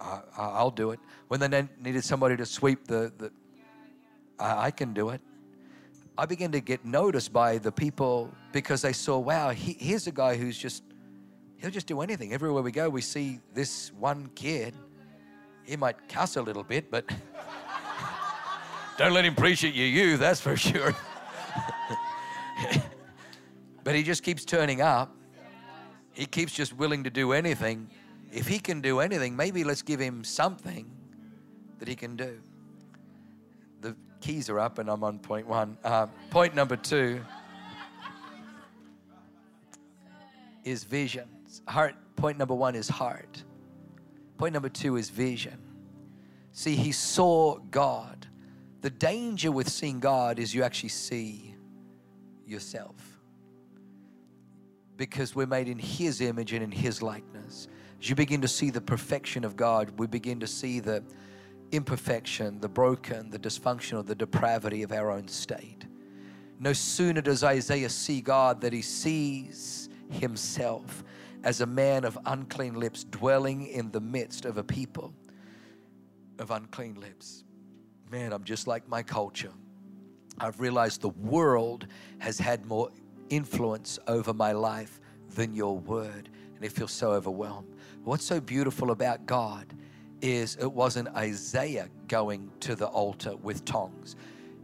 uh, 0.00 0.20
I'll 0.36 0.70
do 0.70 0.90
it. 0.90 1.00
When 1.28 1.40
they 1.40 1.68
needed 1.80 2.04
somebody 2.04 2.36
to 2.36 2.46
sweep 2.46 2.86
the, 2.86 3.12
the 3.18 3.30
I, 4.38 4.66
I 4.66 4.70
can 4.70 4.94
do 4.94 5.10
it. 5.10 5.20
I 6.16 6.26
began 6.26 6.50
to 6.52 6.60
get 6.60 6.84
noticed 6.84 7.32
by 7.32 7.58
the 7.58 7.70
people 7.70 8.32
because 8.52 8.82
they 8.82 8.92
saw, 8.92 9.18
wow, 9.18 9.50
he, 9.50 9.76
here's 9.78 10.06
a 10.08 10.12
guy 10.12 10.36
who's 10.36 10.58
just 10.58 10.82
He'll 11.58 11.70
just 11.70 11.88
do 11.88 12.00
anything. 12.02 12.32
Everywhere 12.32 12.62
we 12.62 12.70
go, 12.70 12.88
we 12.88 13.00
see 13.00 13.40
this 13.52 13.92
one 13.98 14.30
kid. 14.36 14.74
He 15.64 15.76
might 15.76 16.08
cuss 16.08 16.36
a 16.36 16.42
little 16.42 16.62
bit, 16.62 16.88
but 16.88 17.04
don't 18.98 19.12
let 19.12 19.24
him 19.24 19.34
preach 19.34 19.64
at 19.64 19.74
you, 19.74 19.84
you, 19.84 20.16
that's 20.16 20.40
for 20.40 20.56
sure. 20.56 20.94
but 23.84 23.96
he 23.96 24.04
just 24.04 24.22
keeps 24.22 24.44
turning 24.44 24.80
up. 24.80 25.14
He 26.12 26.26
keeps 26.26 26.52
just 26.52 26.76
willing 26.76 27.04
to 27.04 27.10
do 27.10 27.32
anything. 27.32 27.90
If 28.32 28.46
he 28.46 28.58
can 28.58 28.80
do 28.80 29.00
anything, 29.00 29.36
maybe 29.36 29.64
let's 29.64 29.82
give 29.82 30.00
him 30.00 30.24
something 30.24 30.90
that 31.78 31.88
he 31.88 31.94
can 31.94 32.16
do. 32.16 32.40
The 33.80 33.96
keys 34.20 34.50
are 34.50 34.58
up, 34.58 34.78
and 34.78 34.90
I'm 34.90 35.02
on 35.02 35.18
point 35.18 35.46
one. 35.46 35.78
Uh, 35.82 36.06
point 36.30 36.54
number 36.54 36.76
two 36.76 37.20
is 40.64 40.84
vision 40.84 41.28
heart. 41.66 41.94
Point 42.16 42.38
number 42.38 42.54
one 42.54 42.74
is 42.74 42.88
heart. 42.88 43.44
Point 44.36 44.52
number 44.52 44.68
two 44.68 44.96
is 44.96 45.10
vision. 45.10 45.58
See, 46.52 46.74
he 46.74 46.92
saw 46.92 47.58
God. 47.70 48.26
The 48.80 48.90
danger 48.90 49.50
with 49.50 49.68
seeing 49.68 50.00
God 50.00 50.38
is 50.38 50.54
you 50.54 50.62
actually 50.62 50.90
see 50.90 51.54
yourself. 52.46 52.94
Because 54.96 55.34
we're 55.34 55.46
made 55.46 55.68
in 55.68 55.78
His 55.78 56.20
image 56.20 56.52
and 56.52 56.62
in 56.62 56.72
His 56.72 57.02
likeness. 57.02 57.68
As 58.00 58.08
you 58.08 58.14
begin 58.14 58.40
to 58.42 58.48
see 58.48 58.70
the 58.70 58.80
perfection 58.80 59.44
of 59.44 59.56
God, 59.56 59.98
we 59.98 60.06
begin 60.06 60.40
to 60.40 60.46
see 60.46 60.80
the 60.80 61.02
imperfection, 61.72 62.60
the 62.60 62.68
broken, 62.68 63.30
the 63.30 63.38
dysfunctional, 63.38 64.06
the 64.06 64.14
depravity 64.14 64.82
of 64.82 64.92
our 64.92 65.10
own 65.10 65.28
state. 65.28 65.84
No 66.60 66.72
sooner 66.72 67.20
does 67.20 67.44
Isaiah 67.44 67.88
see 67.88 68.20
God 68.20 68.60
that 68.62 68.72
he 68.72 68.82
sees 68.82 69.88
himself 70.10 71.04
as 71.44 71.60
a 71.60 71.66
man 71.66 72.04
of 72.04 72.18
unclean 72.26 72.74
lips, 72.74 73.04
dwelling 73.04 73.66
in 73.66 73.90
the 73.90 74.00
midst 74.00 74.44
of 74.44 74.58
a 74.58 74.64
people 74.64 75.12
of 76.38 76.50
unclean 76.50 76.94
lips. 77.00 77.44
Man, 78.10 78.32
I'm 78.32 78.44
just 78.44 78.66
like 78.66 78.88
my 78.88 79.02
culture. 79.02 79.52
I've 80.38 80.60
realized 80.60 81.00
the 81.00 81.10
world 81.10 81.86
has 82.18 82.38
had 82.38 82.64
more 82.64 82.90
influence 83.28 83.98
over 84.06 84.32
my 84.32 84.52
life 84.52 85.00
than 85.34 85.54
your 85.54 85.78
word, 85.78 86.28
and 86.56 86.64
it 86.64 86.72
feels 86.72 86.92
so 86.92 87.12
overwhelmed. 87.12 87.68
What's 88.04 88.24
so 88.24 88.40
beautiful 88.40 88.90
about 88.90 89.26
God 89.26 89.74
is 90.20 90.56
it 90.56 90.72
wasn't 90.72 91.08
Isaiah 91.08 91.88
going 92.08 92.50
to 92.60 92.74
the 92.74 92.86
altar 92.86 93.36
with 93.36 93.64
tongs, 93.64 94.16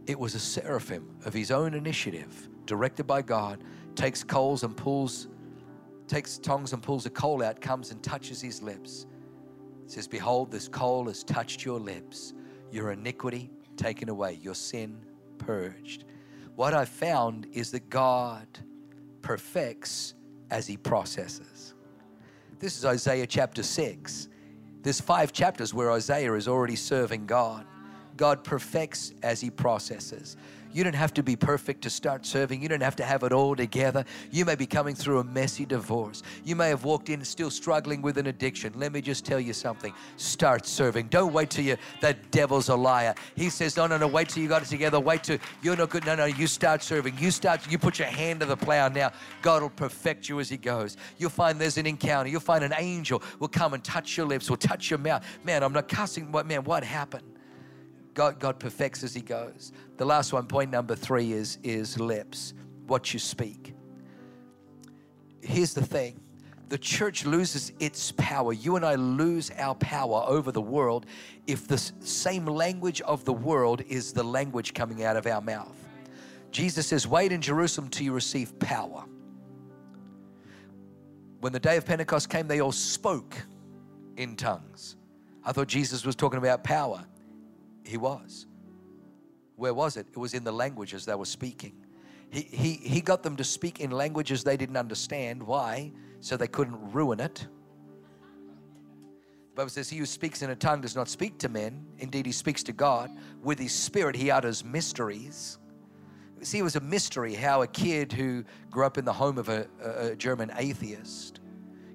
it 0.07 0.19
was 0.19 0.35
a 0.35 0.39
seraphim 0.39 1.15
of 1.25 1.33
his 1.33 1.51
own 1.51 1.73
initiative, 1.73 2.49
directed 2.65 3.05
by 3.05 3.21
God, 3.21 3.63
takes 3.95 4.23
coals 4.23 4.63
and 4.63 4.75
pulls 4.75 5.27
takes 6.07 6.37
tongs 6.37 6.73
and 6.73 6.83
pulls 6.83 7.05
a 7.05 7.09
coal 7.09 7.43
out, 7.43 7.59
comes 7.59 7.91
and 7.91 8.01
touches 8.03 8.41
his 8.41 8.61
lips. 8.61 9.07
says, 9.87 10.07
Behold, 10.07 10.51
this 10.51 10.67
coal 10.67 11.05
has 11.07 11.23
touched 11.23 11.65
your 11.65 11.79
lips, 11.79 12.33
your 12.71 12.91
iniquity 12.91 13.49
taken 13.75 14.09
away, 14.09 14.39
your 14.41 14.55
sin 14.55 14.97
purged. 15.37 16.05
What 16.55 16.73
I've 16.73 16.89
found 16.89 17.47
is 17.51 17.71
that 17.71 17.89
God 17.89 18.47
perfects 19.21 20.13
as 20.51 20.67
he 20.67 20.77
processes. 20.77 21.54
This 22.59 22.77
is 22.77 22.85
Isaiah 22.85 23.27
chapter 23.27 23.63
6. 23.63 24.29
There's 24.81 25.01
five 25.01 25.33
chapters 25.33 25.73
where 25.73 25.91
Isaiah 25.91 26.33
is 26.35 26.47
already 26.47 26.77
serving 26.77 27.25
God. 27.25 27.65
God 28.15 28.43
perfects 28.43 29.13
as 29.23 29.41
he 29.41 29.49
processes. 29.49 30.37
You 30.75 30.83
don't 30.83 30.93
have 30.93 31.13
to 31.13 31.23
be 31.23 31.37
perfect 31.37 31.83
to 31.83 31.89
start 31.89 32.25
serving. 32.25 32.61
You 32.61 32.67
don't 32.67 32.83
have 32.83 32.97
to 32.97 33.05
have 33.05 33.23
it 33.23 33.31
all 33.31 33.55
together. 33.55 34.03
You 34.29 34.43
may 34.43 34.55
be 34.55 34.65
coming 34.65 34.93
through 34.93 35.19
a 35.19 35.23
messy 35.23 35.65
divorce. 35.65 36.21
You 36.43 36.57
may 36.57 36.67
have 36.67 36.83
walked 36.83 37.07
in 37.07 37.23
still 37.23 37.49
struggling 37.49 38.01
with 38.01 38.17
an 38.17 38.27
addiction. 38.27 38.73
Let 38.75 38.91
me 38.91 38.99
just 38.99 39.23
tell 39.25 39.39
you 39.39 39.53
something. 39.53 39.93
Start 40.17 40.65
serving. 40.65 41.07
Don't 41.07 41.31
wait 41.31 41.49
till 41.49 41.63
you 41.63 41.77
the 42.01 42.13
devil's 42.29 42.67
a 42.67 42.75
liar. 42.75 43.15
He 43.35 43.49
says, 43.49 43.77
No, 43.77 43.87
no, 43.87 43.97
no, 43.97 44.07
wait 44.07 44.27
till 44.27 44.43
you 44.43 44.49
got 44.49 44.63
it 44.63 44.67
together. 44.67 44.99
Wait 44.99 45.23
till 45.23 45.37
you're 45.61 45.77
not 45.77 45.91
good. 45.91 46.05
No, 46.05 46.13
no, 46.13 46.25
you 46.25 46.45
start 46.45 46.83
serving. 46.83 47.17
You 47.19 47.31
start, 47.31 47.71
you 47.71 47.77
put 47.77 47.97
your 47.97 48.09
hand 48.09 48.41
to 48.41 48.45
the 48.45 48.57
plow 48.57 48.89
now. 48.89 49.13
God 49.41 49.61
will 49.61 49.69
perfect 49.69 50.27
you 50.27 50.41
as 50.41 50.49
He 50.49 50.57
goes. 50.57 50.97
You'll 51.17 51.29
find 51.29 51.57
there's 51.57 51.77
an 51.77 51.85
encounter. 51.85 52.29
You'll 52.29 52.41
find 52.41 52.65
an 52.65 52.73
angel 52.77 53.23
will 53.39 53.47
come 53.47 53.75
and 53.75 53.83
touch 53.83 54.17
your 54.17 54.25
lips, 54.25 54.49
will 54.49 54.57
touch 54.57 54.89
your 54.89 54.99
mouth. 54.99 55.25
Man, 55.45 55.63
I'm 55.63 55.71
not 55.71 55.87
cussing, 55.87 56.25
but 56.33 56.45
man, 56.45 56.65
what 56.65 56.83
happened? 56.83 57.34
God, 58.15 58.39
God 58.39 58.59
perfects 58.59 59.03
as 59.03 59.13
He 59.13 59.21
goes. 59.21 59.71
The 59.97 60.05
last 60.05 60.33
one, 60.33 60.47
point 60.47 60.71
number 60.71 60.95
three, 60.95 61.33
is, 61.33 61.59
is 61.61 61.99
lips, 61.99 62.53
what 62.87 63.13
you 63.13 63.19
speak. 63.19 63.75
Here's 65.41 65.75
the 65.75 65.85
thing 65.85 66.19
the 66.69 66.77
church 66.79 67.25
loses 67.25 67.71
its 67.79 68.11
power. 68.13 68.51
You 68.51 68.75
and 68.75 68.83
I 68.85 68.95
lose 68.95 69.51
our 69.57 69.75
power 69.75 70.23
over 70.27 70.51
the 70.51 70.61
world 70.61 71.05
if 71.45 71.67
the 71.67 71.77
same 71.77 72.45
language 72.45 73.01
of 73.01 73.23
the 73.23 73.33
world 73.33 73.83
is 73.87 74.13
the 74.13 74.23
language 74.23 74.73
coming 74.73 75.03
out 75.03 75.15
of 75.15 75.27
our 75.27 75.41
mouth. 75.41 75.77
Jesus 76.51 76.87
says, 76.87 77.05
Wait 77.05 77.31
in 77.31 77.41
Jerusalem 77.41 77.89
till 77.89 78.05
you 78.05 78.13
receive 78.13 78.57
power. 78.59 79.03
When 81.41 81.53
the 81.53 81.59
day 81.59 81.77
of 81.77 81.85
Pentecost 81.85 82.29
came, 82.29 82.47
they 82.47 82.61
all 82.61 82.71
spoke 82.71 83.35
in 84.17 84.35
tongues. 84.35 84.95
I 85.43 85.51
thought 85.51 85.67
Jesus 85.67 86.05
was 86.05 86.15
talking 86.15 86.39
about 86.39 86.63
power. 86.63 87.05
He 87.85 87.97
was. 87.97 88.47
Where 89.55 89.73
was 89.73 89.97
it? 89.97 90.07
It 90.11 90.17
was 90.17 90.33
in 90.33 90.43
the 90.43 90.51
languages 90.51 91.05
they 91.05 91.15
were 91.15 91.25
speaking. 91.25 91.73
He, 92.29 92.41
he, 92.41 92.73
he 92.73 93.01
got 93.01 93.23
them 93.23 93.35
to 93.37 93.43
speak 93.43 93.79
in 93.79 93.91
languages 93.91 94.43
they 94.43 94.57
didn't 94.57 94.77
understand. 94.77 95.41
Why? 95.41 95.91
So 96.19 96.35
they 96.35 96.47
couldn't 96.47 96.91
ruin 96.91 97.19
it. 97.19 97.47
The 99.51 99.61
Bible 99.61 99.69
says, 99.69 99.89
He 99.89 99.97
who 99.97 100.05
speaks 100.05 100.41
in 100.41 100.49
a 100.49 100.55
tongue 100.55 100.81
does 100.81 100.95
not 100.95 101.07
speak 101.07 101.37
to 101.39 101.49
men. 101.49 101.85
Indeed, 101.99 102.25
he 102.25 102.31
speaks 102.33 102.63
to 102.63 102.73
God. 102.73 103.09
With 103.41 103.59
his 103.59 103.73
spirit, 103.73 104.15
he 104.15 104.29
utters 104.29 104.65
mysteries. 104.65 105.59
See, 106.41 106.59
it 106.59 106.63
was 106.63 106.75
a 106.75 106.81
mystery 106.81 107.33
how 107.33 107.61
a 107.61 107.67
kid 107.67 108.11
who 108.11 108.43
grew 108.69 108.85
up 108.85 108.97
in 108.97 109.05
the 109.05 109.13
home 109.13 109.37
of 109.37 109.47
a, 109.47 109.67
a 109.81 110.15
German 110.15 110.51
atheist 110.57 111.39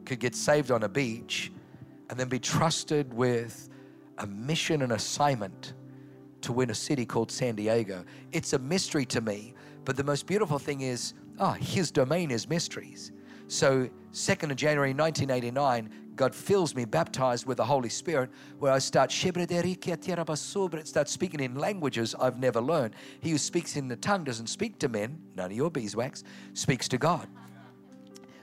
could 0.07 0.19
get 0.19 0.35
saved 0.35 0.71
on 0.71 0.85
a 0.85 0.89
beach 0.89 1.53
and 2.09 2.19
then 2.19 2.29
be 2.29 2.39
trusted 2.39 3.13
with 3.13 3.69
a 4.19 4.27
mission 4.27 4.83
and 4.83 4.93
assignment 4.93 5.75
to 6.43 6.53
win 6.53 6.71
a 6.71 6.75
city 6.75 7.07
called 7.07 7.31
San 7.31 7.55
Diego. 7.55 8.05
It's 8.33 8.53
a 8.53 8.59
mystery 8.59 9.05
to 9.07 9.21
me, 9.21 9.55
but 9.85 9.97
the 9.97 10.05
most 10.05 10.27
beautiful 10.27 10.59
thing 10.59 10.83
is, 10.83 11.15
oh, 11.39 11.53
his 11.53 11.91
domain 11.91 12.31
is 12.31 12.49
mysteries. 12.49 13.13
So, 13.49 13.89
2nd 14.13 14.51
of 14.51 14.57
January 14.57 14.95
1989, 14.95 15.91
God 16.15 16.35
fills 16.35 16.75
me, 16.75 16.85
baptized 16.85 17.47
with 17.47 17.57
the 17.57 17.65
Holy 17.65 17.89
Spirit, 17.89 18.31
where 18.59 18.73
I 18.73 18.79
start 18.79 19.11
start 19.11 21.09
speaking 21.09 21.41
in 21.41 21.55
languages 21.55 22.15
I've 22.21 22.39
never 22.39 22.61
learned. 22.61 22.95
He 23.21 23.31
who 23.31 23.39
speaks 23.39 23.77
in 23.77 23.89
the 23.89 23.97
tongue 23.97 24.25
doesn't 24.25 24.49
speak 24.49 24.79
to 24.81 24.89
men, 24.89 25.19
none 25.35 25.51
of 25.51 25.57
your 25.57 25.71
beeswax, 25.71 26.23
speaks 26.53 26.89
to 26.89 26.99
God. 26.99 27.27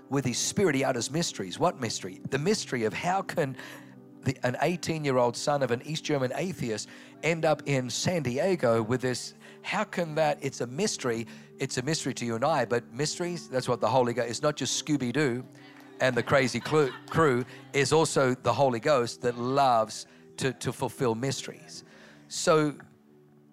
With 0.09 0.25
his 0.25 0.37
spirit, 0.37 0.75
he 0.75 0.83
utters 0.83 1.11
mysteries. 1.11 1.59
What 1.59 1.79
mystery? 1.79 2.19
The 2.29 2.39
mystery 2.39 2.85
of 2.85 2.93
how 2.93 3.21
can 3.21 3.55
the, 4.24 4.38
an 4.43 4.57
18 4.61 5.03
year 5.03 5.18
old 5.18 5.36
son 5.36 5.63
of 5.63 5.72
an 5.72 5.82
East 5.86 6.03
German 6.03 6.32
atheist 6.36 6.89
end 7.24 7.45
up 7.45 7.63
in 7.65 7.89
San 7.89 8.24
Diego 8.24 8.82
with 8.82 9.01
this. 9.01 9.34
How 9.61 9.84
can 9.84 10.15
that? 10.15 10.38
It's 10.41 10.61
a 10.61 10.68
mystery. 10.68 11.28
It's 11.59 11.78
a 11.78 11.82
mystery 11.82 12.13
to 12.15 12.26
you 12.26 12.36
and 12.36 12.45
I, 12.45 12.65
but 12.65 12.91
mysteries, 12.93 13.47
that's 13.47 13.68
what 13.68 13.82
the 13.82 13.89
Holy 13.89 14.13
Ghost, 14.13 14.30
it's 14.30 14.41
not 14.41 14.55
just 14.55 14.86
Scooby 14.86 15.11
Doo 15.11 15.43
and 15.99 16.15
the 16.15 16.22
crazy 16.22 16.59
crew, 16.59 17.45
is 17.74 17.91
also 17.91 18.36
the 18.36 18.53
Holy 18.53 18.80
Ghost 18.80 19.22
that 19.22 19.38
loves 19.38 20.05
to, 20.38 20.53
to 20.53 20.72
fulfill 20.72 21.15
mysteries. 21.15 21.84
So 22.28 22.76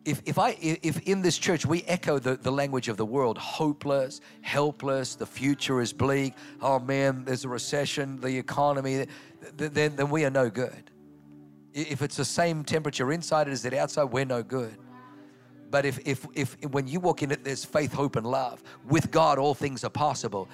if, 0.05 0.23
if 0.27 0.39
I 0.39 0.51
if 0.61 1.01
in 1.09 1.23
this 1.23 1.39
church 1.39 1.65
we 1.65 1.83
echo 1.85 2.19
the, 2.19 2.37
the 2.37 2.53
language 2.53 2.89
of 2.89 2.97
the 2.97 3.07
world, 3.07 3.39
hopeless, 3.39 4.21
helpless, 4.43 5.15
the 5.15 5.27
future 5.27 5.81
is 5.81 5.93
bleak, 5.93 6.35
oh 6.61 6.79
man, 6.79 7.25
there's 7.25 7.45
a 7.45 7.49
recession, 7.49 8.21
the 8.21 8.37
economy, 8.39 9.07
then, 9.57 9.97
then 9.97 10.11
we 10.11 10.25
are 10.25 10.31
no 10.31 10.51
good. 10.51 10.91
If 11.73 12.03
it's 12.03 12.17
the 12.17 12.25
same 12.25 12.65
temperature 12.65 13.13
inside 13.13 13.49
as 13.49 13.65
it 13.65 13.75
outside, 13.75 14.05
we're 14.05 14.25
no 14.25 14.43
good. 14.43 14.77
But 15.71 15.87
if, 15.87 15.99
if, 16.07 16.27
if 16.35 16.57
when 16.71 16.87
you 16.87 17.01
walk 17.01 17.23
in 17.23 17.33
it, 17.33 17.43
there's 17.43 17.65
faith, 17.65 17.93
hope, 17.93 18.15
and 18.17 18.27
love. 18.27 18.63
With 18.89 19.11
God, 19.11 19.39
all 19.39 19.55
things 19.55 19.83
are 19.83 19.91
possible. 19.91 20.49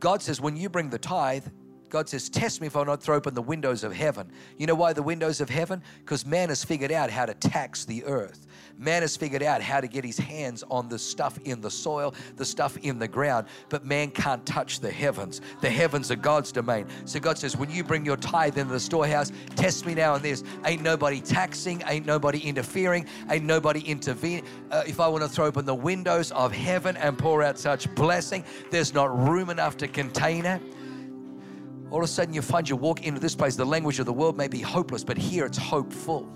God 0.00 0.22
says, 0.22 0.40
when 0.40 0.56
you 0.56 0.70
bring 0.70 0.88
the 0.88 0.98
tithe, 0.98 1.44
God 1.90 2.08
says, 2.08 2.28
Test 2.28 2.60
me 2.60 2.66
if 2.66 2.76
I'll 2.76 2.84
not 2.84 3.02
throw 3.02 3.16
open 3.16 3.34
the 3.34 3.42
windows 3.42 3.84
of 3.84 3.92
heaven. 3.92 4.32
You 4.56 4.66
know 4.66 4.74
why 4.74 4.92
the 4.92 5.02
windows 5.02 5.40
of 5.40 5.50
heaven? 5.50 5.82
Because 5.98 6.24
man 6.24 6.48
has 6.48 6.64
figured 6.64 6.90
out 6.90 7.10
how 7.10 7.26
to 7.26 7.34
tax 7.34 7.84
the 7.84 8.04
earth. 8.04 8.46
Man 8.78 9.02
has 9.02 9.16
figured 9.16 9.42
out 9.42 9.62
how 9.62 9.80
to 9.80 9.86
get 9.86 10.04
his 10.04 10.18
hands 10.18 10.64
on 10.70 10.88
the 10.88 10.98
stuff 10.98 11.38
in 11.44 11.60
the 11.60 11.70
soil, 11.70 12.14
the 12.36 12.44
stuff 12.44 12.76
in 12.78 12.98
the 12.98 13.06
ground, 13.06 13.46
but 13.68 13.84
man 13.84 14.10
can't 14.10 14.44
touch 14.44 14.80
the 14.80 14.90
heavens. 14.90 15.40
The 15.60 15.70
heavens 15.70 16.10
are 16.10 16.16
God's 16.16 16.50
domain. 16.50 16.86
So 17.04 17.20
God 17.20 17.38
says, 17.38 17.56
when 17.56 17.70
you 17.70 17.84
bring 17.84 18.04
your 18.04 18.16
tithe 18.16 18.58
into 18.58 18.72
the 18.72 18.80
storehouse, 18.80 19.30
test 19.56 19.86
me 19.86 19.94
now 19.94 20.14
on 20.14 20.22
this. 20.22 20.42
Ain't 20.64 20.82
nobody 20.82 21.20
taxing, 21.20 21.82
ain't 21.86 22.06
nobody 22.06 22.40
interfering, 22.40 23.06
ain't 23.30 23.44
nobody 23.44 23.80
intervening. 23.80 24.44
Uh, 24.70 24.82
if 24.86 24.98
I 24.98 25.08
want 25.08 25.22
to 25.22 25.28
throw 25.28 25.44
open 25.44 25.66
the 25.66 25.74
windows 25.74 26.32
of 26.32 26.52
heaven 26.52 26.96
and 26.96 27.18
pour 27.18 27.42
out 27.42 27.58
such 27.58 27.92
blessing, 27.94 28.44
there's 28.70 28.94
not 28.94 29.16
room 29.16 29.50
enough 29.50 29.76
to 29.78 29.88
contain 29.88 30.46
it 30.46 30.60
all 31.90 32.00
of 32.00 32.04
a 32.04 32.08
sudden 32.08 32.34
you 32.34 32.42
find 32.42 32.68
you 32.68 32.74
walk 32.74 33.06
into 33.06 33.20
this 33.20 33.36
place, 33.36 33.54
the 33.54 33.64
language 33.64 34.00
of 34.00 34.06
the 34.06 34.12
world 34.12 34.36
may 34.36 34.48
be 34.48 34.58
hopeless, 34.58 35.04
but 35.04 35.16
here 35.16 35.46
it's 35.46 35.58
hopeful 35.58 36.28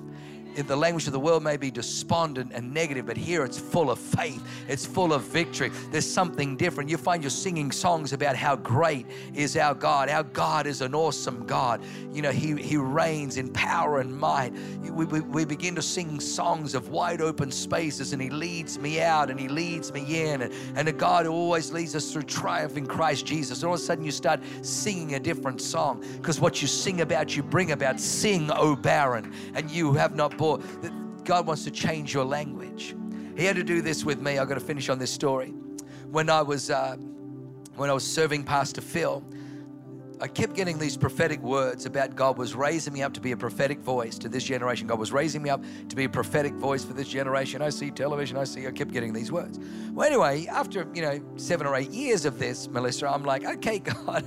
the 0.67 0.77
language 0.77 1.07
of 1.07 1.13
the 1.13 1.21
world 1.21 1.43
may 1.43 1.57
be 1.57 1.71
despondent 1.71 2.53
and 2.55 2.73
negative, 2.73 3.07
but 3.07 3.17
here 3.17 3.45
it's 3.45 3.59
full 3.59 3.91
of 3.91 3.99
faith. 3.99 4.43
It's 4.69 4.85
full 4.85 5.13
of 5.13 5.23
victory. 5.23 5.71
There's 5.91 6.11
something 6.11 6.57
different. 6.57 6.91
You 6.91 6.97
find 6.97 7.23
you're 7.23 7.31
singing 7.31 7.71
songs 7.71 8.13
about 8.13 8.37
how 8.37 8.57
great 8.57 9.07
is 9.35 9.57
our 9.57 9.75
God. 9.75 10.09
Our 10.09 10.25
God 10.25 10.67
is 10.67 10.81
an 10.81 10.95
awesome 10.95 11.47
God. 11.47 11.83
You 12.13 12.23
know, 12.23 12.31
He, 12.31 12.61
he 12.61 12.77
reigns 12.77 13.37
in 13.37 13.53
power 13.53 14.01
and 14.01 14.17
might. 14.17 14.53
We, 14.83 15.05
we, 15.05 15.21
we 15.21 15.45
begin 15.45 15.75
to 15.77 15.83
sing 15.83 16.21
songs 16.21 16.75
of 16.75 16.89
wide 16.89 17.21
open 17.21 17.51
spaces, 17.51 18.13
and 18.13 18.21
He 18.21 18.31
leads 18.31 18.79
me 18.79 19.01
out 19.01 19.31
and 19.31 19.39
He 19.39 19.49
leads 19.49 19.93
me 19.93 20.25
in. 20.25 20.43
And, 20.43 20.53
and 20.77 20.89
a 20.89 20.93
God 20.93 21.27
who 21.27 21.33
always 21.33 21.73
leads 21.73 21.95
us 21.95 22.13
through 22.13 22.23
triumph 22.23 22.77
in 22.77 22.87
Christ 22.87 23.27
Jesus. 23.27 23.63
And 23.63 23.69
all 23.69 23.75
of 23.75 23.81
a 23.81 23.83
sudden, 23.83 24.05
you 24.05 24.11
start 24.11 24.41
singing 24.63 25.15
a 25.15 25.21
different 25.21 25.61
song 25.61 26.05
because 26.17 26.41
what 26.41 26.61
you 26.63 26.69
sing 26.69 27.01
about, 27.01 27.37
you 27.37 27.43
bring 27.43 27.73
about. 27.73 28.01
Sing, 28.01 28.51
O 28.53 28.75
barren, 28.75 29.33
and 29.55 29.71
you 29.71 29.93
have 29.95 30.15
not 30.15 30.37
that 30.57 31.24
God 31.24 31.46
wants 31.46 31.64
to 31.64 31.70
change 31.70 32.14
your 32.14 32.24
language. 32.24 32.96
He 33.36 33.44
had 33.44 33.57
to 33.57 33.62
do 33.62 33.82
this 33.82 34.05
with 34.05 34.20
me. 34.20 34.38
I've 34.38 34.49
got 34.49 34.55
to 34.55 34.61
finish 34.61 34.88
on 34.88 34.99
this 34.99 35.12
story. 35.12 35.51
When 36.11 36.30
I 36.30 36.42
was 36.42 36.70
uh, 36.70 36.96
when 37.76 37.90
I 37.90 37.92
was 37.92 38.05
serving 38.05 38.44
Pastor 38.44 38.80
Phil, 38.80 39.22
I 40.20 40.26
kept 40.26 40.55
getting 40.55 40.78
these 40.78 40.96
prophetic 40.96 41.40
words 41.42 41.86
about 41.86 42.16
God 42.16 42.38
was 42.38 42.55
raising 42.55 42.92
me 42.92 43.03
up 43.03 43.14
to 43.14 43.20
be 43.20 43.30
a 43.30 43.36
prophetic 43.36 43.78
voice 43.78 44.18
to 44.18 44.28
this 44.28 44.42
generation. 44.42 44.88
God 44.88 44.99
was 44.99 45.12
raising 45.12 45.42
me 45.42 45.51
up 45.51 45.62
to 45.88 45.94
be 45.94 46.05
a 46.05 46.09
prophetic 46.09 46.55
voice 46.55 46.84
for 46.84 46.92
this 46.92 47.07
generation. 47.07 47.62
I 47.62 47.68
see 47.68 47.92
television, 47.92 48.36
I 48.36 48.44
see, 48.44 48.66
I 48.66 48.72
kept 48.72 48.90
getting 48.90 49.12
these 49.12 49.30
words. 49.30 49.61
Well, 49.92 50.07
anyway, 50.07 50.46
after, 50.46 50.88
you 50.92 51.03
know, 51.03 51.20
seven 51.36 51.68
or 51.68 51.76
eight 51.76 51.90
years 51.90 52.24
of 52.24 52.40
this, 52.40 52.68
Melissa, 52.68 53.07
I'm 53.07 53.24
like, 53.24 53.44
okay, 53.44 53.78
God, 54.07 54.24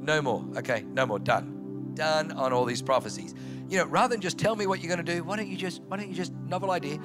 no 0.00 0.20
more. 0.20 0.44
Okay, 0.56 0.84
no 0.92 1.06
more. 1.06 1.20
Done. 1.20 1.92
Done 1.94 2.32
on 2.32 2.52
all 2.52 2.64
these 2.64 2.82
prophecies 2.82 3.34
you 3.72 3.78
know, 3.78 3.86
rather 3.86 4.12
than 4.12 4.20
just 4.20 4.36
tell 4.36 4.54
me 4.54 4.66
what 4.66 4.82
you're 4.82 4.94
going 4.94 5.02
to 5.02 5.14
do, 5.14 5.24
why 5.24 5.34
don't 5.34 5.48
you 5.48 5.56
just, 5.56 5.80
why 5.84 5.96
don't 5.96 6.06
you 6.10 6.14
just, 6.14 6.34
novel 6.46 6.72
idea, 6.72 6.98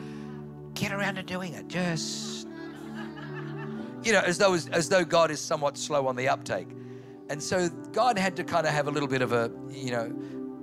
get 0.73 0.91
around 0.91 1.15
to 1.15 1.23
doing 1.23 1.53
it. 1.53 1.69
Just, 1.69 2.45
you 4.03 4.11
know, 4.11 4.19
as 4.19 4.37
though, 4.37 4.53
as 4.53 4.89
though 4.89 5.05
God 5.05 5.31
is 5.31 5.39
somewhat 5.39 5.77
slow 5.77 6.07
on 6.07 6.17
the 6.17 6.27
uptake. 6.27 6.67
And 7.29 7.41
so 7.41 7.69
God 7.93 8.19
had 8.19 8.35
to 8.35 8.43
kind 8.43 8.67
of 8.67 8.73
have 8.73 8.89
a 8.89 8.91
little 8.91 9.07
bit 9.07 9.21
of 9.21 9.31
a, 9.31 9.49
you 9.69 9.91
know, 9.91 10.13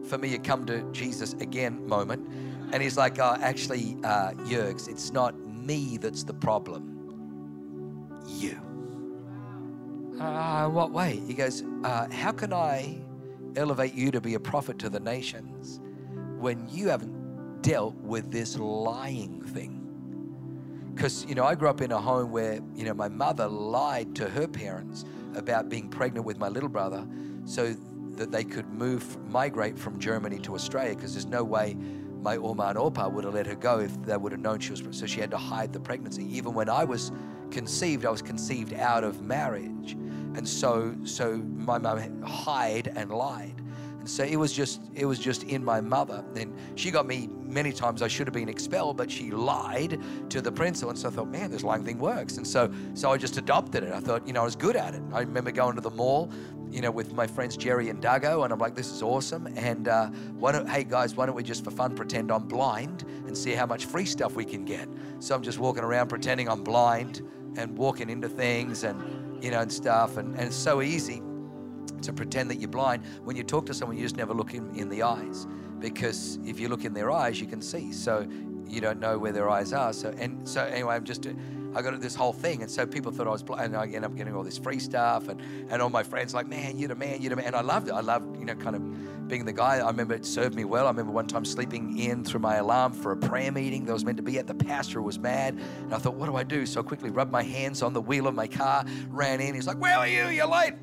for 0.07 0.19
me, 0.19 0.35
a 0.35 0.39
come 0.39 0.67
to 0.67 0.83
Jesus 0.93 1.33
again 1.41 1.87
moment. 1.87 2.29
And 2.75 2.83
he's 2.83 2.99
like, 2.99 3.19
oh, 3.19 3.39
actually, 3.41 3.97
uh, 4.05 4.33
Yergs, 4.45 4.89
it's 4.89 5.11
not 5.11 5.35
me 5.39 5.97
that's 5.97 6.23
the 6.23 6.35
problem, 6.35 8.11
you. 8.27 8.61
Uh, 10.21 10.69
what 10.69 10.91
way? 10.91 11.23
He 11.27 11.33
goes, 11.33 11.63
uh, 11.83 12.11
how 12.11 12.33
can 12.33 12.53
I 12.53 12.99
elevate 13.57 13.95
you 13.95 14.11
to 14.11 14.21
be 14.21 14.35
a 14.35 14.41
prophet 14.41 14.79
to 14.81 14.91
the 14.91 15.01
nations 15.01 15.81
when 16.45 16.69
you 16.69 16.89
haven't 16.89 17.63
dealt 17.63 17.95
with 17.95 18.31
this 18.31 18.59
lying 18.59 19.41
thing. 19.41 19.81
Because, 20.95 21.25
you 21.25 21.35
know, 21.35 21.43
I 21.43 21.55
grew 21.55 21.71
up 21.71 21.81
in 21.81 21.91
a 21.91 21.99
home 21.99 22.31
where, 22.31 22.61
you 22.75 22.85
know, 22.85 22.93
my 22.93 23.09
mother 23.09 23.49
lied 23.49 24.15
to 24.17 24.29
her 24.29 24.47
parents 24.47 25.07
about 25.35 25.71
being 25.71 25.89
pregnant 25.89 26.27
with 26.27 26.37
my 26.37 26.49
little 26.49 26.69
brother 26.69 27.09
so 27.47 27.75
that 28.17 28.31
they 28.31 28.45
could 28.45 28.67
move, 28.67 29.17
migrate 29.27 29.79
from 29.79 29.99
Germany 29.99 30.39
to 30.41 30.55
Australia 30.55 30.95
because 30.95 31.15
there's 31.15 31.25
no 31.25 31.43
way 31.43 31.79
my 32.21 32.37
Oma 32.37 32.65
and 32.65 32.79
Opa 32.79 33.11
would 33.11 33.25
have 33.25 33.33
let 33.33 33.47
her 33.47 33.55
go 33.55 33.81
if 33.81 34.03
they 34.03 34.19
would 34.19 34.33
have 34.33 34.43
known 34.43 34.61
she 34.61 34.73
was, 34.73 34.83
so 34.91 35.07
she 35.07 35.21
had 35.21 35.31
to 35.31 35.39
hide 35.39 35.73
the 35.73 35.81
pregnancy. 35.81 36.25
Even 36.37 36.53
when 36.53 36.69
I 36.69 36.85
was 36.85 37.11
conceived, 37.51 38.05
I 38.05 38.11
was 38.11 38.21
conceived 38.21 38.75
out 38.75 39.03
of 39.03 39.23
marriage. 39.23 39.93
And 39.93 40.47
so, 40.47 40.95
so 41.05 41.39
my 41.39 41.79
mum 41.79 41.99
hid 41.99 42.89
and 42.89 43.11
lied. 43.11 43.64
And 44.05 44.11
so 44.11 44.23
it 44.23 44.37
was 44.37 44.53
just 44.53 44.83
it 44.95 45.07
was 45.07 45.19
just 45.19 45.45
in 45.45 45.65
my 45.65 45.81
mother. 45.81 46.23
And 46.37 46.55
she 46.75 46.91
got 46.91 47.07
me 47.07 47.31
many 47.43 47.73
times 47.73 48.03
I 48.03 48.09
should 48.09 48.27
have 48.27 48.35
been 48.35 48.51
expelled, 48.51 48.99
but 48.99 49.11
she 49.11 49.31
lied 49.31 49.99
to 50.29 50.43
the 50.43 50.53
principal. 50.53 50.91
And 50.91 50.99
so 50.99 51.09
I 51.09 51.11
thought, 51.11 51.31
man, 51.31 51.51
this 51.51 51.63
lying 51.63 51.87
thing 51.87 51.99
works. 51.99 52.37
And 52.37 52.47
so 52.47 52.71
so 52.93 53.11
I 53.11 53.17
just 53.17 53.39
adopted 53.39 53.83
it. 53.83 53.95
I 53.95 54.01
thought, 54.01 54.27
you 54.27 54.35
know, 54.35 54.43
I 54.43 54.45
was 54.45 54.57
good 54.57 54.77
at 54.77 54.93
it. 54.95 55.01
I 55.11 55.21
remember 55.21 55.51
going 55.53 55.75
to 55.77 55.81
the 55.81 55.89
mall, 55.89 56.31
you 56.71 56.83
know, 56.83 56.91
with 56.91 57.15
my 57.15 57.27
friends 57.27 57.57
Jerry 57.57 57.89
and 57.89 58.03
Dago, 58.03 58.45
and 58.45 58.53
I'm 58.53 58.59
like, 58.59 58.75
this 58.75 58.93
is 58.93 59.01
awesome. 59.01 59.47
And 59.57 59.89
uh, 59.89 60.09
why 60.39 60.53
don't 60.53 60.69
hey 60.69 60.85
guys, 60.85 61.15
why 61.15 61.25
don't 61.25 61.35
we 61.35 61.43
just 61.43 61.65
for 61.65 61.71
fun 61.71 61.97
pretend 61.97 62.31
I'm 62.31 62.47
blind 62.47 63.05
and 63.27 63.35
see 63.35 63.53
how 63.53 63.65
much 63.65 63.87
free 63.87 64.05
stuff 64.05 64.35
we 64.35 64.45
can 64.45 64.67
get? 64.67 64.87
So 65.21 65.35
I'm 65.35 65.43
just 65.43 65.59
walking 65.59 65.83
around 65.83 66.09
pretending 66.09 66.51
I'm 66.51 66.63
blind 66.63 67.23
and 67.57 67.75
walking 67.79 68.11
into 68.11 68.29
things 68.29 68.85
and 68.85 69.43
you 69.43 69.51
know 69.51 69.61
and 69.61 69.73
stuff 69.73 70.19
and, 70.19 70.35
and 70.35 70.49
it's 70.49 70.57
so 70.57 70.83
easy 70.83 71.23
to 72.05 72.13
pretend 72.13 72.51
that 72.51 72.61
you're 72.61 72.71
blind. 72.71 73.05
When 73.25 73.37
you 73.37 73.43
talk 73.43 73.67
to 73.67 73.75
someone, 73.75 73.97
you 73.97 74.03
just 74.03 74.17
never 74.17 74.35
look 74.35 74.55
in, 74.55 74.75
in 74.77 74.89
the 74.89 75.03
eyes 75.03 75.47
because 75.79 76.39
if 76.45 76.59
you 76.59 76.69
look 76.69 76.85
in 76.85 76.95
their 76.95 77.11
eyes, 77.11 77.41
you 77.41 77.47
can 77.47 77.61
see. 77.61 77.93
So 77.93 78.27
you 78.67 78.81
don't 78.81 79.01
know 79.01 79.19
where 79.19 79.33
their 79.33 79.51
eyes 79.51 79.73
are. 79.73 79.93
So 79.93 80.15
and 80.19 80.49
so 80.49 80.65
anyway, 80.65 80.95
I'm 80.95 81.05
just 81.05 81.27
I 81.75 81.83
got 81.83 82.01
this 82.01 82.15
whole 82.15 82.33
thing. 82.33 82.63
And 82.63 82.71
so 82.71 82.87
people 82.87 83.11
thought 83.11 83.27
I 83.27 83.31
was, 83.31 83.43
blind, 83.43 83.75
and 83.75 83.77
I 83.77 83.87
end 83.87 84.05
up 84.05 84.15
getting 84.15 84.35
all 84.35 84.45
this 84.45 84.59
free 84.59 84.79
stuff. 84.79 85.29
And, 85.29 85.41
and 85.69 85.83
all 85.83 85.91
my 85.91 86.05
friends 86.05 86.33
like, 86.33 86.47
man, 86.47 86.79
you're 86.79 86.89
the 86.89 86.95
man, 86.95 87.21
you're 87.21 87.31
the 87.31 87.37
man. 87.37 87.47
And 87.47 87.57
I 87.57 87.63
loved 87.63 87.89
it. 87.89 87.93
I 87.93 88.01
loved, 88.01 88.39
you 88.39 88.45
know, 88.45 88.55
kind 88.55 88.77
of 88.77 89.29
being 89.29 89.45
the 89.45 89.53
guy. 89.53 89.79
I 89.79 89.87
remember 89.87 90.15
it 90.15 90.25
served 90.25 90.55
me 90.55 90.65
well. 90.65 90.87
I 90.87 90.91
remember 90.91 91.13
one 91.13 91.27
time 91.27 91.45
sleeping 91.45 91.99
in 91.99 92.25
through 92.25 92.41
my 92.41 92.57
alarm 92.57 92.93
for 92.93 93.13
a 93.13 93.17
prayer 93.17 93.51
meeting 93.51 93.85
that 93.87 93.93
was 93.93 94.05
meant 94.05 94.19
to 94.19 94.23
be 94.23 94.39
at. 94.39 94.47
The 94.47 94.55
pastor 94.55 95.03
was 95.03 95.19
mad. 95.19 95.59
And 95.81 95.95
I 95.95 95.99
thought, 95.99 96.15
what 96.15 96.27
do 96.27 96.37
I 96.37 96.45
do? 96.45 96.65
So 96.65 96.81
I 96.81 96.85
quickly 96.85 97.11
rubbed 97.11 97.33
my 97.33 97.43
hands 97.43 97.83
on 97.83 97.93
the 97.93 98.03
wheel 98.03 98.29
of 98.29 98.35
my 98.35 98.47
car, 98.47 98.85
ran 99.09 99.41
in. 99.41 99.55
He's 99.55 99.67
like, 99.67 99.79
where 99.79 99.97
are 99.97 100.09
you? 100.09 100.29
You're 100.29 100.47
late. 100.47 100.75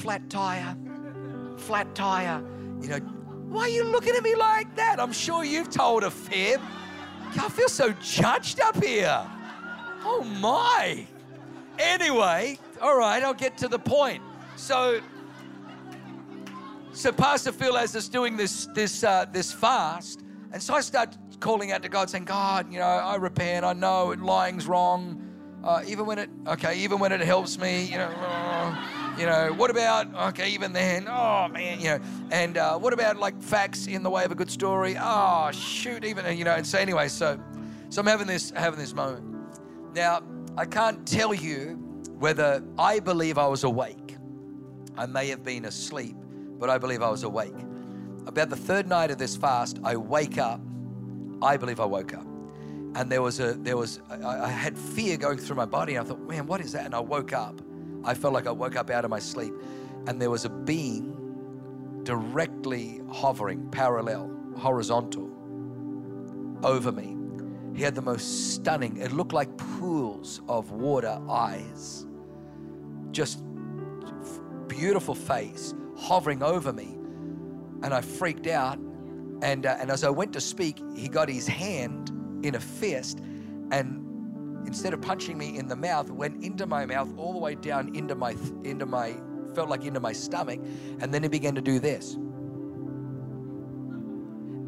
Flat 0.00 0.30
tire. 0.30 0.76
Flat 1.58 1.94
tire. 1.94 2.42
You 2.80 2.88
know, 2.88 2.98
why 3.50 3.62
are 3.62 3.68
you 3.68 3.84
looking 3.84 4.14
at 4.14 4.22
me 4.22 4.34
like 4.34 4.74
that? 4.76 4.98
I'm 4.98 5.12
sure 5.12 5.44
you've 5.44 5.68
told 5.68 6.04
a 6.04 6.10
fib. 6.10 6.58
I 7.38 7.50
feel 7.50 7.68
so 7.68 7.92
judged 8.00 8.60
up 8.60 8.82
here. 8.82 9.22
Oh 10.02 10.24
my. 10.40 11.06
Anyway, 11.78 12.58
all 12.80 12.96
right, 12.96 13.22
I'll 13.22 13.34
get 13.34 13.58
to 13.58 13.68
the 13.68 13.78
point. 13.78 14.22
So, 14.56 15.00
so 16.92 17.12
Pastor 17.12 17.52
Phil 17.52 17.76
has 17.76 17.94
us 17.94 18.08
doing 18.08 18.38
this 18.38 18.68
this 18.74 19.04
uh, 19.04 19.26
this 19.30 19.52
fast, 19.52 20.22
and 20.50 20.62
so 20.62 20.72
I 20.72 20.80
start 20.80 21.16
calling 21.40 21.72
out 21.72 21.82
to 21.82 21.90
God, 21.90 22.08
saying, 22.08 22.24
God, 22.24 22.72
you 22.72 22.78
know, 22.78 22.86
I 22.86 23.16
repent. 23.16 23.66
I 23.66 23.74
know 23.74 24.14
lying's 24.18 24.66
wrong. 24.66 25.26
Uh, 25.62 25.82
even 25.86 26.06
when 26.06 26.18
it 26.18 26.30
okay, 26.46 26.78
even 26.78 26.98
when 26.98 27.12
it 27.12 27.20
helps 27.20 27.58
me, 27.58 27.84
you 27.84 27.98
know. 27.98 28.99
You 29.18 29.26
know, 29.26 29.52
what 29.52 29.70
about, 29.70 30.14
okay, 30.30 30.50
even 30.50 30.72
then, 30.72 31.06
oh 31.06 31.48
man, 31.48 31.78
you 31.78 31.86
know, 31.86 32.00
and 32.30 32.56
uh, 32.56 32.78
what 32.78 32.92
about 32.92 33.18
like 33.18 33.40
facts 33.42 33.86
in 33.86 34.02
the 34.02 34.08
way 34.08 34.24
of 34.24 34.32
a 34.32 34.34
good 34.34 34.50
story? 34.50 34.96
Oh, 34.98 35.50
shoot, 35.52 36.04
even, 36.04 36.38
you 36.38 36.44
know, 36.44 36.54
and 36.54 36.66
so 36.66 36.78
anyway, 36.78 37.08
so, 37.08 37.38
so 37.90 38.00
I'm 38.00 38.06
having 38.06 38.26
this, 38.26 38.50
having 38.56 38.78
this 38.78 38.94
moment. 38.94 39.24
Now, 39.94 40.22
I 40.56 40.64
can't 40.64 41.06
tell 41.06 41.34
you 41.34 41.74
whether 42.18 42.62
I 42.78 43.00
believe 43.00 43.36
I 43.36 43.46
was 43.46 43.64
awake. 43.64 44.16
I 44.96 45.06
may 45.06 45.28
have 45.28 45.44
been 45.44 45.66
asleep, 45.66 46.16
but 46.58 46.70
I 46.70 46.78
believe 46.78 47.02
I 47.02 47.10
was 47.10 47.22
awake. 47.22 47.54
About 48.26 48.48
the 48.48 48.56
third 48.56 48.88
night 48.88 49.10
of 49.10 49.18
this 49.18 49.36
fast, 49.36 49.80
I 49.84 49.96
wake 49.96 50.38
up. 50.38 50.60
I 51.42 51.56
believe 51.56 51.80
I 51.80 51.86
woke 51.86 52.14
up. 52.14 52.26
And 52.94 53.10
there 53.10 53.22
was 53.22 53.40
a, 53.40 53.54
there 53.54 53.76
was, 53.76 54.00
I, 54.10 54.44
I 54.44 54.48
had 54.48 54.76
fear 54.76 55.16
going 55.16 55.38
through 55.38 55.56
my 55.56 55.64
body. 55.64 55.94
And 55.94 56.06
I 56.06 56.08
thought, 56.08 56.20
man, 56.28 56.46
what 56.46 56.60
is 56.60 56.72
that? 56.72 56.84
And 56.84 56.94
I 56.94 57.00
woke 57.00 57.32
up 57.32 57.60
I 58.04 58.14
felt 58.14 58.34
like 58.34 58.46
I 58.46 58.50
woke 58.50 58.76
up 58.76 58.90
out 58.90 59.04
of 59.04 59.10
my 59.10 59.18
sleep 59.18 59.52
and 60.06 60.20
there 60.20 60.30
was 60.30 60.44
a 60.44 60.48
being 60.48 61.16
directly 62.04 63.00
hovering, 63.10 63.68
parallel, 63.70 64.30
horizontal 64.56 65.30
over 66.62 66.92
me. 66.92 67.16
He 67.74 67.82
had 67.82 67.94
the 67.94 68.02
most 68.02 68.54
stunning, 68.54 68.96
it 68.96 69.12
looked 69.12 69.32
like 69.32 69.56
pools 69.56 70.40
of 70.48 70.72
water 70.72 71.20
eyes. 71.28 72.06
Just 73.10 73.42
beautiful 74.66 75.14
face 75.14 75.74
hovering 75.96 76.42
over 76.42 76.72
me. 76.72 76.96
And 77.82 77.94
I 77.94 78.00
freaked 78.00 78.46
out. 78.46 78.78
And, 79.42 79.64
uh, 79.64 79.76
and 79.80 79.90
as 79.90 80.04
I 80.04 80.10
went 80.10 80.32
to 80.34 80.40
speak, 80.40 80.82
he 80.94 81.08
got 81.08 81.28
his 81.28 81.46
hand 81.46 82.10
in 82.42 82.54
a 82.54 82.60
fist 82.60 83.20
and 83.70 84.04
instead 84.66 84.92
of 84.94 85.00
punching 85.00 85.36
me 85.36 85.56
in 85.58 85.68
the 85.68 85.76
mouth, 85.76 86.10
went 86.10 86.42
into 86.44 86.66
my 86.66 86.86
mouth 86.86 87.08
all 87.16 87.32
the 87.32 87.38
way 87.38 87.54
down 87.54 87.94
into 87.94 88.14
my 88.14 88.36
into 88.64 88.86
my 88.86 89.16
felt 89.54 89.68
like 89.68 89.84
into 89.84 90.00
my 90.00 90.12
stomach, 90.12 90.60
and 91.00 91.12
then 91.12 91.22
he 91.22 91.28
began 91.28 91.54
to 91.54 91.60
do 91.60 91.78
this. 91.78 92.14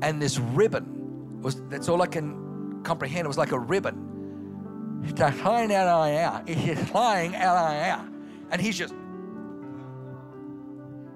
And 0.03 0.21
this 0.21 0.39
ribbon 0.39 1.41
was 1.41 1.63
that's 1.69 1.89
all 1.89 2.03
I 2.03 2.07
can 2.07 2.83
comprehend. 2.83 3.25
It 3.25 3.29
was 3.29 3.39
like 3.39 3.53
a 3.53 3.59
ribbon. 3.59 5.01
It's 5.05 5.13
just 5.13 5.39
flying 5.39 5.73
out 5.73 5.89
of 5.89 6.01
my. 6.01 6.43
It's 6.47 6.63
just 6.63 6.91
flying 6.91 7.35
out 7.35 7.57
my 7.57 7.91
out. 7.91 8.07
And 8.51 8.61
he's 8.61 8.77
just 8.77 8.95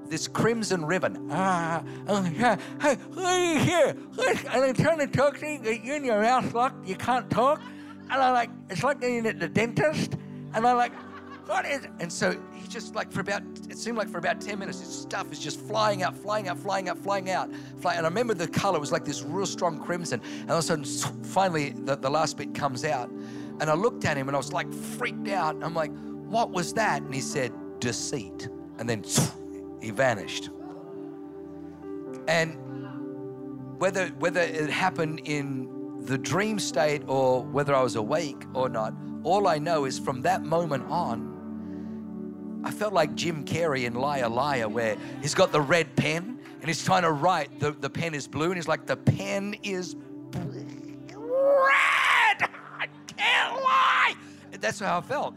this 0.09 0.29
crimson 0.29 0.85
ribbon. 0.85 1.29
Ah, 1.31 1.83
oh, 2.09 2.25
yeah. 2.37 2.57
Hey, 2.81 2.97
are 3.17 3.59
here? 3.59 3.97
And 4.53 4.65
I'm 4.65 4.75
trying 4.75 4.99
to 4.99 5.07
talk 5.07 5.39
to 5.39 5.47
you. 5.47 5.81
You're 5.83 5.97
in 5.97 6.05
your 6.05 6.21
mouth 6.21 6.55
locked. 6.55 6.87
You 6.87 6.97
can't 6.97 7.29
talk. 7.31 7.61
And 8.11 8.23
I'm 8.23 8.33
like, 8.33 8.51
it's 8.71 8.83
like 8.83 9.01
being 9.01 9.27
at 9.27 9.41
the 9.41 9.49
dentist. 9.49 10.15
And 10.55 10.67
I'm 10.67 10.77
like, 10.77 10.93
what 11.47 11.65
is? 11.65 11.87
And 12.01 12.13
so 12.13 12.37
he 12.55 12.67
just 12.69 12.95
like 12.95 13.13
for 13.13 13.21
about, 13.21 13.43
it 13.69 13.79
seemed 13.79 13.97
like 13.97 14.09
for 14.09 14.19
about 14.19 14.41
10 14.41 14.59
minutes, 14.59 14.81
his 14.81 14.89
stuff 14.89 15.31
is 15.33 15.39
just 15.39 15.61
flying 15.61 16.03
out, 16.03 16.17
flying 16.17 16.49
out, 16.49 16.59
flying 16.59 16.89
out, 16.89 16.99
flying 16.99 17.31
out. 17.31 17.49
And 17.49 17.89
I 17.89 18.09
remember 18.09 18.35
the 18.35 18.49
color 18.49 18.81
was 18.81 18.93
like 18.93 19.05
this 19.05 19.23
real 19.23 19.47
strong 19.47 19.79
crimson. 19.79 20.21
And 20.41 20.51
all 20.51 20.59
of 20.59 20.65
a 20.65 20.67
sudden, 20.67 20.85
finally, 21.25 21.71
the, 21.71 21.97
the 21.97 22.11
last 22.11 22.37
bit 22.37 22.55
comes 22.55 22.85
out. 22.85 23.11
And 23.61 23.65
I 23.65 23.75
looked 23.75 24.05
at 24.05 24.17
him 24.17 24.29
and 24.29 24.37
I 24.37 24.39
was 24.39 24.53
like 24.53 24.73
freaked 24.73 25.29
out. 25.29 25.57
I'm 25.63 25.75
like, 25.75 25.93
what 26.27 26.51
was 26.51 26.73
that? 26.75 27.03
And 27.03 27.15
he 27.15 27.21
said, 27.21 27.53
deceit. 27.81 28.49
And 28.79 28.89
then 28.89 29.05
he 29.81 29.91
vanished. 29.91 30.51
And 32.29 32.59
whether 33.79 34.09
whether 34.09 34.41
it 34.41 34.71
happened 34.71 35.21
in 35.25 35.76
the 36.07 36.17
dream 36.17 36.59
state 36.59 37.03
or 37.07 37.43
whether 37.43 37.75
I 37.75 37.83
was 37.83 37.97
awake 37.97 38.45
or 38.55 38.69
not, 38.69 38.95
all 39.25 39.49
I 39.49 39.59
know 39.59 39.85
is 39.85 39.99
from 39.99 40.23
that 40.23 40.45
moment 40.45 40.85
on, 40.89 42.63
I 42.65 42.71
felt 42.71 42.93
like 42.93 43.15
Jim 43.15 43.45
Carrey 43.45 43.85
in 43.85 43.95
Liar 43.95 44.29
Liar, 44.29 44.69
where 44.69 44.97
he's 45.21 45.35
got 45.35 45.53
the 45.53 45.61
red 45.61 45.95
pen 45.97 46.39
and 46.61 46.69
he's 46.69 46.85
trying 46.85 47.03
to 47.03 47.13
write. 47.13 47.61
The, 47.61 47.73
the 47.73 47.91
pen 47.91 48.15
is 48.15 48.27
blue, 48.27 48.47
and 48.47 48.57
he's 48.57 48.69
like, 48.69 48.87
The 48.87 48.97
pen 48.97 49.55
is 49.63 49.97
red. 50.35 52.49
I 52.79 52.89
can't 53.07 53.63
lie. 53.63 54.15
That's 54.61 54.81
how 54.81 54.99
I 54.99 55.01
felt. 55.01 55.35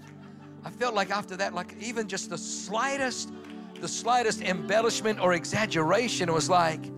I 0.63 0.70
felt 0.70 0.95
like 0.95 1.11
after 1.11 1.36
that, 1.38 1.53
like 1.53 1.76
even 1.80 2.07
just 2.07 2.30
the 2.30 2.38
slightest, 2.38 3.32
the 3.80 3.88
slightest 3.88 4.41
embellishment 4.41 5.20
or 5.20 5.34
exaggeration 5.34 6.34
was 6.34 6.49
like 6.49 6.91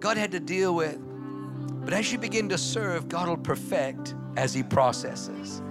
God 0.00 0.16
had 0.16 0.30
to 0.32 0.40
deal 0.40 0.74
with 0.74 0.98
but 1.84 1.92
as 1.92 2.10
you 2.10 2.18
begin 2.18 2.48
to 2.48 2.58
serve, 2.58 3.08
God 3.08 3.28
will 3.28 3.36
perfect 3.36 4.14
as 4.36 4.54
He 4.54 4.62
processes. 4.62 5.62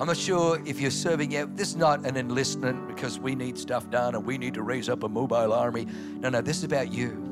I'm 0.00 0.06
not 0.06 0.16
sure 0.16 0.62
if 0.64 0.80
you're 0.80 0.90
serving 0.90 1.32
yet. 1.32 1.56
This 1.56 1.68
is 1.68 1.76
not 1.76 2.06
an 2.06 2.16
enlistment 2.16 2.88
because 2.88 3.18
we 3.18 3.34
need 3.34 3.58
stuff 3.58 3.90
done 3.90 4.14
and 4.14 4.24
we 4.24 4.38
need 4.38 4.54
to 4.54 4.62
raise 4.62 4.88
up 4.88 5.02
a 5.02 5.08
mobile 5.08 5.52
army. 5.52 5.86
No, 6.20 6.30
no, 6.30 6.40
this 6.40 6.56
is 6.56 6.64
about 6.64 6.90
you. 6.90 7.26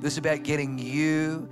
This 0.00 0.14
is 0.14 0.18
about 0.18 0.42
getting 0.42 0.78
you 0.78 1.48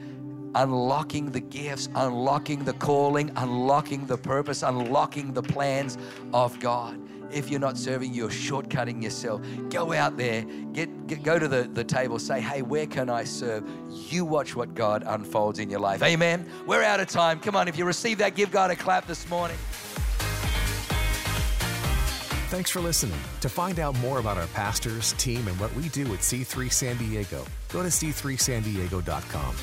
unlocking 0.57 1.31
the 1.31 1.41
gifts, 1.41 1.89
unlocking 1.95 2.65
the 2.65 2.73
calling, 2.73 3.31
unlocking 3.37 4.07
the 4.07 4.19
purpose, 4.19 4.63
unlocking 4.65 5.33
the 5.33 5.43
plans 5.43 5.97
of 6.33 6.59
God 6.59 6.99
if 7.33 7.51
you're 7.51 7.61
not 7.61 7.77
serving, 7.77 8.15
you're 8.15 8.29
shortcutting 8.29 9.03
yourself. 9.03 9.43
Go 9.71 9.93
out 9.93 10.17
there, 10.17 10.43
get, 10.73 11.07
get, 11.07 11.23
go 11.23 11.39
to 11.39 11.49
the, 11.49 11.63
the 11.73 11.85
table, 11.85 12.19
say, 12.19 12.41
hey, 12.41 12.63
where 12.63 12.87
can 12.87 13.11
I 13.11 13.25
serve? 13.25 13.69
You 13.91 14.25
watch 14.25 14.57
what 14.57 14.75
God 14.75 15.05
unfolds 15.07 15.59
in 15.59 15.71
your 15.71 15.81
life. 15.81 16.03
Amen. 16.03 16.49
We're 16.67 16.83
out 16.83 17.01
of 17.01 17.09
time. 17.09 17.41
Come 17.41 17.57
on, 17.57 17.69
if 17.69 17.77
you 17.77 17.85
receive 17.85 18.19
that, 18.19 18.35
give 18.35 18.51
God 18.51 18.71
a 18.71 18.77
clap 18.77 19.07
this 19.07 19.29
morning. 19.29 19.57
Thanks 22.49 22.71
for 22.71 22.81
listening. 22.81 23.19
To 23.43 23.49
find 23.51 23.79
out 23.79 23.99
more 23.99 24.21
about 24.21 24.39
our 24.39 24.47
pastors, 24.49 25.13
team, 25.15 25.47
and 25.49 25.61
what 25.61 25.75
we 25.75 25.91
do 25.91 26.05
at 26.15 26.21
C3 26.21 26.73
San 26.73 26.97
Diego, 26.97 27.45
go 27.69 27.83
to 27.83 27.89
c3sandiego.com. 27.89 29.55